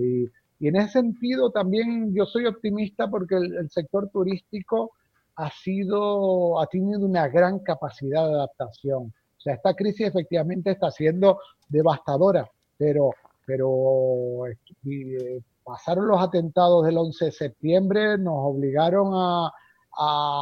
en 0.59 0.75
ese 0.75 0.89
sentido 0.93 1.51
también 1.51 2.13
yo 2.15 2.25
soy 2.25 2.45
optimista 2.47 3.07
porque 3.07 3.35
el 3.35 3.69
sector 3.69 4.09
turístico 4.09 4.91
ha 5.35 5.51
sido, 5.51 6.59
ha 6.59 6.65
tenido 6.65 7.05
una 7.05 7.27
gran 7.27 7.59
capacidad 7.59 8.27
de 8.27 8.33
adaptación. 8.33 9.13
Esta 9.45 9.73
crisis 9.73 10.07
efectivamente 10.07 10.71
está 10.71 10.91
siendo 10.91 11.39
devastadora, 11.69 12.49
pero, 12.77 13.11
pero 13.45 14.47
eh, 14.47 15.41
pasaron 15.63 16.07
los 16.07 16.21
atentados 16.21 16.85
del 16.85 16.97
11 16.97 17.25
de 17.25 17.31
septiembre, 17.31 18.17
nos 18.17 18.35
obligaron 18.37 19.11
a, 19.13 19.51
a, 19.97 20.41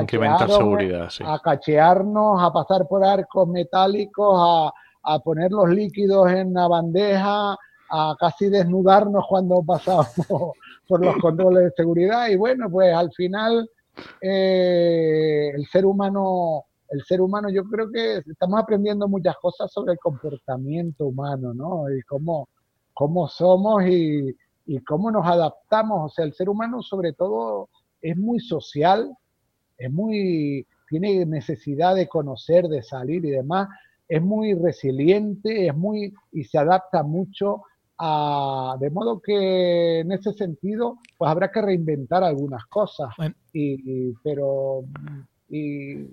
incrementar 0.00 0.50
seguridad, 0.50 1.10
a 1.24 1.38
cachearnos, 1.40 2.42
a 2.42 2.52
pasar 2.52 2.86
por 2.88 3.04
arcos 3.04 3.48
metálicos, 3.48 4.34
a, 4.38 4.72
a 5.02 5.18
poner 5.18 5.50
los 5.50 5.68
líquidos 5.68 6.30
en 6.32 6.54
la 6.54 6.68
bandeja, 6.68 7.56
a 7.90 8.14
casi 8.18 8.48
desnudarnos 8.48 9.24
cuando 9.28 9.62
pasábamos 9.62 10.12
por 10.88 11.04
los 11.04 11.16
controles 11.18 11.64
de 11.64 11.70
seguridad. 11.72 12.28
Y 12.28 12.36
bueno, 12.36 12.70
pues 12.70 12.94
al 12.94 13.12
final 13.12 13.68
eh, 14.20 15.50
el 15.54 15.66
ser 15.66 15.84
humano 15.84 16.64
el 16.90 17.04
ser 17.04 17.20
humano, 17.20 17.50
yo 17.50 17.64
creo 17.64 17.90
que 17.90 18.18
estamos 18.18 18.60
aprendiendo 18.60 19.08
muchas 19.08 19.36
cosas 19.36 19.70
sobre 19.70 19.92
el 19.92 19.98
comportamiento 19.98 21.06
humano, 21.06 21.52
¿no? 21.52 21.90
Y 21.90 22.00
cómo, 22.02 22.48
cómo 22.94 23.28
somos 23.28 23.84
y, 23.86 24.34
cómo 24.86 25.10
nos 25.10 25.26
adaptamos. 25.26 26.12
O 26.12 26.14
sea, 26.14 26.24
el 26.24 26.34
ser 26.34 26.48
humano 26.48 26.82
sobre 26.82 27.12
todo 27.12 27.68
es 28.00 28.16
muy 28.16 28.40
social, 28.40 29.14
es 29.76 29.92
muy, 29.92 30.66
tiene 30.88 31.26
necesidad 31.26 31.94
de 31.94 32.08
conocer, 32.08 32.68
de 32.68 32.82
salir 32.82 33.24
y 33.24 33.30
demás, 33.30 33.68
es 34.08 34.22
muy 34.22 34.54
resiliente, 34.54 35.66
es 35.66 35.76
muy, 35.76 36.14
y 36.32 36.44
se 36.44 36.58
adapta 36.58 37.02
mucho 37.02 37.62
a, 37.98 38.76
de 38.78 38.90
modo 38.90 39.20
que 39.20 40.00
en 40.00 40.12
ese 40.12 40.32
sentido, 40.32 40.98
pues 41.16 41.30
habrá 41.30 41.50
que 41.50 41.60
reinventar 41.60 42.22
algunas 42.22 42.64
cosas. 42.66 43.10
Y, 43.52 44.12
pero, 44.22 44.84
y, 45.48 46.06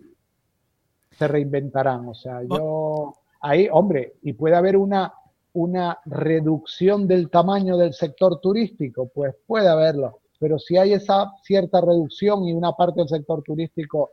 se 1.11 1.27
reinventarán. 1.27 2.07
O 2.07 2.13
sea, 2.13 2.41
yo 2.43 3.13
ahí, 3.41 3.67
hombre, 3.71 4.15
y 4.23 4.33
puede 4.33 4.55
haber 4.55 4.77
una, 4.77 5.13
una 5.53 5.99
reducción 6.05 7.07
del 7.07 7.29
tamaño 7.29 7.77
del 7.77 7.93
sector 7.93 8.39
turístico, 8.39 9.09
pues 9.13 9.35
puede 9.45 9.67
haberlo. 9.67 10.19
Pero 10.39 10.59
si 10.59 10.77
hay 10.77 10.93
esa 10.93 11.31
cierta 11.43 11.81
reducción 11.81 12.43
y 12.45 12.53
una 12.53 12.73
parte 12.73 12.99
del 12.99 13.09
sector 13.09 13.41
turístico 13.41 14.11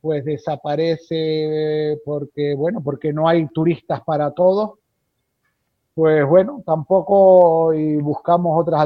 pues 0.00 0.22
desaparece 0.22 1.98
porque, 2.04 2.54
bueno, 2.54 2.82
porque 2.82 3.10
no 3.10 3.26
hay 3.26 3.46
turistas 3.48 4.02
para 4.02 4.32
todos, 4.32 4.72
pues 5.94 6.26
bueno, 6.26 6.62
tampoco 6.66 7.72
y 7.72 7.96
buscamos 7.96 8.60
otras 8.60 8.80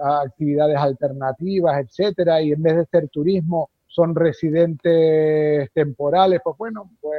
actividades 0.00 0.76
alternativas, 0.76 1.80
etcétera, 1.80 2.40
y 2.40 2.52
en 2.52 2.62
vez 2.62 2.76
de 2.76 2.86
ser 2.86 3.08
turismo, 3.08 3.68
son 3.86 4.14
residentes 4.14 5.70
temporales, 5.72 6.40
pues 6.42 6.56
bueno, 6.56 6.90
pues 7.00 7.18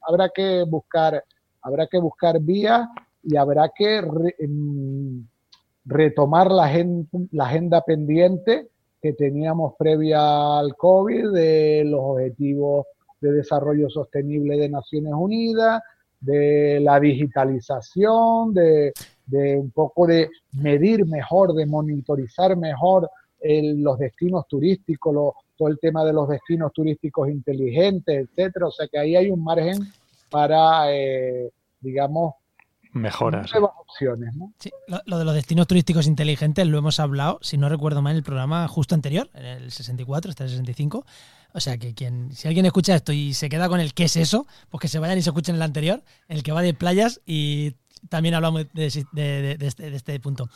habrá 0.00 0.30
que 0.30 0.64
buscar, 0.64 1.22
habrá 1.62 1.86
que 1.86 1.98
buscar 1.98 2.40
vías 2.40 2.88
y 3.22 3.36
habrá 3.36 3.70
que 3.74 3.98
em, 4.38 5.26
retomar 5.84 6.50
la 6.50 6.70
la 7.32 7.44
agenda 7.44 7.82
pendiente 7.82 8.68
que 9.00 9.12
teníamos 9.12 9.74
previa 9.76 10.58
al 10.58 10.76
COVID 10.76 11.32
de 11.32 11.82
los 11.84 12.00
objetivos 12.02 12.86
de 13.20 13.32
desarrollo 13.32 13.90
sostenible 13.90 14.56
de 14.56 14.68
Naciones 14.68 15.12
Unidas, 15.14 15.82
de 16.22 16.80
la 16.80 16.98
digitalización, 16.98 18.54
de, 18.54 18.92
de 19.26 19.58
un 19.58 19.70
poco 19.70 20.06
de 20.06 20.30
medir 20.52 21.04
mejor, 21.06 21.52
de 21.52 21.66
monitorizar 21.66 22.56
mejor 22.56 23.10
los 23.44 23.98
destinos 23.98 24.46
turísticos, 24.48 25.14
los, 25.14 25.34
todo 25.56 25.68
el 25.68 25.78
tema 25.78 26.04
de 26.04 26.12
los 26.12 26.28
destinos 26.28 26.72
turísticos 26.72 27.28
inteligentes, 27.28 28.28
etcétera. 28.28 28.68
O 28.68 28.70
sea 28.70 28.86
que 28.86 28.98
ahí 28.98 29.16
hay 29.16 29.30
un 29.30 29.42
margen 29.42 29.78
para, 30.30 30.92
eh, 30.92 31.50
digamos, 31.80 32.34
mejoras. 32.92 33.50
Nuevas 33.52 33.72
opciones, 33.78 34.34
¿no? 34.36 34.52
Sí, 34.58 34.70
lo, 35.06 35.18
de 35.18 35.24
los 35.24 35.34
destinos 35.34 35.66
turísticos 35.66 36.06
inteligentes 36.06 36.66
lo 36.66 36.78
hemos 36.78 37.00
hablado, 37.00 37.38
si 37.42 37.56
no 37.56 37.68
recuerdo 37.68 38.02
mal, 38.02 38.12
en 38.12 38.18
el 38.18 38.22
programa 38.22 38.66
justo 38.68 38.94
anterior, 38.94 39.30
en 39.34 39.44
el 39.44 39.70
64, 39.70 40.30
este 40.30 40.44
el 40.44 40.50
65. 40.50 41.04
O 41.54 41.60
sea 41.60 41.76
que 41.78 41.94
quien, 41.94 42.32
si 42.32 42.48
alguien 42.48 42.66
escucha 42.66 42.94
esto 42.94 43.12
y 43.12 43.34
se 43.34 43.48
queda 43.48 43.68
con 43.68 43.80
el 43.80 43.92
qué 43.92 44.04
es 44.04 44.16
eso, 44.16 44.46
pues 44.70 44.80
que 44.80 44.88
se 44.88 44.98
vayan 44.98 45.18
y 45.18 45.22
se 45.22 45.30
escuchen 45.30 45.56
el 45.56 45.62
anterior, 45.62 46.02
el 46.28 46.42
que 46.42 46.52
va 46.52 46.62
de 46.62 46.74
playas 46.74 47.20
y 47.26 47.74
también 48.08 48.34
hablamos 48.34 48.66
de, 48.72 48.86
este, 48.86 49.94
este, 49.94 50.20
punto. 50.20 50.48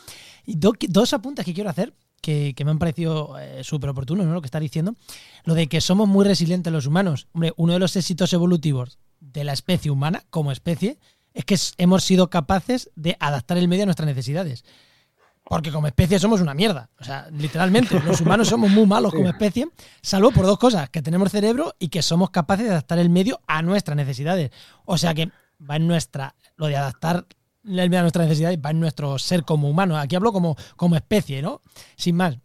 Y 0.45 0.57
dos 0.57 1.13
apuntes 1.13 1.45
que 1.45 1.53
quiero 1.53 1.69
hacer 1.69 1.93
que, 2.21 2.55
me 2.65 2.71
han 2.71 2.79
parecido 2.79 3.37
eh, 3.39 3.63
súper 3.63 3.89
oportunos, 3.89 4.25
¿no? 4.25 4.33
Lo 4.33 4.41
que 4.41 4.47
está 4.47 4.59
diciendo. 4.59 4.95
Lo 5.43 5.53
de 5.53 5.67
que 5.67 5.81
somos 5.81 6.07
muy 6.07 6.25
resilientes 6.25 6.73
los 6.73 6.85
humanos. 6.85 7.27
Hombre, 7.33 7.53
uno 7.55 7.73
de 7.73 7.79
los 7.79 7.95
éxitos 7.95 8.33
evolutivos 8.33 8.99
de 9.19 9.43
la 9.43 9.53
especie 9.53 9.91
humana, 9.91 10.23
como 10.29 10.51
especie, 10.51 10.99
es 11.37 11.45
que 11.45 11.55
hemos 11.77 12.03
sido 12.03 12.31
capaces 12.31 12.89
de 12.95 13.15
adaptar 13.19 13.59
el 13.59 13.67
medio 13.67 13.83
a 13.83 13.85
nuestras 13.85 14.07
necesidades. 14.07 14.65
Porque 15.43 15.71
como 15.71 15.85
especie 15.85 16.17
somos 16.17 16.41
una 16.41 16.55
mierda. 16.55 16.89
O 16.99 17.03
sea, 17.03 17.29
literalmente, 17.31 17.99
los 17.99 18.21
humanos 18.21 18.47
somos 18.47 18.71
muy 18.71 18.87
malos 18.87 19.13
como 19.15 19.29
especie, 19.29 19.67
salvo 20.01 20.31
por 20.31 20.47
dos 20.47 20.57
cosas, 20.57 20.89
que 20.89 21.03
tenemos 21.03 21.31
cerebro 21.31 21.75
y 21.77 21.89
que 21.89 22.01
somos 22.01 22.31
capaces 22.31 22.65
de 22.65 22.71
adaptar 22.71 22.97
el 22.97 23.11
medio 23.11 23.39
a 23.45 23.61
nuestras 23.61 23.95
necesidades. 23.95 24.49
O 24.85 24.97
sea 24.97 25.13
que 25.13 25.29
va 25.69 25.75
en 25.75 25.85
nuestra, 25.85 26.33
lo 26.55 26.65
de 26.65 26.75
adaptar 26.75 27.27
a 27.27 28.01
nuestras 28.01 28.25
necesidades 28.25 28.57
va 28.65 28.71
en 28.71 28.79
nuestro 28.79 29.19
ser 29.19 29.43
como 29.43 29.69
humano. 29.69 29.95
Aquí 29.95 30.15
hablo 30.15 30.33
como, 30.33 30.57
como 30.75 30.95
especie, 30.95 31.43
¿no? 31.43 31.61
Sin 31.97 32.15
más. 32.15 32.35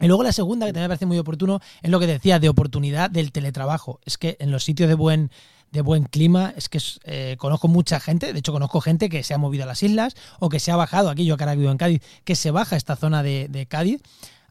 Y 0.00 0.06
luego 0.06 0.22
la 0.22 0.32
segunda, 0.32 0.64
que 0.64 0.72
también 0.72 0.86
me 0.86 0.94
parece 0.94 1.06
muy 1.06 1.18
oportuno, 1.18 1.60
es 1.82 1.90
lo 1.90 2.00
que 2.00 2.06
decía 2.06 2.38
de 2.38 2.48
oportunidad 2.48 3.10
del 3.10 3.32
teletrabajo. 3.32 4.00
Es 4.06 4.16
que 4.16 4.38
en 4.40 4.50
los 4.50 4.64
sitios 4.64 4.88
de 4.88 4.94
buen, 4.94 5.30
de 5.70 5.80
buen 5.80 6.04
clima, 6.04 6.52
es 6.56 6.68
que 6.68 6.78
eh, 7.04 7.36
conozco 7.38 7.68
mucha 7.68 8.00
gente, 8.00 8.32
de 8.32 8.38
hecho 8.38 8.52
conozco 8.52 8.80
gente 8.80 9.08
que 9.08 9.22
se 9.22 9.34
ha 9.34 9.38
movido 9.38 9.64
a 9.64 9.66
las 9.66 9.82
islas 9.82 10.14
o 10.38 10.48
que 10.48 10.60
se 10.60 10.70
ha 10.70 10.76
bajado, 10.76 11.10
aquí 11.10 11.24
yo 11.24 11.36
que 11.36 11.44
ahora 11.44 11.54
vivo 11.54 11.70
en 11.70 11.78
Cádiz, 11.78 12.02
que 12.24 12.36
se 12.36 12.50
baja 12.50 12.76
a 12.76 12.78
esta 12.78 12.96
zona 12.96 13.22
de, 13.22 13.66
Cádiz 13.68 14.02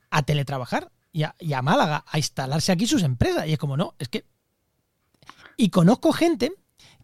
a 0.09 0.23
teletrabajar 0.23 0.91
y 1.11 1.23
a, 1.23 1.35
y 1.39 1.53
a 1.53 1.61
Málaga 1.61 2.03
a 2.07 2.17
instalarse 2.17 2.71
aquí 2.71 2.87
sus 2.87 3.03
empresas. 3.03 3.47
Y 3.47 3.53
es 3.53 3.59
como, 3.59 3.77
no, 3.77 3.95
es 3.99 4.09
que... 4.09 4.25
Y 5.55 5.69
conozco 5.69 6.11
gente, 6.11 6.51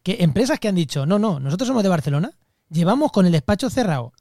que 0.04 0.18
empresas 0.22 0.60
que 0.60 0.68
han 0.68 0.76
dicho, 0.76 1.06
no, 1.06 1.20
no, 1.20 1.40
nosotros 1.40 1.68
somos 1.68 1.84
de 1.84 1.90
Barcelona, 1.90 2.34
Llevamos 2.70 3.12
con 3.12 3.26
el 3.26 3.32
despacho 3.32 3.70
cerrado 3.70 4.14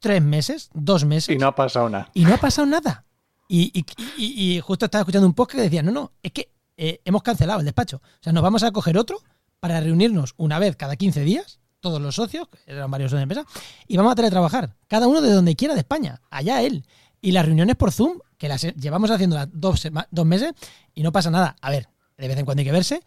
tres 0.00 0.22
meses, 0.22 0.70
dos 0.74 1.04
meses. 1.04 1.34
Y 1.34 1.38
no 1.38 1.48
ha 1.48 1.54
pasado 1.54 1.88
nada. 1.88 2.10
Y 2.12 2.24
no 2.24 2.34
ha 2.34 2.38
pasado 2.38 2.66
nada. 2.66 3.04
Y, 3.48 4.60
justo 4.60 4.84
estaba 4.86 5.02
escuchando 5.02 5.26
un 5.26 5.34
post 5.34 5.52
que 5.52 5.60
decía, 5.60 5.82
no, 5.82 5.92
no, 5.92 6.12
es 6.22 6.32
que 6.32 6.50
eh, 6.76 7.00
hemos 7.04 7.22
cancelado 7.22 7.60
el 7.60 7.64
despacho. 7.64 7.96
O 8.04 8.22
sea, 8.22 8.32
nos 8.32 8.42
vamos 8.42 8.62
a 8.62 8.70
coger 8.72 8.98
otro 8.98 9.22
para 9.60 9.80
reunirnos 9.80 10.34
una 10.36 10.58
vez 10.58 10.76
cada 10.76 10.96
15 10.96 11.20
días, 11.22 11.60
todos 11.80 12.00
los 12.00 12.14
socios, 12.14 12.48
que 12.48 12.58
eran 12.66 12.90
varios 12.90 13.10
de 13.10 13.16
la 13.16 13.22
empresa, 13.22 13.44
y 13.86 13.96
vamos 13.96 14.12
a 14.12 14.16
teletrabajar, 14.16 14.74
cada 14.88 15.06
uno 15.06 15.20
de 15.20 15.32
donde 15.32 15.56
quiera 15.56 15.74
de 15.74 15.80
España, 15.80 16.20
allá 16.30 16.62
él. 16.62 16.84
Y 17.20 17.32
las 17.32 17.46
reuniones 17.46 17.76
por 17.76 17.92
Zoom, 17.92 18.18
que 18.38 18.48
las 18.48 18.62
llevamos 18.62 19.10
haciendo 19.10 19.44
dos, 19.46 19.88
dos 20.10 20.26
meses 20.26 20.52
y 20.94 21.02
no 21.02 21.12
pasa 21.12 21.30
nada. 21.30 21.56
A 21.60 21.70
ver, 21.70 21.88
de 22.18 22.28
vez 22.28 22.38
en 22.38 22.44
cuando 22.44 22.60
hay 22.60 22.66
que 22.66 22.72
verse, 22.72 23.00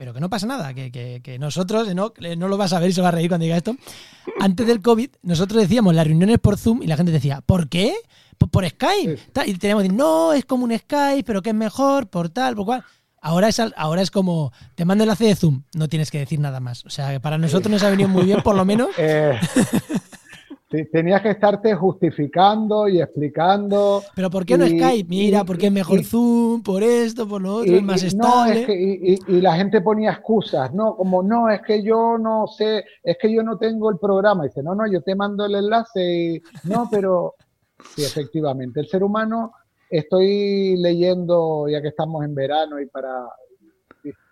pero 0.00 0.14
que 0.14 0.20
no 0.20 0.30
pasa 0.30 0.46
nada, 0.46 0.72
que, 0.72 0.90
que, 1.22 1.38
nosotros, 1.38 1.94
no, 1.94 2.14
no 2.38 2.48
lo 2.48 2.56
vas 2.56 2.72
a 2.72 2.80
ver 2.80 2.88
y 2.88 2.92
se 2.94 3.02
va 3.02 3.08
a 3.08 3.10
reír 3.10 3.28
cuando 3.28 3.44
diga 3.44 3.58
esto. 3.58 3.76
Antes 4.40 4.66
del 4.66 4.80
COVID, 4.80 5.10
nosotros 5.22 5.60
decíamos 5.60 5.94
las 5.94 6.06
reuniones 6.06 6.38
por 6.38 6.56
Zoom 6.56 6.82
y 6.82 6.86
la 6.86 6.96
gente 6.96 7.12
decía, 7.12 7.42
¿por 7.42 7.68
qué? 7.68 7.94
Por, 8.38 8.66
Skype. 8.66 9.18
Y 9.44 9.54
teníamos 9.58 9.82
que 9.82 9.88
decir, 9.88 9.92
no, 9.92 10.32
es 10.32 10.46
como 10.46 10.64
un 10.64 10.76
Skype, 10.76 11.24
pero 11.24 11.42
que 11.42 11.50
es 11.50 11.54
mejor, 11.54 12.08
por 12.08 12.30
tal, 12.30 12.56
por 12.56 12.64
cual. 12.64 12.84
Ahora 13.20 13.48
es, 13.48 13.60
ahora 13.76 14.00
es 14.00 14.10
como, 14.10 14.52
te 14.74 14.84
mando 14.84 15.04
el 15.04 15.08
enlace 15.08 15.26
de 15.26 15.34
Zoom, 15.34 15.62
no 15.74 15.88
tienes 15.88 16.10
que 16.10 16.18
decir 16.18 16.40
nada 16.40 16.60
más. 16.60 16.84
O 16.86 16.90
sea, 16.90 17.12
que 17.12 17.20
para 17.20 17.36
nosotros 17.36 17.70
nos 17.70 17.82
ha 17.82 17.90
venido 17.90 18.08
muy 18.08 18.24
bien, 18.24 18.40
por 18.42 18.56
lo 18.56 18.64
menos. 18.64 18.88
Eh, 20.72 20.84
tenías 20.92 21.20
que 21.20 21.30
estarte 21.30 21.74
justificando 21.74 22.88
y 22.88 23.00
explicando. 23.00 24.04
Pero 24.14 24.30
¿por 24.30 24.46
qué 24.46 24.56
no 24.56 24.64
Skype? 24.66 25.08
Mira, 25.08 25.44
porque 25.44 25.66
es 25.66 25.72
mejor 25.72 26.04
Zoom, 26.04 26.62
por 26.62 26.84
esto, 26.84 27.26
por 27.26 27.42
lo 27.42 27.56
otro, 27.56 27.74
es 27.74 27.82
más 27.82 28.02
estable. 28.04 28.66
y, 28.68 29.40
la 29.40 29.56
gente 29.56 29.80
ponía 29.80 30.12
excusas, 30.12 30.72
¿no? 30.72 30.94
Como, 30.94 31.24
no, 31.24 31.50
es 31.50 31.60
que 31.62 31.82
yo 31.82 32.16
no 32.18 32.46
sé, 32.46 32.84
es 33.02 33.16
que 33.20 33.32
yo 33.32 33.42
no 33.42 33.58
tengo 33.58 33.90
el 33.90 33.98
programa. 33.98 34.44
dice, 34.44 34.62
no, 34.62 34.76
no, 34.76 34.86
yo 34.86 35.02
te 35.02 35.16
mando 35.16 35.44
el 35.44 35.56
enlace 35.56 36.02
y, 36.02 36.42
no, 36.68 36.88
pero 36.88 37.34
sí, 37.96 38.04
efectivamente, 38.04 38.78
el 38.78 38.86
ser 38.86 39.02
humano, 39.02 39.52
estoy 39.90 40.76
leyendo, 40.76 41.68
ya 41.68 41.82
que 41.82 41.88
estamos 41.88 42.24
en 42.24 42.34
verano 42.34 42.80
y 42.80 42.86
para 42.86 43.28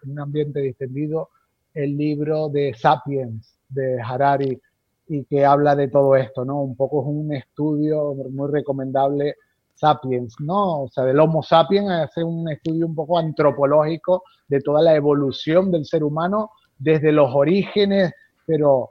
un 0.06 0.18
ambiente 0.18 0.61
distendido, 0.61 1.30
el 1.74 1.96
libro 1.96 2.48
de 2.48 2.72
Sapiens 2.74 3.59
de 3.68 4.00
Harari 4.00 4.61
y 5.09 5.24
que 5.24 5.44
habla 5.44 5.74
de 5.74 5.88
todo 5.88 6.16
esto, 6.16 6.44
¿no? 6.44 6.62
Un 6.62 6.76
poco 6.76 7.02
es 7.02 7.09
un 7.09 7.34
estudio 7.34 8.14
muy 8.30 8.50
recomendable, 8.50 9.34
Sapiens, 9.74 10.34
¿no? 10.40 10.82
O 10.82 10.88
sea, 10.88 11.04
del 11.04 11.20
Homo 11.20 11.42
sapiens 11.42 11.90
hace 11.90 12.24
un 12.24 12.48
estudio 12.48 12.86
un 12.86 12.94
poco 12.94 13.18
antropológico 13.18 14.24
de 14.48 14.61
toda 14.61 14.82
la 14.82 14.94
evolución 14.94 15.70
del 15.70 15.84
ser 15.84 16.02
humano 16.02 16.50
desde 16.78 17.12
los 17.12 17.32
orígenes, 17.34 18.12
pero 18.46 18.90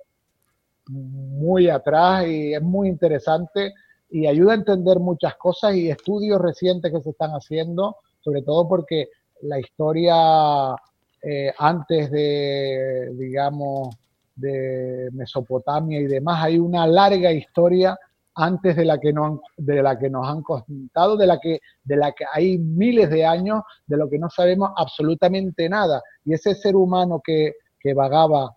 muy 0.89 1.69
atrás 1.69 2.25
y 2.27 2.53
es 2.53 2.61
muy 2.61 2.87
interesante 2.87 3.73
y 4.09 4.27
ayuda 4.27 4.53
a 4.53 4.55
entender 4.55 4.99
muchas 4.99 5.35
cosas 5.35 5.75
y 5.75 5.89
estudios 5.89 6.39
recientes 6.41 6.91
que 6.91 7.01
se 7.01 7.09
están 7.09 7.31
haciendo, 7.31 7.97
sobre 8.21 8.41
todo 8.41 8.67
porque 8.67 9.09
la 9.41 9.59
historia 9.59 10.75
eh, 11.21 11.51
antes 11.57 12.11
de, 12.11 13.11
digamos, 13.15 13.89
de 14.35 15.09
Mesopotamia 15.13 15.99
y 15.99 16.05
demás. 16.05 16.43
Hay 16.43 16.59
una 16.59 16.85
larga 16.87 17.31
historia 17.31 17.97
antes 18.35 18.75
de 18.75 18.85
la 18.85 18.99
que, 18.99 19.11
no, 19.11 19.41
de 19.57 19.81
la 19.81 19.97
que 19.97 20.09
nos 20.09 20.27
han 20.27 20.43
contado, 20.43 21.17
de 21.17 21.25
la, 21.25 21.39
que, 21.39 21.59
de 21.83 21.97
la 21.97 22.11
que 22.11 22.23
hay 22.31 22.59
miles 22.59 23.09
de 23.09 23.25
años, 23.25 23.63
de 23.87 23.97
lo 23.97 24.07
que 24.07 24.19
no 24.19 24.29
sabemos 24.29 24.71
absolutamente 24.77 25.67
nada. 25.67 26.01
Y 26.23 26.33
ese 26.33 26.53
ser 26.53 26.75
humano 26.75 27.19
que, 27.23 27.55
que 27.79 27.95
vagaba 27.95 28.55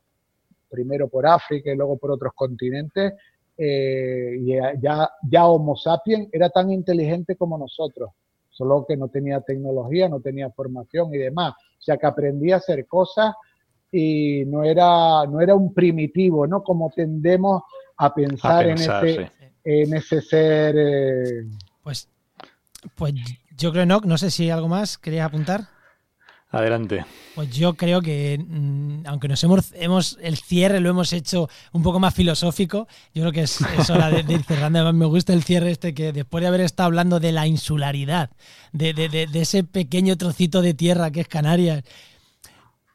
primero 0.68 1.08
por 1.08 1.26
África 1.26 1.72
y 1.72 1.76
luego 1.76 1.96
por 1.96 2.10
otros 2.10 2.32
continentes, 2.34 3.14
eh, 3.62 4.38
y 4.40 4.54
ya, 4.80 5.10
ya 5.22 5.46
Homo 5.46 5.76
sapiens 5.76 6.30
era 6.32 6.48
tan 6.48 6.70
inteligente 6.70 7.36
como 7.36 7.58
nosotros, 7.58 8.10
solo 8.48 8.86
que 8.88 8.96
no 8.96 9.08
tenía 9.08 9.42
tecnología, 9.42 10.08
no 10.08 10.20
tenía 10.20 10.48
formación 10.50 11.14
y 11.14 11.18
demás. 11.18 11.52
O 11.52 11.82
sea 11.82 11.98
que 11.98 12.06
aprendía 12.06 12.54
a 12.54 12.58
hacer 12.58 12.86
cosas 12.86 13.34
y 13.92 14.44
no 14.46 14.64
era, 14.64 15.26
no 15.26 15.42
era 15.42 15.54
un 15.54 15.74
primitivo, 15.74 16.46
¿no? 16.46 16.62
Como 16.62 16.90
tendemos 16.90 17.62
a 17.98 18.14
pensar, 18.14 18.66
en, 18.66 18.78
ese, 18.78 19.30
en 19.62 19.94
ese 19.94 20.22
ser. 20.22 20.74
Eh, 20.78 21.46
pues, 21.82 22.08
pues 22.94 23.12
yo 23.58 23.72
creo, 23.72 23.84
no, 23.84 24.00
no 24.02 24.16
sé 24.16 24.30
si 24.30 24.48
algo 24.48 24.68
más 24.68 24.96
querías 24.96 25.26
apuntar. 25.26 25.79
Adelante. 26.50 27.04
Pues 27.36 27.50
yo 27.50 27.74
creo 27.74 28.02
que, 28.02 28.44
mm, 28.44 29.06
aunque 29.06 29.28
nos 29.28 29.42
hemos, 29.44 29.72
hemos, 29.74 30.18
el 30.20 30.36
cierre 30.36 30.80
lo 30.80 30.90
hemos 30.90 31.12
hecho 31.12 31.48
un 31.72 31.82
poco 31.82 32.00
más 32.00 32.12
filosófico, 32.12 32.88
yo 33.14 33.22
creo 33.22 33.32
que 33.32 33.42
es, 33.42 33.60
hora 33.90 34.10
de, 34.10 34.20
ir 34.32 34.42
cerrando. 34.42 34.80
Además, 34.80 34.94
me 34.94 35.06
gusta 35.06 35.32
el 35.32 35.44
cierre 35.44 35.70
este 35.70 35.94
que 35.94 36.12
después 36.12 36.42
de 36.42 36.48
haber 36.48 36.62
estado 36.62 36.88
hablando 36.88 37.20
de 37.20 37.32
la 37.32 37.46
insularidad, 37.46 38.30
de, 38.72 38.92
de, 38.92 39.08
de 39.08 39.40
ese 39.40 39.62
pequeño 39.62 40.16
trocito 40.16 40.60
de 40.60 40.74
tierra 40.74 41.10
que 41.10 41.20
es 41.20 41.28
Canarias, 41.28 41.84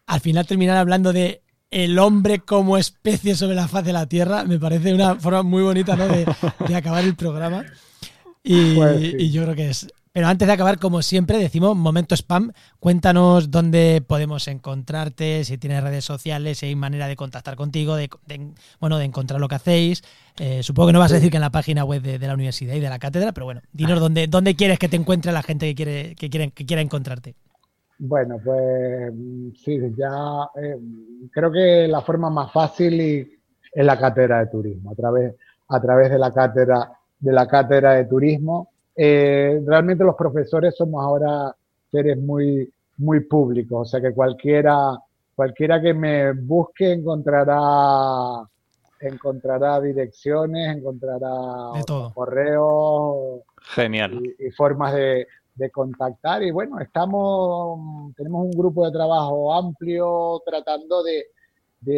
al 0.05 0.19
final 0.19 0.45
terminar 0.45 0.77
hablando 0.77 1.13
de 1.13 1.41
el 1.71 1.99
hombre 1.99 2.39
como 2.39 2.77
especie 2.77 3.35
sobre 3.35 3.55
la 3.55 3.67
faz 3.67 3.83
de 3.83 3.93
la 3.93 4.07
Tierra, 4.07 4.45
me 4.45 4.59
parece 4.59 4.93
una 4.93 5.15
forma 5.15 5.43
muy 5.43 5.63
bonita 5.63 5.95
¿no? 5.95 6.07
de, 6.07 6.25
acabar 6.75 7.03
el 7.03 7.15
programa. 7.15 7.65
Pues 8.43 9.13
y, 9.17 9.31
yo 9.31 9.43
creo 9.43 9.55
que 9.55 9.69
es. 9.71 9.87
Pero 10.15 10.27
antes 10.27 10.47
de 10.47 10.53
acabar, 10.53 10.79
como 10.79 11.01
siempre, 11.01 11.37
decimos 11.39 11.75
momento 11.75 12.15
spam. 12.15 12.53
Cuéntanos 12.79 13.51
dónde 13.51 14.01
podemos 14.01 14.47
encontrarte, 14.47 15.43
si 15.43 15.57
tienes 15.57 15.83
redes 15.83 16.05
sociales, 16.05 16.59
si 16.59 16.67
hay 16.67 16.75
manera 16.77 17.07
de 17.07 17.17
contactar 17.17 17.57
contigo, 17.57 17.97
de, 17.97 18.09
bueno, 18.79 18.97
de 18.97 19.03
encontrar 19.03 19.41
lo 19.41 19.49
que 19.49 19.55
hacéis. 19.55 20.03
Eh, 20.39 20.63
supongo 20.63 20.87
que 20.87 20.93
no 20.93 20.99
vas 20.99 21.11
a 21.11 21.15
decir 21.15 21.31
que 21.31 21.35
en 21.35 21.41
la 21.41 21.49
página 21.49 21.83
web 21.83 22.01
de, 22.01 22.17
la 22.17 22.33
universidad 22.33 22.75
y 22.75 22.79
de 22.79 22.87
la 22.87 22.97
cátedra, 22.97 23.33
pero 23.33 23.43
bueno, 23.43 23.59
dinos 23.73 23.99
dónde, 23.99 24.27
dónde 24.27 24.55
quieres 24.55 24.79
que 24.79 24.87
te 24.87 24.95
encuentre 24.95 25.33
la 25.33 25.43
gente 25.43 25.65
que 25.65 25.75
quiere, 25.75 26.15
que 26.15 26.29
quiere, 26.29 26.51
que 26.51 26.65
quiera 26.65 26.81
encontrarte. 26.81 27.35
Bueno, 27.99 28.39
pues 28.41 29.11
sí, 29.65 29.77
ya 29.97 30.49
eh, 30.63 30.79
creo 31.29 31.51
que 31.51 31.89
la 31.89 31.99
forma 31.99 32.29
más 32.29 32.53
fácil 32.53 33.01
es 33.01 33.85
la 33.85 33.99
cátedra 33.99 34.39
de 34.39 34.47
turismo, 34.47 34.91
a 34.91 34.95
través, 34.95 35.35
a 35.67 35.81
través 35.81 36.09
de 36.09 36.19
la 36.19 36.33
cátedra 36.33 36.89
de 37.19 37.33
la 37.33 37.45
cátedra 37.47 37.95
de 37.95 38.05
turismo. 38.05 38.69
Eh, 38.95 39.61
realmente 39.65 40.03
los 40.03 40.15
profesores 40.15 40.75
somos 40.75 41.03
ahora 41.03 41.55
seres 41.91 42.17
muy, 42.17 42.71
muy 42.97 43.21
públicos, 43.21 43.81
o 43.81 43.85
sea 43.85 44.01
que 44.01 44.13
cualquiera, 44.13 44.97
cualquiera 45.35 45.81
que 45.81 45.93
me 45.93 46.33
busque 46.33 46.93
encontrará 46.93 48.47
encontrará 48.99 49.81
direcciones, 49.81 50.77
encontrará 50.77 51.29
correos 52.13 53.41
Genial. 53.75 54.21
y 54.39 54.49
formas 54.51 54.93
de, 54.93 55.27
de 55.55 55.69
contactar 55.71 56.43
y 56.43 56.51
bueno, 56.51 56.79
estamos, 56.79 58.13
tenemos 58.15 58.45
un 58.45 58.51
grupo 58.51 58.85
de 58.85 58.91
trabajo 58.91 59.53
amplio 59.53 60.41
tratando 60.45 61.03
de, 61.03 61.25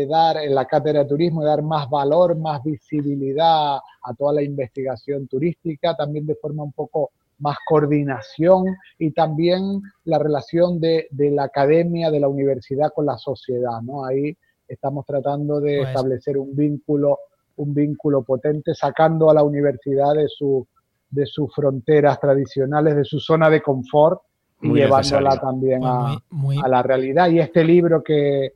dar 0.08 0.38
en 0.38 0.54
la 0.54 0.66
cátedra 0.66 1.04
de 1.04 1.10
turismo, 1.10 1.42
de 1.42 1.48
dar 1.48 1.62
más 1.62 1.90
valor, 1.90 2.38
más 2.38 2.64
visibilidad 2.64 3.78
a 3.78 4.14
toda 4.18 4.34
la 4.34 4.44
investigación 4.44 5.28
turística, 5.28 5.96
también 5.96 6.26
de 6.26 6.36
forma 6.36 6.64
un 6.64 6.74
poco 6.74 7.12
más 7.40 7.58
coordinación 7.68 8.66
y 8.98 9.12
también 9.12 9.82
la 10.06 10.20
relación 10.20 10.80
de, 10.80 11.08
la 11.12 11.44
academia, 11.44 12.10
de 12.10 12.20
la 12.20 12.28
universidad 12.28 12.92
con 12.94 13.06
la 13.06 13.18
sociedad, 13.18 13.82
¿no? 13.82 14.06
Ahí 14.06 14.36
estamos 14.68 15.06
tratando 15.06 15.60
de 15.60 15.78
pues 15.78 15.90
establecer 15.90 16.38
un 16.38 16.56
vínculo, 16.56 17.20
un 17.58 17.74
vínculo 17.74 18.24
potente, 18.24 18.74
sacando 18.74 19.30
a 19.30 19.34
la 19.34 19.44
universidad 19.44 20.16
de 20.16 20.28
su 20.28 20.68
de 21.10 21.26
sus 21.26 21.54
fronteras 21.54 22.20
tradicionales, 22.20 22.96
de 22.96 23.06
su 23.06 23.20
zona 23.20 23.50
de 23.50 23.62
confort 23.62 24.22
y 24.62 24.74
llevándola 24.74 25.40
también 25.40 25.82
a, 25.84 26.20
la 26.68 26.84
realidad. 26.84 27.30
Y 27.30 27.40
este 27.40 27.64
libro 27.64 28.04
que, 28.04 28.54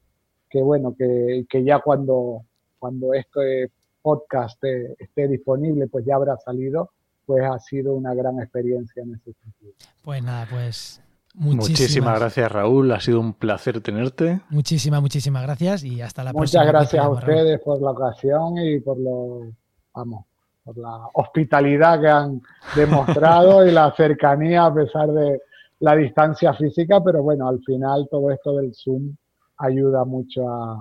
bueno, 0.54 0.96
que, 0.98 1.46
ya 1.64 1.80
cuando, 1.80 2.44
cuando 2.80 3.14
este 3.14 3.72
podcast 4.02 4.62
esté 4.64 5.28
disponible, 5.28 5.88
pues 5.88 6.06
ya 6.06 6.16
habrá 6.16 6.38
salido, 6.38 6.92
pues 7.26 7.44
ha 7.44 7.60
sido 7.60 7.94
una 7.94 8.14
gran 8.14 8.40
experiencia 8.40 9.04
en 9.04 9.14
ese 9.14 9.34
sentido. 9.34 9.74
Pues 10.04 10.24
nada, 10.24 10.48
pues 10.50 11.02
Muchísimas, 11.34 12.20
gracias, 12.20 12.52
Raúl. 12.52 12.92
Ha 12.92 13.00
sido 13.00 13.20
un 13.20 13.34
placer 13.34 13.80
tenerte. 13.82 14.42
Muchísimas, 14.50 15.02
muchísimas 15.02 15.44
gracias 15.44 15.84
y 15.84 16.02
hasta 16.02 16.24
la 16.24 16.34
próxima. 16.34 16.64
Muchas 16.64 16.74
gracias 16.74 17.06
a 17.06 17.10
ustedes 17.10 17.60
por 17.62 17.82
la 17.82 17.92
ocasión 17.92 18.58
y 18.58 18.80
por 18.82 19.00
lo, 19.00 19.52
vamos, 19.94 20.26
por 20.64 20.78
la 20.78 21.08
hospitalidad 21.14 22.02
que 22.02 22.10
han 22.10 22.42
demostrado 22.76 23.66
y 23.68 23.72
la 23.72 23.94
cercanía 23.96 24.66
a 24.66 24.74
pesar 24.74 25.10
de 25.12 25.42
la 25.80 25.96
distancia 25.96 26.54
física, 26.54 27.02
pero 27.04 27.24
bueno, 27.24 27.48
al 27.48 27.60
final 27.64 28.08
todo 28.12 28.30
esto 28.32 28.58
del 28.58 28.74
Zoom 28.76 29.16
ayuda 29.62 30.04
mucho 30.06 30.50
a, 30.50 30.74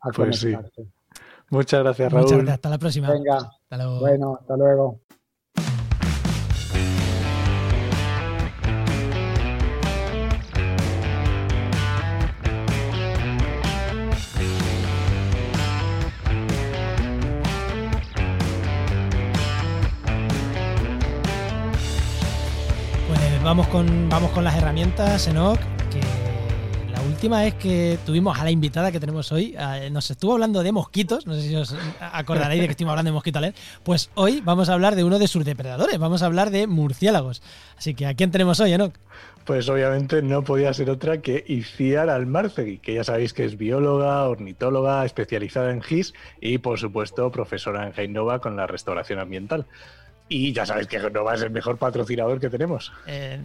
a 0.00 0.10
pues 0.14 0.40
conectarse. 0.40 0.86
Muchas 1.50 1.82
gracias, 1.82 2.12
Raúl. 2.12 2.22
Muchas 2.22 2.38
gracias. 2.38 2.54
Hasta 2.54 2.70
la 2.70 2.78
próxima. 2.78 3.10
Venga. 3.10 3.36
Hasta 3.36 3.76
luego. 3.76 4.00
Bueno, 4.00 4.38
hasta 4.40 4.56
luego. 4.56 5.00
vamos 23.46 23.68
con, 23.68 24.08
vamos 24.08 24.32
con 24.32 24.42
las 24.42 24.56
herramientas, 24.56 25.28
Enoch, 25.28 25.60
última 27.16 27.40
vez 27.40 27.54
que 27.54 27.98
tuvimos 28.04 28.38
a 28.38 28.44
la 28.44 28.50
invitada 28.50 28.92
que 28.92 29.00
tenemos 29.00 29.32
hoy, 29.32 29.56
eh, 29.58 29.88
nos 29.90 30.10
estuvo 30.10 30.34
hablando 30.34 30.62
de 30.62 30.70
mosquitos, 30.70 31.26
no 31.26 31.34
sé 31.34 31.48
si 31.48 31.56
os 31.56 31.74
acordaréis 31.98 32.60
de 32.60 32.66
que 32.66 32.72
estuvimos 32.72 32.92
hablando 32.92 33.08
de 33.08 33.14
mosquito 33.14 33.38
aler, 33.38 33.54
pues 33.84 34.10
hoy 34.16 34.42
vamos 34.44 34.68
a 34.68 34.74
hablar 34.74 34.96
de 34.96 35.02
uno 35.02 35.18
de 35.18 35.26
sus 35.26 35.42
depredadores, 35.46 35.98
vamos 35.98 36.22
a 36.22 36.26
hablar 36.26 36.50
de 36.50 36.66
murciélagos. 36.66 37.40
Así 37.78 37.94
que, 37.94 38.04
¿a 38.04 38.12
quién 38.12 38.30
tenemos 38.30 38.60
hoy, 38.60 38.74
Enoch? 38.74 38.92
Pues 39.46 39.66
obviamente 39.70 40.20
no 40.20 40.44
podía 40.44 40.74
ser 40.74 40.90
otra 40.90 41.22
que 41.22 41.42
Iciar 41.48 42.10
Almarcegui, 42.10 42.78
que 42.78 42.92
ya 42.92 43.02
sabéis 43.02 43.32
que 43.32 43.46
es 43.46 43.56
bióloga, 43.56 44.28
ornitóloga, 44.28 45.02
especializada 45.06 45.70
en 45.70 45.80
GIS 45.80 46.12
y, 46.42 46.58
por 46.58 46.78
supuesto, 46.78 47.30
profesora 47.30 47.86
en 47.86 47.94
Genova 47.94 48.40
con 48.40 48.56
la 48.56 48.66
restauración 48.66 49.20
ambiental. 49.20 49.64
Y 50.28 50.52
ya 50.52 50.66
sabéis 50.66 50.88
que 50.88 51.00
Genova 51.00 51.34
es 51.34 51.40
el 51.40 51.50
mejor 51.50 51.78
patrocinador 51.78 52.40
que 52.40 52.50
tenemos. 52.50 52.92
Eh, 53.06 53.40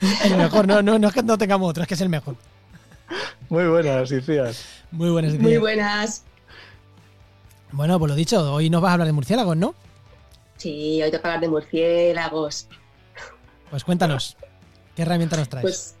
el 0.24 0.36
mejor, 0.36 0.66
no, 0.66 0.82
no, 0.82 0.98
no, 0.98 1.08
es 1.08 1.14
que 1.14 1.22
no 1.22 1.38
tengamos 1.38 1.70
otro, 1.70 1.82
es 1.82 1.88
que 1.88 1.94
es 1.94 2.00
el 2.00 2.08
mejor. 2.08 2.36
Muy 3.48 3.66
buenas, 3.66 4.10
Iciar. 4.10 4.54
Muy 4.90 5.10
buenas. 5.10 5.34
Muy 5.34 5.58
buenas. 5.58 6.24
Bueno, 7.72 7.98
pues 7.98 8.10
lo 8.10 8.14
dicho, 8.14 8.54
hoy 8.54 8.70
nos 8.70 8.80
vas 8.80 8.90
a 8.90 8.92
hablar 8.94 9.06
de 9.06 9.12
murciélagos, 9.12 9.56
¿no? 9.56 9.74
Sí, 10.56 11.02
hoy 11.02 11.10
toca 11.10 11.28
hablar 11.28 11.40
de 11.40 11.48
murciélagos. 11.48 12.68
Pues 13.70 13.84
cuéntanos, 13.84 14.36
¿qué 14.94 15.02
herramienta 15.02 15.36
nos 15.36 15.48
traes? 15.48 15.62
Pues, 15.62 15.94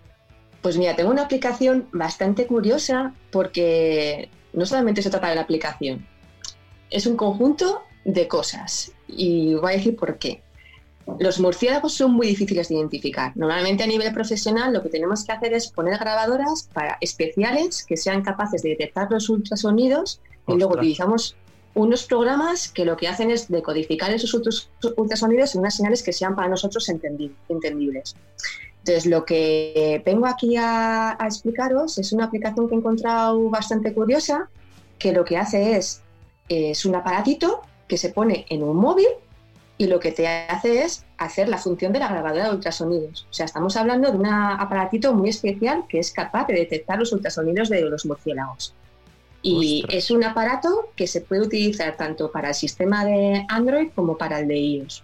pues 0.62 0.78
mira, 0.78 0.94
tengo 0.94 1.10
una 1.10 1.22
aplicación 1.22 1.88
bastante 1.92 2.46
curiosa 2.46 3.12
porque 3.30 4.30
no 4.52 4.64
solamente 4.64 5.02
se 5.02 5.10
trata 5.10 5.28
de 5.28 5.34
la 5.34 5.42
aplicación, 5.42 6.06
es 6.90 7.06
un 7.06 7.16
conjunto 7.16 7.82
de 8.04 8.28
cosas. 8.28 8.92
Y 9.08 9.54
voy 9.54 9.72
a 9.72 9.76
decir 9.76 9.96
por 9.96 10.18
qué. 10.18 10.42
Los 11.18 11.38
murciélagos 11.38 11.94
son 11.94 12.12
muy 12.12 12.28
difíciles 12.28 12.68
de 12.68 12.76
identificar. 12.76 13.32
Normalmente 13.36 13.84
a 13.84 13.86
nivel 13.86 14.12
profesional 14.12 14.72
lo 14.72 14.82
que 14.82 14.88
tenemos 14.88 15.24
que 15.24 15.32
hacer 15.32 15.52
es 15.52 15.68
poner 15.68 15.98
grabadoras 15.98 16.68
para 16.72 16.96
especiales 17.00 17.84
que 17.84 17.96
sean 17.96 18.22
capaces 18.22 18.62
de 18.62 18.70
detectar 18.70 19.10
los 19.10 19.28
ultrasonidos 19.28 20.20
y 20.48 20.54
luego 20.54 20.74
utilizamos 20.74 21.36
unos 21.74 22.04
programas 22.04 22.68
que 22.68 22.84
lo 22.84 22.96
que 22.96 23.08
hacen 23.08 23.30
es 23.30 23.48
decodificar 23.48 24.12
esos 24.12 24.34
ultrasonidos 24.96 25.54
en 25.54 25.60
unas 25.60 25.76
señales 25.76 26.02
que 26.02 26.12
sean 26.12 26.36
para 26.36 26.48
nosotros 26.48 26.88
entendibles. 26.88 28.14
Entonces, 28.78 29.06
lo 29.06 29.24
que 29.24 30.02
vengo 30.04 30.26
aquí 30.26 30.56
a, 30.56 31.16
explicaros 31.24 31.98
es 31.98 32.12
una 32.12 32.26
aplicación 32.26 32.68
que 32.68 32.74
he 32.74 32.78
encontrado 32.78 33.50
bastante 33.50 33.92
curiosa, 33.92 34.48
que 34.98 35.12
lo 35.12 35.24
que 35.24 35.36
hace 35.36 35.76
es, 35.76 36.02
es 36.48 36.84
un 36.84 36.94
aparatito 36.94 37.62
que 37.88 37.98
se 37.98 38.10
pone 38.10 38.46
en 38.48 38.62
un 38.62 38.76
móvil 38.76 39.06
y 39.76 39.86
lo 39.86 39.98
que 39.98 40.12
te 40.12 40.28
hace 40.28 40.84
es 40.84 41.04
hacer 41.18 41.48
la 41.48 41.58
función 41.58 41.92
de 41.92 41.98
la 41.98 42.08
grabadora 42.08 42.48
de 42.48 42.54
ultrasonidos. 42.54 43.26
O 43.30 43.32
sea, 43.32 43.46
estamos 43.46 43.76
hablando 43.76 44.10
de 44.10 44.16
un 44.16 44.26
aparatito 44.26 45.12
muy 45.14 45.30
especial 45.30 45.84
que 45.88 45.98
es 45.98 46.12
capaz 46.12 46.46
de 46.46 46.54
detectar 46.54 46.98
los 46.98 47.12
ultrasonidos 47.12 47.68
de 47.68 47.82
los 47.82 48.06
murciélagos. 48.06 48.74
Y 49.42 49.84
es 49.90 50.10
un 50.10 50.24
aparato 50.24 50.88
que 50.96 51.06
se 51.06 51.20
puede 51.20 51.42
utilizar 51.42 51.96
tanto 51.96 52.30
para 52.30 52.48
el 52.48 52.54
sistema 52.54 53.04
de 53.04 53.44
Android 53.48 53.88
como 53.94 54.16
para 54.16 54.40
el 54.40 54.48
de 54.48 54.56
iOS. 54.56 55.02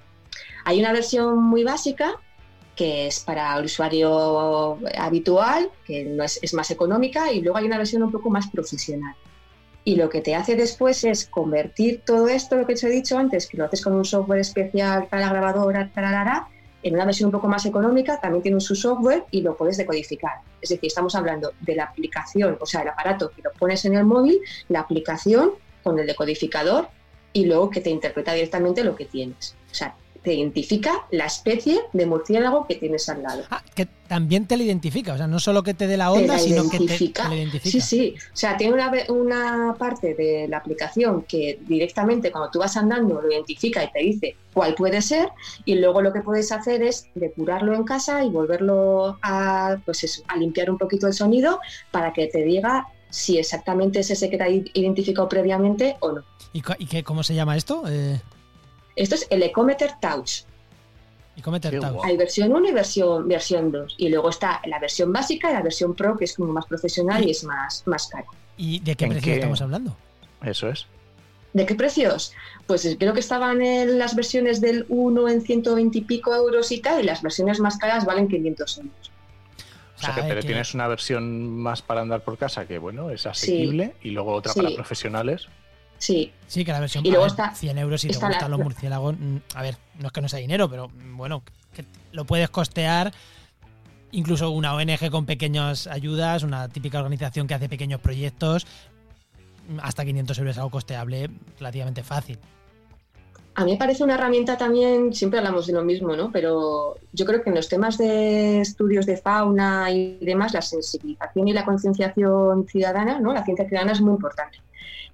Hay 0.64 0.80
una 0.80 0.92
versión 0.92 1.42
muy 1.42 1.64
básica 1.64 2.14
que 2.74 3.08
es 3.08 3.20
para 3.20 3.58
el 3.58 3.66
usuario 3.66 4.78
habitual, 4.96 5.70
que 5.84 6.04
no 6.04 6.24
es, 6.24 6.38
es 6.40 6.54
más 6.54 6.70
económica, 6.70 7.30
y 7.30 7.42
luego 7.42 7.58
hay 7.58 7.66
una 7.66 7.76
versión 7.76 8.02
un 8.02 8.10
poco 8.10 8.30
más 8.30 8.48
profesional. 8.48 9.14
Y 9.84 9.96
lo 9.96 10.10
que 10.10 10.20
te 10.20 10.34
hace 10.34 10.56
después 10.56 11.04
es 11.04 11.26
convertir 11.26 12.02
todo 12.04 12.28
esto, 12.28 12.56
lo 12.56 12.66
que 12.66 12.74
te 12.74 12.86
he 12.86 12.90
dicho 12.90 13.16
antes, 13.16 13.46
que 13.46 13.56
lo 13.56 13.64
haces 13.64 13.82
con 13.82 13.94
un 13.94 14.04
software 14.04 14.40
especial 14.40 15.06
para 15.06 15.30
grabadora, 15.30 15.90
en 16.82 16.94
una 16.94 17.04
versión 17.04 17.28
un 17.28 17.32
poco 17.32 17.48
más 17.48 17.66
económica, 17.66 18.18
también 18.20 18.42
tiene 18.42 18.60
su 18.60 18.74
software 18.74 19.24
y 19.30 19.42
lo 19.42 19.56
puedes 19.56 19.76
decodificar. 19.76 20.40
Es 20.60 20.70
decir, 20.70 20.86
estamos 20.86 21.14
hablando 21.14 21.52
de 21.60 21.74
la 21.74 21.84
aplicación, 21.84 22.56
o 22.60 22.66
sea, 22.66 22.82
el 22.82 22.88
aparato 22.88 23.30
que 23.30 23.42
lo 23.42 23.52
pones 23.52 23.84
en 23.84 23.94
el 23.94 24.04
móvil, 24.04 24.40
la 24.68 24.80
aplicación 24.80 25.52
con 25.82 25.98
el 25.98 26.06
decodificador 26.06 26.88
y 27.32 27.44
luego 27.46 27.70
que 27.70 27.80
te 27.80 27.90
interpreta 27.90 28.32
directamente 28.32 28.82
lo 28.82 28.96
que 28.96 29.04
tienes. 29.04 29.54
O 29.70 29.74
sea, 29.74 29.94
te 30.22 30.34
identifica 30.34 31.06
la 31.10 31.26
especie 31.26 31.80
de 31.92 32.06
murciélago 32.06 32.66
que 32.66 32.74
tienes 32.74 33.08
al 33.08 33.22
lado. 33.22 33.42
Ah, 33.50 33.62
que 33.74 33.86
también 34.06 34.46
te 34.46 34.56
lo 34.56 34.62
identifica, 34.62 35.14
o 35.14 35.16
sea, 35.16 35.26
no 35.26 35.38
solo 35.38 35.62
que 35.62 35.72
te 35.72 35.86
dé 35.86 35.96
la 35.96 36.12
onda, 36.12 36.38
sino 36.38 36.68
que 36.68 36.78
te, 36.78 36.84
identifica. 36.84 37.30
Sí, 37.62 37.80
sí, 37.80 38.14
o 38.32 38.36
sea, 38.36 38.56
tiene 38.56 38.74
una, 38.74 38.92
una, 39.08 39.74
parte 39.78 40.14
de 40.14 40.46
la 40.48 40.58
aplicación 40.58 41.22
que 41.22 41.58
directamente 41.66 42.30
cuando 42.30 42.50
tú 42.50 42.58
vas 42.58 42.76
andando 42.76 43.20
lo 43.20 43.30
identifica 43.30 43.82
y 43.82 43.90
te 43.90 43.98
dice 44.00 44.36
cuál 44.52 44.74
puede 44.74 45.00
ser, 45.00 45.28
y 45.64 45.76
luego 45.76 46.02
lo 46.02 46.12
que 46.12 46.20
puedes 46.20 46.52
hacer 46.52 46.82
es 46.82 47.06
depurarlo 47.14 47.74
en 47.74 47.84
casa 47.84 48.24
y 48.24 48.30
volverlo 48.30 49.18
a, 49.22 49.78
pues 49.84 50.04
eso, 50.04 50.22
a 50.28 50.36
limpiar 50.36 50.70
un 50.70 50.76
poquito 50.76 51.06
el 51.06 51.14
sonido 51.14 51.60
para 51.90 52.12
que 52.12 52.26
te 52.26 52.42
diga 52.42 52.88
si 53.08 53.38
exactamente 53.38 54.00
es 54.00 54.10
ese 54.10 54.28
que 54.28 54.36
te 54.36 54.44
ha 54.44 54.48
identificado 54.48 55.28
previamente 55.28 55.96
o 56.00 56.12
no. 56.12 56.24
¿Y, 56.52 56.62
qué, 56.62 57.04
cómo 57.04 57.22
se 57.22 57.34
llama 57.34 57.56
esto? 57.56 57.84
Eh... 57.88 58.20
Esto 59.00 59.14
es 59.14 59.26
el 59.30 59.42
Ecometer 59.42 59.92
Touch. 59.98 60.42
Ecometer 61.34 61.80
Touch. 61.80 62.04
Hay 62.04 62.18
versión 62.18 62.52
1 62.52 62.68
y 62.68 62.72
versión, 62.72 63.26
versión 63.26 63.72
2. 63.72 63.94
Y 63.96 64.10
luego 64.10 64.28
está 64.28 64.60
la 64.66 64.78
versión 64.78 65.10
básica 65.10 65.50
y 65.50 65.54
la 65.54 65.62
versión 65.62 65.94
Pro, 65.94 66.18
que 66.18 66.26
es 66.26 66.34
como 66.34 66.52
más 66.52 66.66
profesional 66.66 67.26
y, 67.26 67.30
es 67.30 67.42
más, 67.44 67.82
más 67.86 68.08
cara. 68.08 68.26
¿Y 68.58 68.80
de 68.80 68.94
qué 68.96 69.06
precio 69.06 69.32
estamos 69.32 69.62
hablando? 69.62 69.96
Eso 70.44 70.68
es. 70.68 70.86
¿De 71.54 71.64
qué 71.64 71.74
precios? 71.74 72.34
Pues 72.66 72.94
creo 72.98 73.14
que 73.14 73.20
estaban 73.20 73.62
en 73.62 73.98
las 73.98 74.14
versiones 74.14 74.60
del 74.60 74.84
1 74.90 75.28
en 75.30 75.40
120 75.40 75.96
y 75.96 76.00
pico 76.02 76.34
euros 76.34 76.70
y 76.70 76.80
tal, 76.80 77.00
y 77.00 77.04
las 77.04 77.22
versiones 77.22 77.58
más 77.58 77.78
caras 77.78 78.04
valen 78.04 78.28
500 78.28 78.78
euros. 78.78 79.12
O 79.96 79.98
sea, 79.98 80.14
que, 80.14 80.22
pero 80.24 80.42
tienes 80.42 80.74
una 80.74 80.88
versión 80.88 81.56
más 81.56 81.80
para 81.80 82.02
andar 82.02 82.22
por 82.22 82.36
casa 82.36 82.66
que, 82.66 82.76
bueno, 82.76 83.08
es 83.08 83.26
asequible, 83.26 83.94
y 84.02 84.10
luego 84.10 84.34
otra 84.34 84.52
para 84.52 84.70
profesionales. 84.74 85.48
Sí. 86.00 86.32
Sí, 86.46 86.64
que 86.64 86.72
la 86.72 86.80
versión 86.80 87.04
y 87.04 87.10
luego 87.10 87.26
está, 87.26 87.54
100 87.54 87.78
euros 87.78 88.00
si 88.00 88.08
te 88.08 88.16
gustan 88.16 88.50
los 88.50 88.58
murciélagos. 88.58 89.16
Mm, 89.18 89.36
a 89.54 89.62
ver, 89.62 89.76
no 89.98 90.06
es 90.06 90.12
que 90.12 90.20
no 90.22 90.28
sea 90.28 90.38
dinero, 90.38 90.68
pero 90.68 90.88
mm, 90.88 91.16
bueno, 91.16 91.42
que 91.74 91.84
lo 92.12 92.24
puedes 92.24 92.48
costear. 92.48 93.12
Incluso 94.10 94.50
una 94.50 94.74
ONG 94.74 95.10
con 95.10 95.26
pequeñas 95.26 95.86
ayudas, 95.86 96.42
una 96.42 96.68
típica 96.68 96.98
organización 96.98 97.46
que 97.46 97.54
hace 97.54 97.68
pequeños 97.68 98.00
proyectos, 98.00 98.66
mm, 99.68 99.78
hasta 99.82 100.04
500 100.04 100.38
euros 100.38 100.52
es 100.52 100.58
algo 100.58 100.70
costeable 100.70 101.30
relativamente 101.58 102.02
fácil. 102.02 102.38
A 103.56 103.64
mí 103.66 103.72
me 103.72 103.76
parece 103.76 104.02
una 104.02 104.14
herramienta 104.14 104.56
también, 104.56 105.12
siempre 105.12 105.38
hablamos 105.38 105.66
de 105.66 105.74
lo 105.74 105.84
mismo, 105.84 106.16
¿no? 106.16 106.32
Pero 106.32 106.96
yo 107.12 107.26
creo 107.26 107.42
que 107.42 107.50
en 107.50 107.56
los 107.56 107.68
temas 107.68 107.98
de 107.98 108.62
estudios 108.62 109.04
de 109.04 109.18
fauna 109.18 109.90
y 109.90 110.16
demás, 110.22 110.54
la 110.54 110.62
sensibilización 110.62 111.46
y 111.46 111.52
la 111.52 111.66
concienciación 111.66 112.66
ciudadana, 112.66 113.20
¿no? 113.20 113.34
La 113.34 113.44
ciencia 113.44 113.68
ciudadana 113.68 113.92
es 113.92 114.00
muy 114.00 114.14
importante. 114.14 114.62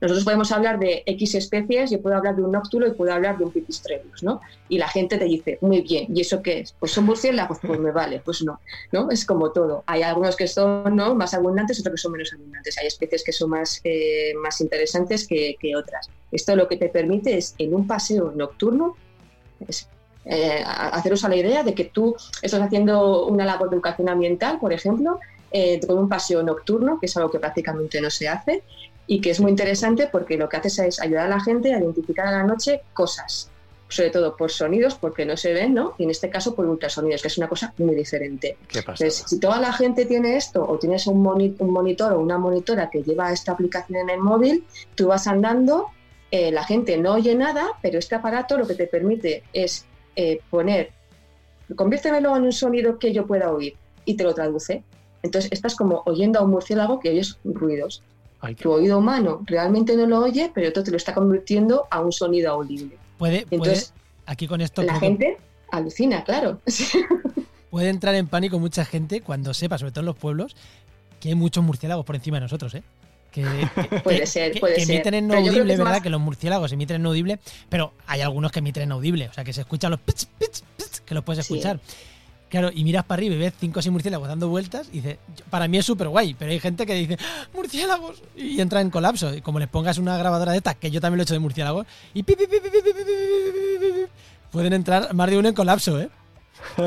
Nosotros 0.01 0.25
podemos 0.25 0.53
hablar 0.53 0.79
de 0.79 1.03
X 1.07 1.35
especies, 1.35 1.91
yo 1.91 2.01
puedo 2.01 2.17
hablar 2.17 2.37
de 2.37 2.43
un 2.43 2.53
nóctulo 2.53 2.87
y 2.87 2.93
puedo 2.93 3.13
hablar 3.13 3.39
de 3.39 3.45
un 3.45 3.53
pipistrellus, 3.53 4.23
¿no? 4.23 4.41
Y 4.69 4.79
la 4.79 4.89
gente 4.89 5.17
te 5.17 5.25
dice, 5.25 5.59
muy 5.61 5.81
bien, 5.81 6.07
¿y 6.15 6.21
eso 6.21 6.43
qué 6.43 6.61
es? 6.61 6.73
Pues 6.79 6.93
son 6.93 7.05
murciélagos, 7.05 7.59
pues 7.63 7.81
me 7.81 7.93
vale, 7.93 8.21
pues 8.25 8.43
no, 8.43 8.61
¿no? 8.93 9.11
Es 9.11 9.25
como 9.25 9.53
todo. 9.53 9.85
Hay 9.87 10.03
algunos 10.03 10.37
que 10.37 10.47
son 10.47 10.95
¿no? 10.95 11.15
más 11.15 11.33
abundantes, 11.35 11.81
otros 11.81 11.95
que 11.95 12.03
son 12.03 12.13
menos 12.13 12.33
abundantes. 12.33 12.77
Hay 12.79 12.87
especies 12.87 13.25
que 13.25 13.33
son 13.33 13.51
más, 13.51 13.81
eh, 13.85 14.35
más 14.43 14.61
interesantes 14.61 15.27
que, 15.27 15.57
otras. 15.77 16.09
Esto 16.31 16.55
lo 16.55 16.69
que 16.69 16.77
te 16.77 16.89
permite 16.89 17.37
es, 17.37 17.55
en 17.59 17.75
un 17.75 17.87
paseo 17.87 18.33
nocturno, 18.35 18.97
eh, 20.25 20.63
haceros 20.65 21.25
a 21.25 21.29
la 21.29 21.37
idea 21.37 21.63
de 21.63 21.75
que 21.75 21.85
tú 21.85 22.15
estás 22.41 22.61
haciendo 22.61 23.27
una 23.27 23.45
labor 23.45 23.71
de 23.71 23.77
educación 23.77 24.09
ambiental, 24.09 24.59
por 24.59 24.73
ejemplo, 24.73 25.19
eh, 25.51 25.81
con 25.87 25.99
un 25.99 26.09
paseo 26.09 26.43
nocturno, 26.43 26.99
que 27.01 27.07
es 27.07 27.17
algo 27.17 27.31
que 27.31 27.39
prácticamente 27.39 28.01
no 28.01 28.11
se 28.11 28.29
hace, 28.29 28.63
y 29.07 29.21
que 29.21 29.31
es 29.31 29.41
muy 29.41 29.51
interesante 29.51 30.09
porque 30.11 30.37
lo 30.37 30.49
que 30.49 30.57
hace 30.57 30.87
es 30.87 31.01
ayudar 31.01 31.27
a 31.27 31.29
la 31.29 31.41
gente 31.41 31.73
a 31.73 31.79
identificar 31.79 32.27
a 32.27 32.33
la 32.33 32.43
noche 32.43 32.83
cosas, 32.93 33.51
sobre 33.89 34.11
todo 34.11 34.37
por 34.37 34.51
sonidos, 34.51 34.97
porque 34.97 35.25
no 35.25 35.37
se 35.37 35.53
ven, 35.53 35.75
¿no? 35.75 35.95
Y 35.99 36.05
en 36.05 36.11
este 36.11 36.29
caso 36.29 36.55
por 36.55 36.67
ultrasonidos, 36.67 37.23
que 37.23 37.29
es 37.29 37.39
una 37.39 37.49
cosa 37.49 37.73
muy 37.79 37.95
diferente. 37.95 38.57
Entonces, 38.75 39.25
si 39.27 39.39
toda 39.39 39.61
la 39.61 39.73
gente 39.73 40.07
tiene 40.07 40.37
esto, 40.37 40.67
o 40.67 40.79
tienes 40.79 41.07
un, 41.07 41.23
monitor 41.23 42.13
o 42.13 42.21
una 42.21 42.39
monitora 42.39 42.91
que 42.91 43.03
lleva 43.03 43.33
esta 43.33 43.53
aplicación 43.53 43.99
en 44.01 44.11
el 44.11 44.19
móvil, 44.19 44.65
tú 44.97 45.09
vas 45.09 45.27
andando, 45.29 45.87
eh, 46.31 46.51
la 46.51 46.65
gente 46.65 46.97
no 46.99 47.15
oye 47.15 47.35
nada, 47.37 47.69
pero 47.83 47.99
este 47.99 48.17
aparato 48.17 48.59
lo 48.59 48.67
que 48.67 48.75
te 48.75 48.89
permite 48.89 49.45
es 49.53 49.87
eh, 50.17 50.41
poner, 50.51 50.91
conviértemelo 51.77 52.37
en 52.37 52.43
un 52.43 52.53
sonido 52.53 52.99
que 52.99 53.13
yo 53.13 53.27
pueda 53.27 53.53
oír, 53.53 53.77
y 54.05 54.17
te 54.17 54.25
lo 54.25 54.35
traduce. 54.35 54.83
Entonces, 55.23 55.53
estás 55.53 55.77
como 55.77 56.03
oyendo 56.07 56.41
a 56.41 56.43
un 56.43 56.51
murciélago 56.51 56.99
que 56.99 57.11
oyes 57.11 57.39
ruidos. 57.45 58.03
Tu 58.59 58.71
oído 58.71 58.99
humano 58.99 59.43
realmente 59.45 59.97
no 59.97 60.07
lo 60.07 60.21
oye, 60.21 60.51
pero 60.55 60.69
esto 60.69 60.83
te 60.83 60.91
lo 60.91 60.97
está 60.97 61.15
convirtiendo 61.15 61.87
a 61.91 62.01
un 62.01 62.13
sonido 62.13 62.53
audible. 62.53 62.97
Puede, 63.19 63.47
Entonces, 63.51 63.93
aquí 64.27 64.47
con 64.47 64.61
esto... 64.61 64.83
La 64.83 65.01
gente 65.01 65.39
alucina, 65.73 66.23
claro. 66.23 66.61
puede 67.71 67.89
entrar 67.89 68.15
en 68.15 68.29
pánico 68.29 68.59
mucha 68.59 68.85
gente 68.85 69.21
cuando 69.21 69.53
sepa, 69.53 69.79
sobre 69.79 69.93
todo 69.93 70.01
en 70.01 70.07
los 70.07 70.17
pueblos, 70.17 70.55
que 71.21 71.31
hay 71.31 71.35
muchos 71.35 71.65
murciélagos 71.65 72.05
por 72.05 72.15
encima 72.15 72.37
de 72.37 72.43
nosotros, 72.43 72.75
¿eh? 72.75 72.83
puede 74.05 74.27
ser, 74.27 74.59
puede 74.59 74.77
que 74.77 74.87
ser. 74.87 74.95
emiten 74.95 75.15
en 75.15 75.33
audible, 75.33 75.77
¿verdad? 75.77 76.03
Que 76.03 76.11
los 76.11 76.21
murciélagos 76.21 76.73
emiten 76.73 76.97
en 76.97 77.07
audible, 77.07 77.39
pero 77.69 77.93
hay 78.07 78.21
algunos 78.23 78.51
que 78.51 78.61
emiten 78.61 78.85
en 78.85 78.93
audible, 78.93 79.29
o 79.29 79.33
sea 79.33 79.45
que 79.45 79.53
se 79.53 79.63
escuchan 79.63 79.91
los 79.91 80.01
pits, 80.01 80.27
pits, 80.39 80.65
pits, 80.77 81.01
que 81.01 81.15
los 81.15 81.25
puedes 81.25 81.41
escuchar. 81.41 81.81
Claro, 82.49 82.71
y 82.73 82.85
miras 82.85 83.05
para 83.05 83.19
arriba 83.19 83.35
y 83.35 83.39
ves 83.39 83.55
cinco 83.59 83.81
o 83.81 83.83
seis 83.83 83.93
murciélagos 83.93 84.29
dando 84.29 84.49
vueltas 84.49 84.89
y 84.93 85.01
dices, 85.01 85.19
para 85.51 85.67
mí 85.67 85.79
es 85.79 85.85
súper 85.85 86.09
guay, 86.09 86.35
pero 86.35 86.53
hay 86.53 86.61
gente 86.61 86.87
que 86.87 86.95
dice, 86.95 87.19
¡Ah, 87.21 87.49
murciélagos, 87.53 88.23
y 88.37 88.61
entra 88.61 88.81
en 88.81 88.91
colapso. 88.91 89.35
Y 89.35 89.41
como 89.41 89.59
les 89.59 89.69
pongas 89.69 89.99
una 89.99 90.17
grabadora 90.17 90.53
de 90.53 90.59
estas, 90.59 90.77
que 90.77 90.91
yo 90.91 91.01
también 91.01 91.19
lo 91.19 91.23
he 91.23 91.25
hecho 91.25 91.35
de 91.35 91.41
murciélagos, 91.41 91.87
y 92.15 92.23
pi, 92.23 92.37
pi, 92.37 92.47
pi, 92.47 92.59
pueden 94.53 94.73
entrar 94.75 95.13
más 95.13 95.29
de 95.29 95.39
uno 95.39 95.49
en 95.49 95.55
colapso, 95.55 96.01
¿eh? 96.01 96.09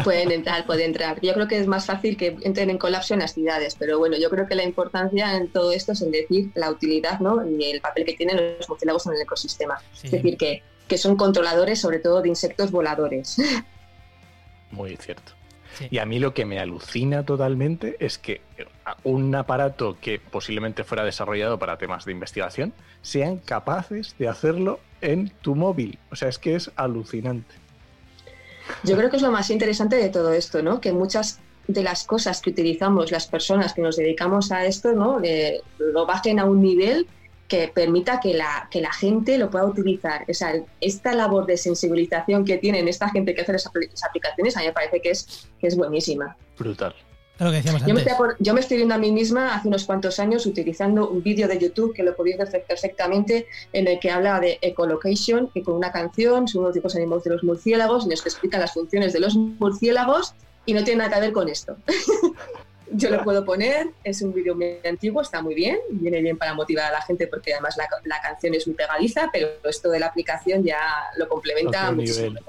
Pueden 0.03 0.31
entrar, 0.31 0.65
pueden 0.65 0.87
entrar. 0.87 1.19
Yo 1.21 1.33
creo 1.33 1.47
que 1.47 1.59
es 1.59 1.67
más 1.67 1.85
fácil 1.85 2.17
que 2.17 2.37
entren 2.41 2.69
en 2.69 2.77
colapso 2.77 3.13
en 3.13 3.19
las 3.19 3.33
ciudades, 3.33 3.75
pero 3.77 3.99
bueno, 3.99 4.17
yo 4.17 4.29
creo 4.29 4.47
que 4.47 4.55
la 4.55 4.63
importancia 4.63 5.35
en 5.35 5.51
todo 5.51 5.71
esto 5.71 5.91
es 5.91 6.01
en 6.01 6.11
decir 6.11 6.51
la 6.55 6.71
utilidad 6.71 7.19
¿no? 7.19 7.45
y 7.47 7.63
el 7.65 7.81
papel 7.81 8.05
que 8.05 8.13
tienen 8.13 8.57
los 8.57 8.67
murciélagos 8.67 9.05
en 9.07 9.13
el 9.13 9.21
ecosistema. 9.21 9.79
Sí. 9.93 10.07
Es 10.07 10.11
decir, 10.11 10.37
que, 10.37 10.63
que 10.87 10.97
son 10.97 11.15
controladores 11.15 11.79
sobre 11.79 11.99
todo 11.99 12.21
de 12.21 12.29
insectos 12.29 12.71
voladores. 12.71 13.37
Muy 14.71 14.95
cierto. 14.97 15.38
Sí. 15.79 15.87
Y 15.89 15.97
a 15.97 16.05
mí 16.05 16.19
lo 16.19 16.33
que 16.33 16.45
me 16.45 16.59
alucina 16.59 17.25
totalmente 17.25 17.97
es 17.99 18.17
que 18.17 18.41
un 19.03 19.33
aparato 19.33 19.97
que 19.99 20.19
posiblemente 20.19 20.83
fuera 20.83 21.03
desarrollado 21.03 21.57
para 21.57 21.77
temas 21.77 22.05
de 22.05 22.11
investigación 22.11 22.73
sean 23.01 23.37
capaces 23.37 24.15
de 24.19 24.27
hacerlo 24.27 24.79
en 25.01 25.29
tu 25.41 25.55
móvil. 25.55 25.97
O 26.11 26.15
sea, 26.15 26.29
es 26.29 26.37
que 26.37 26.55
es 26.55 26.71
alucinante. 26.75 27.55
Yo 28.83 28.95
creo 28.95 29.09
que 29.09 29.17
es 29.17 29.21
lo 29.21 29.31
más 29.31 29.49
interesante 29.49 29.95
de 29.95 30.09
todo 30.09 30.33
esto, 30.33 30.61
¿no? 30.61 30.79
Que 30.79 30.91
muchas 30.91 31.39
de 31.67 31.83
las 31.83 32.03
cosas 32.03 32.41
que 32.41 32.49
utilizamos 32.49 33.11
las 33.11 33.27
personas 33.27 33.73
que 33.73 33.81
nos 33.81 33.95
dedicamos 33.95 34.51
a 34.51 34.65
esto, 34.65 34.91
¿no? 34.91 35.19
Eh, 35.23 35.61
lo 35.77 36.05
bajen 36.05 36.39
a 36.39 36.45
un 36.45 36.61
nivel 36.61 37.07
que 37.49 37.67
permita 37.67 38.19
que 38.19 38.33
la, 38.33 38.69
que 38.71 38.79
la 38.79 38.93
gente 38.93 39.37
lo 39.37 39.49
pueda 39.49 39.65
utilizar. 39.65 40.23
O 40.29 40.33
sea, 40.33 40.53
esta 40.79 41.13
labor 41.13 41.47
de 41.47 41.57
sensibilización 41.57 42.45
que 42.45 42.57
tienen 42.57 42.87
esta 42.87 43.09
gente 43.09 43.33
que 43.33 43.41
hace 43.41 43.51
las 43.51 43.65
aplicaciones, 43.67 44.55
a 44.55 44.59
mí 44.61 44.67
me 44.67 44.71
parece 44.71 45.01
que 45.01 45.09
es, 45.09 45.49
que 45.59 45.67
es 45.67 45.75
buenísima. 45.75 46.37
Brutal. 46.57 46.93
Lo 47.39 47.51
que 47.51 47.57
decíamos 47.57 47.81
yo, 47.81 47.87
antes. 47.87 48.05
Me 48.05 48.11
estoy, 48.11 48.27
yo 48.39 48.53
me 48.53 48.59
estoy 48.59 48.77
viendo 48.77 48.95
a 48.95 48.97
mí 48.97 49.11
misma 49.11 49.55
hace 49.55 49.67
unos 49.67 49.85
cuantos 49.85 50.19
años 50.19 50.45
utilizando 50.45 51.09
un 51.09 51.23
vídeo 51.23 51.47
de 51.47 51.57
YouTube 51.57 51.93
que 51.93 52.03
lo 52.03 52.15
podéis 52.15 52.39
hacer 52.39 52.63
perfectamente, 52.67 53.47
en 53.73 53.87
el 53.87 53.99
que 53.99 54.11
habla 54.11 54.39
de 54.39 54.59
ecolocation, 54.61 55.49
que 55.53 55.63
con 55.63 55.75
una 55.75 55.91
canción 55.91 56.47
son 56.47 56.61
unos 56.61 56.73
tipos 56.73 56.95
animales 56.95 57.23
de 57.23 57.31
los 57.31 57.43
murciélagos, 57.43 58.05
y 58.05 58.09
nos 58.09 58.25
explican 58.25 58.59
las 58.59 58.73
funciones 58.73 59.13
de 59.13 59.21
los 59.21 59.35
murciélagos 59.35 60.35
y 60.65 60.73
no 60.73 60.83
tiene 60.83 60.99
nada 60.99 61.15
que 61.15 61.21
ver 61.21 61.33
con 61.33 61.49
esto. 61.49 61.77
yo 62.91 63.09
lo 63.09 63.23
puedo 63.23 63.45
poner, 63.45 63.89
es 64.03 64.21
un 64.21 64.33
vídeo 64.33 64.55
muy 64.55 64.77
antiguo, 64.87 65.21
está 65.21 65.41
muy 65.41 65.55
bien, 65.55 65.77
viene 65.89 66.21
bien 66.21 66.37
para 66.37 66.53
motivar 66.53 66.85
a 66.85 66.91
la 66.91 67.01
gente 67.01 67.27
porque 67.27 67.53
además 67.53 67.77
la, 67.77 67.87
la 68.05 68.21
canción 68.21 68.53
es 68.53 68.67
muy 68.67 68.75
pegadiza, 68.75 69.29
pero 69.31 69.47
esto 69.63 69.89
de 69.89 69.99
la 69.99 70.07
aplicación 70.07 70.63
ya 70.63 70.79
lo 71.17 71.27
complementa 71.27 71.91
muchísimo. 71.91 72.39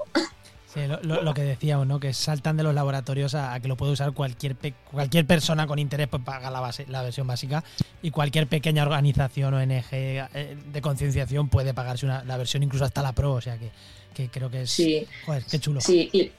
Sí, 0.73 0.87
lo, 0.87 1.01
lo, 1.01 1.21
lo, 1.21 1.33
que 1.33 1.41
decíamos, 1.41 1.85
¿no? 1.85 1.99
Que 1.99 2.13
saltan 2.13 2.55
de 2.55 2.63
los 2.63 2.73
laboratorios 2.73 3.35
a, 3.35 3.53
a 3.53 3.59
que 3.59 3.67
lo 3.67 3.75
puede 3.75 3.91
usar 3.91 4.13
cualquier 4.13 4.55
cualquier 4.89 5.27
persona 5.27 5.67
con 5.67 5.79
interés, 5.79 6.07
pues 6.07 6.23
paga 6.23 6.49
la, 6.49 6.61
base, 6.61 6.85
la 6.87 7.01
versión 7.03 7.27
básica 7.27 7.61
y 8.01 8.09
cualquier 8.09 8.47
pequeña 8.47 8.83
organización 8.83 9.53
ONG 9.53 9.83
eh, 9.91 10.57
de 10.71 10.81
concienciación 10.81 11.49
puede 11.49 11.73
pagarse 11.73 12.05
una, 12.05 12.23
la 12.23 12.37
versión 12.37 12.63
incluso 12.63 12.85
hasta 12.85 13.01
la 13.01 13.11
Pro, 13.11 13.33
o 13.33 13.41
sea 13.41 13.57
que, 13.57 13.69
que 14.13 14.29
creo 14.29 14.49
que 14.49 14.61
es... 14.61 14.71
Sí, 14.71 15.05
joder, 15.25 15.43
qué 15.43 15.59
chulo. 15.59 15.81
Sí, 15.81 16.09
y, 16.13 16.31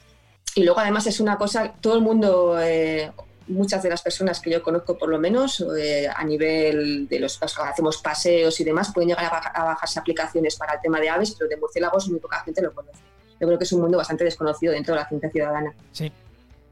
y, 0.54 0.64
luego 0.64 0.80
además 0.80 1.06
es 1.06 1.20
una 1.20 1.36
cosa, 1.36 1.74
todo 1.78 1.96
el 1.96 2.00
mundo... 2.00 2.58
Eh, 2.58 3.12
muchas 3.48 3.82
de 3.82 3.88
las 3.88 4.02
personas 4.02 4.40
que 4.40 4.50
yo 4.50 4.62
conozco 4.62 4.96
por 4.98 5.08
lo 5.08 5.18
menos 5.18 5.64
eh, 5.78 6.08
a 6.14 6.24
nivel 6.24 7.08
de 7.08 7.20
los 7.20 7.38
que 7.38 7.44
hacemos 7.44 7.98
paseos 7.98 8.58
y 8.60 8.64
demás 8.64 8.92
pueden 8.92 9.08
llegar 9.08 9.24
a, 9.26 9.30
bajar, 9.30 9.52
a 9.54 9.64
bajarse 9.64 9.98
aplicaciones 9.98 10.56
para 10.56 10.74
el 10.74 10.80
tema 10.80 11.00
de 11.00 11.08
aves, 11.10 11.34
pero 11.38 11.48
de 11.48 11.56
murciélagos 11.56 12.08
muy 12.08 12.20
poca 12.20 12.42
gente 12.44 12.62
lo 12.62 12.72
conoce 12.72 13.02
yo 13.42 13.48
creo 13.48 13.58
que 13.58 13.64
es 13.64 13.72
un 13.72 13.80
mundo 13.80 13.98
bastante 13.98 14.22
desconocido 14.22 14.72
dentro 14.72 14.94
de 14.94 15.00
la 15.00 15.08
ciencia 15.08 15.28
ciudadana. 15.28 15.74
Sí. 15.90 16.12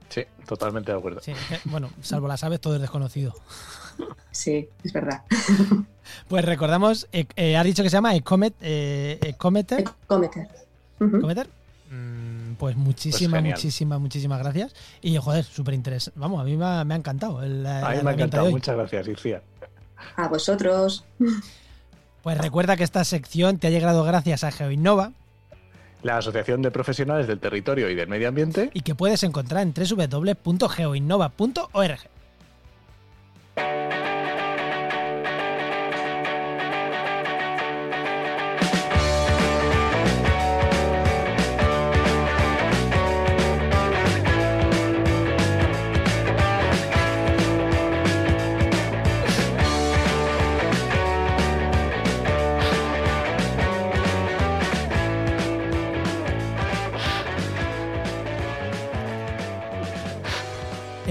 Sí, 0.08 0.24
totalmente 0.46 0.92
de 0.92 0.98
acuerdo. 0.98 1.20
Sí, 1.20 1.32
bueno, 1.64 1.90
salvo 2.00 2.28
las 2.28 2.44
aves, 2.44 2.60
todo 2.60 2.76
es 2.76 2.80
desconocido. 2.80 3.34
Sí, 4.30 4.68
es 4.84 4.92
verdad. 4.92 5.22
Pues 6.28 6.44
recordamos, 6.44 7.06
eh, 7.12 7.26
eh, 7.36 7.56
has 7.56 7.64
dicho 7.64 7.84
que 7.84 7.88
se 7.90 7.96
llama 7.96 8.16
Ecomet, 8.16 8.54
eh, 8.60 9.18
Ecometer. 9.22 9.84
Ecometer. 10.04 10.48
Uh 10.98 11.04
-huh. 11.04 11.46
Pues 12.60 12.76
muchísimas, 12.76 13.40
pues 13.40 13.54
muchísimas, 13.54 13.98
muchísimas 13.98 14.38
gracias. 14.38 14.74
Y 15.00 15.16
joder, 15.16 15.44
súper 15.44 15.72
interesante. 15.72 16.20
Vamos, 16.20 16.42
a 16.42 16.44
mí 16.44 16.58
me 16.58 16.66
ha, 16.66 16.84
me 16.84 16.92
ha 16.92 16.98
encantado. 16.98 17.42
El, 17.42 17.66
a 17.66 17.92
mí 17.92 18.02
me 18.02 18.10
ha 18.10 18.12
encantado. 18.12 18.50
Muchas 18.50 18.76
gracias, 18.76 19.08
Icía. 19.08 19.40
A 20.16 20.28
vosotros. 20.28 21.06
Pues 22.22 22.36
recuerda 22.36 22.76
que 22.76 22.84
esta 22.84 23.02
sección 23.04 23.56
te 23.56 23.68
ha 23.68 23.70
llegado 23.70 24.04
gracias 24.04 24.44
a 24.44 24.52
GeoInnova, 24.52 25.12
la 26.02 26.18
Asociación 26.18 26.60
de 26.60 26.70
Profesionales 26.70 27.26
del 27.26 27.40
Territorio 27.40 27.88
y 27.88 27.94
del 27.94 28.08
Medio 28.08 28.28
Ambiente. 28.28 28.68
Y 28.74 28.82
que 28.82 28.94
puedes 28.94 29.22
encontrar 29.22 29.62
en 29.62 29.72
www.geoinnova.org. 29.72 32.19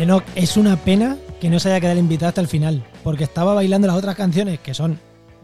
Enoch, 0.09 0.25
es 0.33 0.57
una 0.57 0.75
pena 0.75 1.17
que 1.39 1.51
no 1.51 1.59
se 1.59 1.69
haya 1.69 1.79
quedado 1.79 1.99
invitado 1.99 2.29
hasta 2.29 2.41
el 2.41 2.47
final, 2.47 2.83
porque 3.03 3.25
estaba 3.25 3.53
bailando 3.53 3.85
las 3.85 3.95
otras 3.95 4.15
canciones, 4.15 4.59
que 4.59 4.73
son 4.73 4.99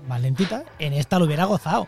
más 0.07 0.19
lentitas, 0.19 0.63
en 0.79 0.93
esta 0.93 1.19
lo 1.19 1.25
hubiera 1.25 1.45
gozado. 1.45 1.87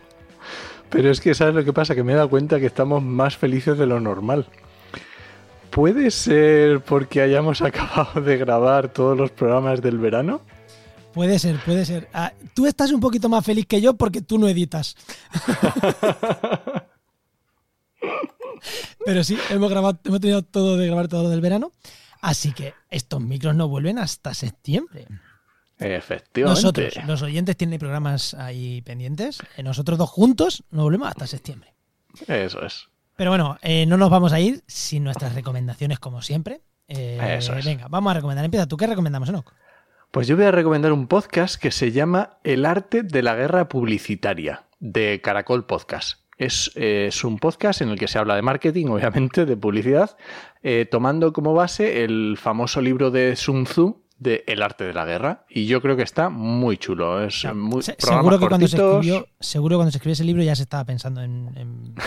Pero 0.88 1.10
es 1.10 1.20
que, 1.20 1.34
¿sabes 1.34 1.56
lo 1.56 1.64
que 1.64 1.72
pasa? 1.72 1.96
Que 1.96 2.04
me 2.04 2.12
he 2.12 2.14
dado 2.14 2.30
cuenta 2.30 2.60
que 2.60 2.66
estamos 2.66 3.02
más 3.02 3.36
felices 3.36 3.76
de 3.78 3.86
lo 3.86 3.98
normal. 3.98 4.46
¿Puede 5.70 6.12
ser 6.12 6.80
porque 6.82 7.20
hayamos 7.20 7.62
acabado 7.62 8.20
de 8.20 8.36
grabar 8.36 8.92
todos 8.92 9.18
los 9.18 9.32
programas 9.32 9.82
del 9.82 9.98
verano? 9.98 10.40
Puede 11.12 11.40
ser, 11.40 11.56
puede 11.64 11.84
ser. 11.84 12.08
Ah, 12.12 12.32
tú 12.54 12.64
estás 12.64 12.92
un 12.92 13.00
poquito 13.00 13.28
más 13.28 13.44
feliz 13.44 13.66
que 13.66 13.80
yo 13.80 13.94
porque 13.94 14.20
tú 14.20 14.38
no 14.38 14.46
editas. 14.46 14.94
Pero 19.04 19.24
sí, 19.24 19.36
hemos 19.50 19.68
grabado, 19.68 19.98
hemos 20.04 20.20
tenido 20.20 20.42
todo 20.42 20.76
de 20.76 20.86
grabar 20.86 21.08
todo 21.08 21.24
lo 21.24 21.30
del 21.30 21.40
verano. 21.40 21.72
Así 22.20 22.52
que 22.52 22.74
estos 22.90 23.20
micros 23.20 23.54
no 23.54 23.68
vuelven 23.68 23.98
hasta 23.98 24.34
septiembre. 24.34 25.06
Efectivamente. 25.78 26.60
Nosotros, 26.60 26.94
los 27.06 27.22
oyentes 27.22 27.56
tienen 27.56 27.78
programas 27.78 28.34
ahí 28.34 28.82
pendientes. 28.82 29.38
Nosotros 29.62 29.98
dos 29.98 30.10
juntos 30.10 30.64
no 30.70 30.82
volvemos 30.82 31.08
hasta 31.08 31.26
septiembre. 31.26 31.74
Eso 32.26 32.64
es. 32.64 32.88
Pero 33.16 33.30
bueno, 33.30 33.58
eh, 33.62 33.86
no 33.86 33.96
nos 33.96 34.10
vamos 34.10 34.32
a 34.32 34.40
ir 34.40 34.62
sin 34.66 35.04
nuestras 35.04 35.34
recomendaciones, 35.34 35.98
como 35.98 36.22
siempre. 36.22 36.60
Eh, 36.88 37.36
Eso 37.38 37.54
es. 37.54 37.64
Venga, 37.64 37.86
vamos 37.88 38.10
a 38.12 38.14
recomendar. 38.14 38.44
Empieza 38.44 38.66
tú. 38.66 38.76
¿Qué 38.76 38.86
recomendamos, 38.86 39.28
Enoch? 39.28 39.52
Pues 40.10 40.26
yo 40.26 40.36
voy 40.36 40.46
a 40.46 40.50
recomendar 40.50 40.92
un 40.92 41.06
podcast 41.06 41.56
que 41.56 41.70
se 41.70 41.92
llama 41.92 42.38
El 42.42 42.64
arte 42.64 43.02
de 43.02 43.22
la 43.22 43.34
guerra 43.34 43.68
publicitaria, 43.68 44.64
de 44.80 45.20
Caracol 45.20 45.66
Podcast. 45.66 46.20
Es, 46.38 46.70
eh, 46.76 47.06
es, 47.08 47.24
un 47.24 47.38
podcast 47.38 47.82
en 47.82 47.88
el 47.90 47.98
que 47.98 48.08
se 48.08 48.18
habla 48.18 48.36
de 48.36 48.42
marketing, 48.42 48.86
obviamente, 48.90 49.44
de 49.44 49.56
publicidad, 49.56 50.16
eh, 50.62 50.86
tomando 50.90 51.32
como 51.32 51.52
base 51.54 52.04
el 52.04 52.38
famoso 52.40 52.80
libro 52.80 53.10
de 53.10 53.36
Sun 53.36 53.64
Tzu 53.64 54.02
de 54.18 54.44
El 54.46 54.62
arte 54.62 54.84
de 54.84 54.92
la 54.92 55.04
guerra. 55.04 55.44
Y 55.48 55.66
yo 55.66 55.80
creo 55.80 55.96
que 55.96 56.02
está 56.02 56.28
muy 56.28 56.76
chulo. 56.76 57.24
Es 57.24 57.44
muy, 57.54 57.82
se, 57.82 57.96
seguro, 57.98 58.38
que 58.38 58.48
cuando 58.48 58.66
se 58.66 58.76
escribió, 58.76 59.28
seguro 59.40 59.76
cuando 59.76 59.92
se 59.92 59.98
escribió 59.98 60.12
ese 60.12 60.24
libro 60.24 60.42
ya 60.42 60.56
se 60.56 60.62
estaba 60.62 60.84
pensando 60.84 61.22
en... 61.22 61.50
en... 61.56 61.94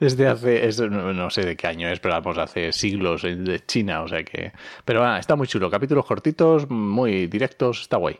Desde 0.00 0.26
hace, 0.26 0.66
es, 0.66 0.80
no, 0.80 1.12
no, 1.12 1.30
sé 1.30 1.44
de 1.44 1.54
qué 1.54 1.66
año 1.66 1.88
es, 1.88 2.00
pero 2.00 2.14
vamos, 2.14 2.38
hace 2.38 2.72
siglos 2.72 3.22
de 3.22 3.60
China, 3.66 4.02
o 4.02 4.08
sea 4.08 4.24
que... 4.24 4.52
Pero 4.84 5.04
ah, 5.04 5.18
está 5.18 5.36
muy 5.36 5.46
chulo, 5.46 5.70
capítulos 5.70 6.06
cortitos, 6.06 6.70
muy 6.70 7.26
directos, 7.26 7.82
está 7.82 7.98
guay. 7.98 8.18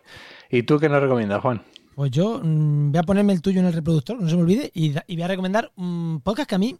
¿Y 0.50 0.64
tú 0.64 0.78
qué 0.78 0.90
nos 0.90 1.00
recomiendas, 1.00 1.40
Juan? 1.40 1.62
Pues 1.98 2.12
yo 2.12 2.40
mmm, 2.40 2.92
voy 2.92 2.98
a 3.00 3.02
ponerme 3.02 3.32
el 3.32 3.42
tuyo 3.42 3.58
en 3.58 3.66
el 3.66 3.72
reproductor, 3.72 4.20
no 4.20 4.28
se 4.28 4.36
me 4.36 4.42
olvide, 4.42 4.70
y, 4.72 4.92
voy 4.92 5.22
a 5.22 5.26
recomendar 5.26 5.72
un 5.74 6.20
podcast 6.22 6.48
que 6.48 6.54
a 6.54 6.58
mí 6.58 6.78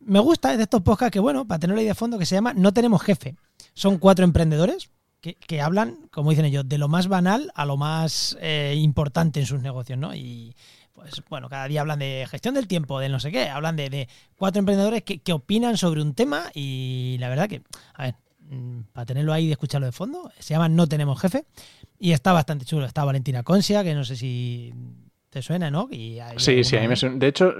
me 0.00 0.20
gusta, 0.20 0.52
es 0.52 0.56
de 0.56 0.62
estos 0.62 0.80
podcasts 0.80 1.12
que, 1.12 1.20
bueno, 1.20 1.46
para 1.46 1.58
tenerlo 1.58 1.80
ahí 1.80 1.86
de 1.86 1.94
fondo, 1.94 2.18
que 2.18 2.24
se 2.24 2.34
llama 2.34 2.54
No 2.54 2.72
tenemos 2.72 3.02
jefe. 3.02 3.36
Son 3.74 3.98
cuatro 3.98 4.24
emprendedores 4.24 4.88
que, 5.20 5.34
que 5.34 5.60
hablan, 5.60 5.98
como 6.10 6.30
dicen 6.30 6.46
ellos, 6.46 6.66
de 6.66 6.78
lo 6.78 6.88
más 6.88 7.08
banal 7.08 7.52
a 7.54 7.66
lo 7.66 7.76
más 7.76 8.38
eh, 8.40 8.74
importante 8.78 9.38
en 9.40 9.44
sus 9.44 9.60
negocios, 9.60 9.98
¿no? 9.98 10.14
Y 10.14 10.56
pues 10.94 11.22
bueno, 11.28 11.50
cada 11.50 11.68
día 11.68 11.82
hablan 11.82 11.98
de 11.98 12.26
gestión 12.30 12.54
del 12.54 12.68
tiempo, 12.68 13.00
de 13.00 13.10
no 13.10 13.20
sé 13.20 13.30
qué, 13.30 13.50
hablan 13.50 13.76
de, 13.76 13.90
de 13.90 14.08
cuatro 14.38 14.60
emprendedores 14.60 15.02
que, 15.02 15.18
que, 15.18 15.34
opinan 15.34 15.76
sobre 15.76 16.00
un 16.00 16.14
tema 16.14 16.44
y 16.54 17.18
la 17.20 17.28
verdad 17.28 17.50
que, 17.50 17.60
a 17.92 18.04
ver, 18.04 18.14
mm, 18.48 18.80
para 18.94 19.04
tenerlo 19.04 19.34
ahí 19.34 19.48
y 19.48 19.52
escucharlo 19.52 19.84
de 19.84 19.92
fondo. 19.92 20.32
Se 20.38 20.54
llama 20.54 20.70
No 20.70 20.86
Tenemos 20.86 21.20
Jefe 21.20 21.44
y 21.98 22.12
está 22.12 22.32
bastante 22.32 22.64
chulo. 22.64 22.84
Está 22.86 23.04
Valentina 23.04 23.42
Consia, 23.42 23.82
que 23.82 23.94
no 23.94 24.04
sé 24.04 24.16
si 24.16 24.72
te 25.30 25.42
suena, 25.42 25.70
¿no? 25.70 25.88
sí, 26.36 26.64
sí, 26.64 26.76
a 26.76 26.80
mí 26.80 26.88
me 26.88 26.96
suena. 26.96 27.16
De 27.16 27.26
hecho, 27.26 27.52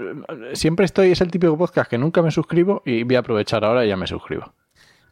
siempre 0.53 0.85
estoy, 0.85 1.11
es 1.11 1.21
el 1.21 1.29
típico 1.29 1.57
podcast 1.57 1.89
que 1.89 1.97
nunca 1.97 2.21
me 2.21 2.31
suscribo 2.31 2.81
y 2.85 3.03
voy 3.03 3.15
a 3.15 3.19
aprovechar 3.19 3.63
ahora 3.63 3.85
y 3.85 3.89
ya 3.89 3.97
me 3.97 4.07
suscribo. 4.07 4.53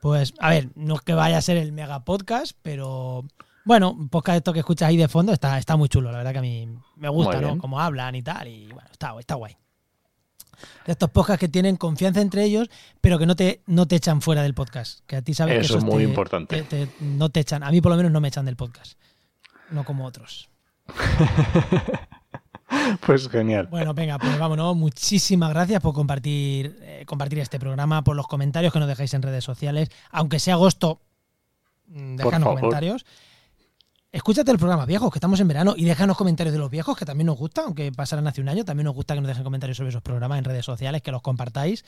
Pues, 0.01 0.33
a 0.39 0.49
ver, 0.49 0.69
no 0.75 0.95
es 0.95 1.01
que 1.01 1.13
vaya 1.13 1.37
a 1.37 1.41
ser 1.41 1.57
el 1.57 1.71
mega 1.71 2.03
podcast, 2.03 2.57
pero 2.61 3.25
bueno, 3.65 3.91
un 3.91 4.09
podcast 4.09 4.37
esto 4.37 4.53
que 4.53 4.59
escuchas 4.59 4.89
ahí 4.89 4.97
de 4.97 5.07
fondo 5.07 5.33
está, 5.33 5.57
está 5.57 5.75
muy 5.75 5.89
chulo, 5.89 6.11
la 6.11 6.19
verdad 6.19 6.31
que 6.31 6.37
a 6.39 6.41
mí 6.41 6.67
me 6.95 7.09
gusta, 7.09 7.41
¿no? 7.41 7.57
Cómo 7.57 7.79
hablan 7.79 8.15
y 8.15 8.23
tal, 8.23 8.47
y 8.47 8.67
bueno, 8.67 8.89
está, 8.91 9.13
está 9.19 9.35
guay. 9.35 9.55
De 10.85 10.93
estos 10.93 11.09
podcasts 11.11 11.39
que 11.39 11.47
tienen 11.47 11.75
confianza 11.75 12.21
entre 12.21 12.43
ellos, 12.43 12.69
pero 13.01 13.19
que 13.19 13.25
no 13.25 13.35
te, 13.35 13.61
no 13.67 13.87
te 13.87 13.95
echan 13.95 14.21
fuera 14.21 14.41
del 14.41 14.55
podcast. 14.55 15.01
Que 15.05 15.17
a 15.17 15.21
ti 15.21 15.33
sabes 15.33 15.53
eso 15.53 15.59
que 15.59 15.65
eso 15.65 15.77
es 15.77 15.83
muy 15.83 16.03
importante. 16.03 16.65
no 16.99 17.29
te 17.29 17.41
echan, 17.41 17.61
a 17.61 17.69
mí 17.69 17.81
por 17.81 17.91
lo 17.91 17.97
menos 17.97 18.11
no 18.11 18.21
me 18.21 18.29
echan 18.29 18.45
del 18.45 18.55
podcast. 18.55 18.97
No 19.71 19.83
como 19.83 20.05
otros. 20.05 20.49
Pues 23.05 23.29
genial. 23.29 23.67
Bueno, 23.67 23.93
venga, 23.93 24.17
pues 24.17 24.37
vámonos. 24.37 24.75
Muchísimas 24.75 25.49
gracias 25.49 25.81
por 25.81 25.93
compartir, 25.93 26.77
eh, 26.81 27.03
compartir 27.05 27.39
este 27.39 27.59
programa, 27.59 28.03
por 28.03 28.15
los 28.15 28.27
comentarios 28.27 28.73
que 28.73 28.79
nos 28.79 28.87
dejáis 28.87 29.13
en 29.13 29.21
redes 29.21 29.43
sociales. 29.43 29.89
Aunque 30.11 30.39
sea 30.39 30.55
agosto, 30.55 31.01
mm, 31.87 32.15
dejadnos 32.17 32.55
comentarios. 32.55 33.05
Escúchate 34.11 34.51
el 34.51 34.57
programa 34.57 34.85
viejos, 34.85 35.11
que 35.11 35.19
estamos 35.19 35.39
en 35.39 35.47
verano, 35.47 35.73
y 35.75 35.85
déjanos 35.85 36.17
comentarios 36.17 36.53
de 36.53 36.59
los 36.59 36.71
viejos, 36.71 36.97
que 36.97 37.05
también 37.05 37.27
nos 37.27 37.37
gusta, 37.37 37.63
aunque 37.63 37.91
pasaran 37.91 38.25
hace 38.27 38.41
un 38.41 38.49
año, 38.49 38.63
también 38.63 38.85
nos 38.85 38.95
gusta 38.95 39.13
que 39.13 39.21
nos 39.21 39.27
dejen 39.27 39.43
comentarios 39.43 39.77
sobre 39.77 39.89
esos 39.89 40.01
programas 40.01 40.39
en 40.39 40.45
redes 40.45 40.65
sociales, 40.65 41.01
que 41.01 41.11
los 41.11 41.21
compartáis. 41.21 41.83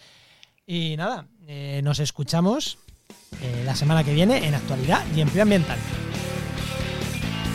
Y 0.65 0.95
nada, 0.97 1.27
eh, 1.47 1.81
nos 1.83 1.99
escuchamos 1.99 2.77
eh, 3.41 3.63
la 3.65 3.75
semana 3.75 4.03
que 4.03 4.13
viene 4.13 4.47
en 4.47 4.53
actualidad 4.53 5.03
y 5.15 5.21
empleo 5.21 5.43
ambiental. 5.43 5.79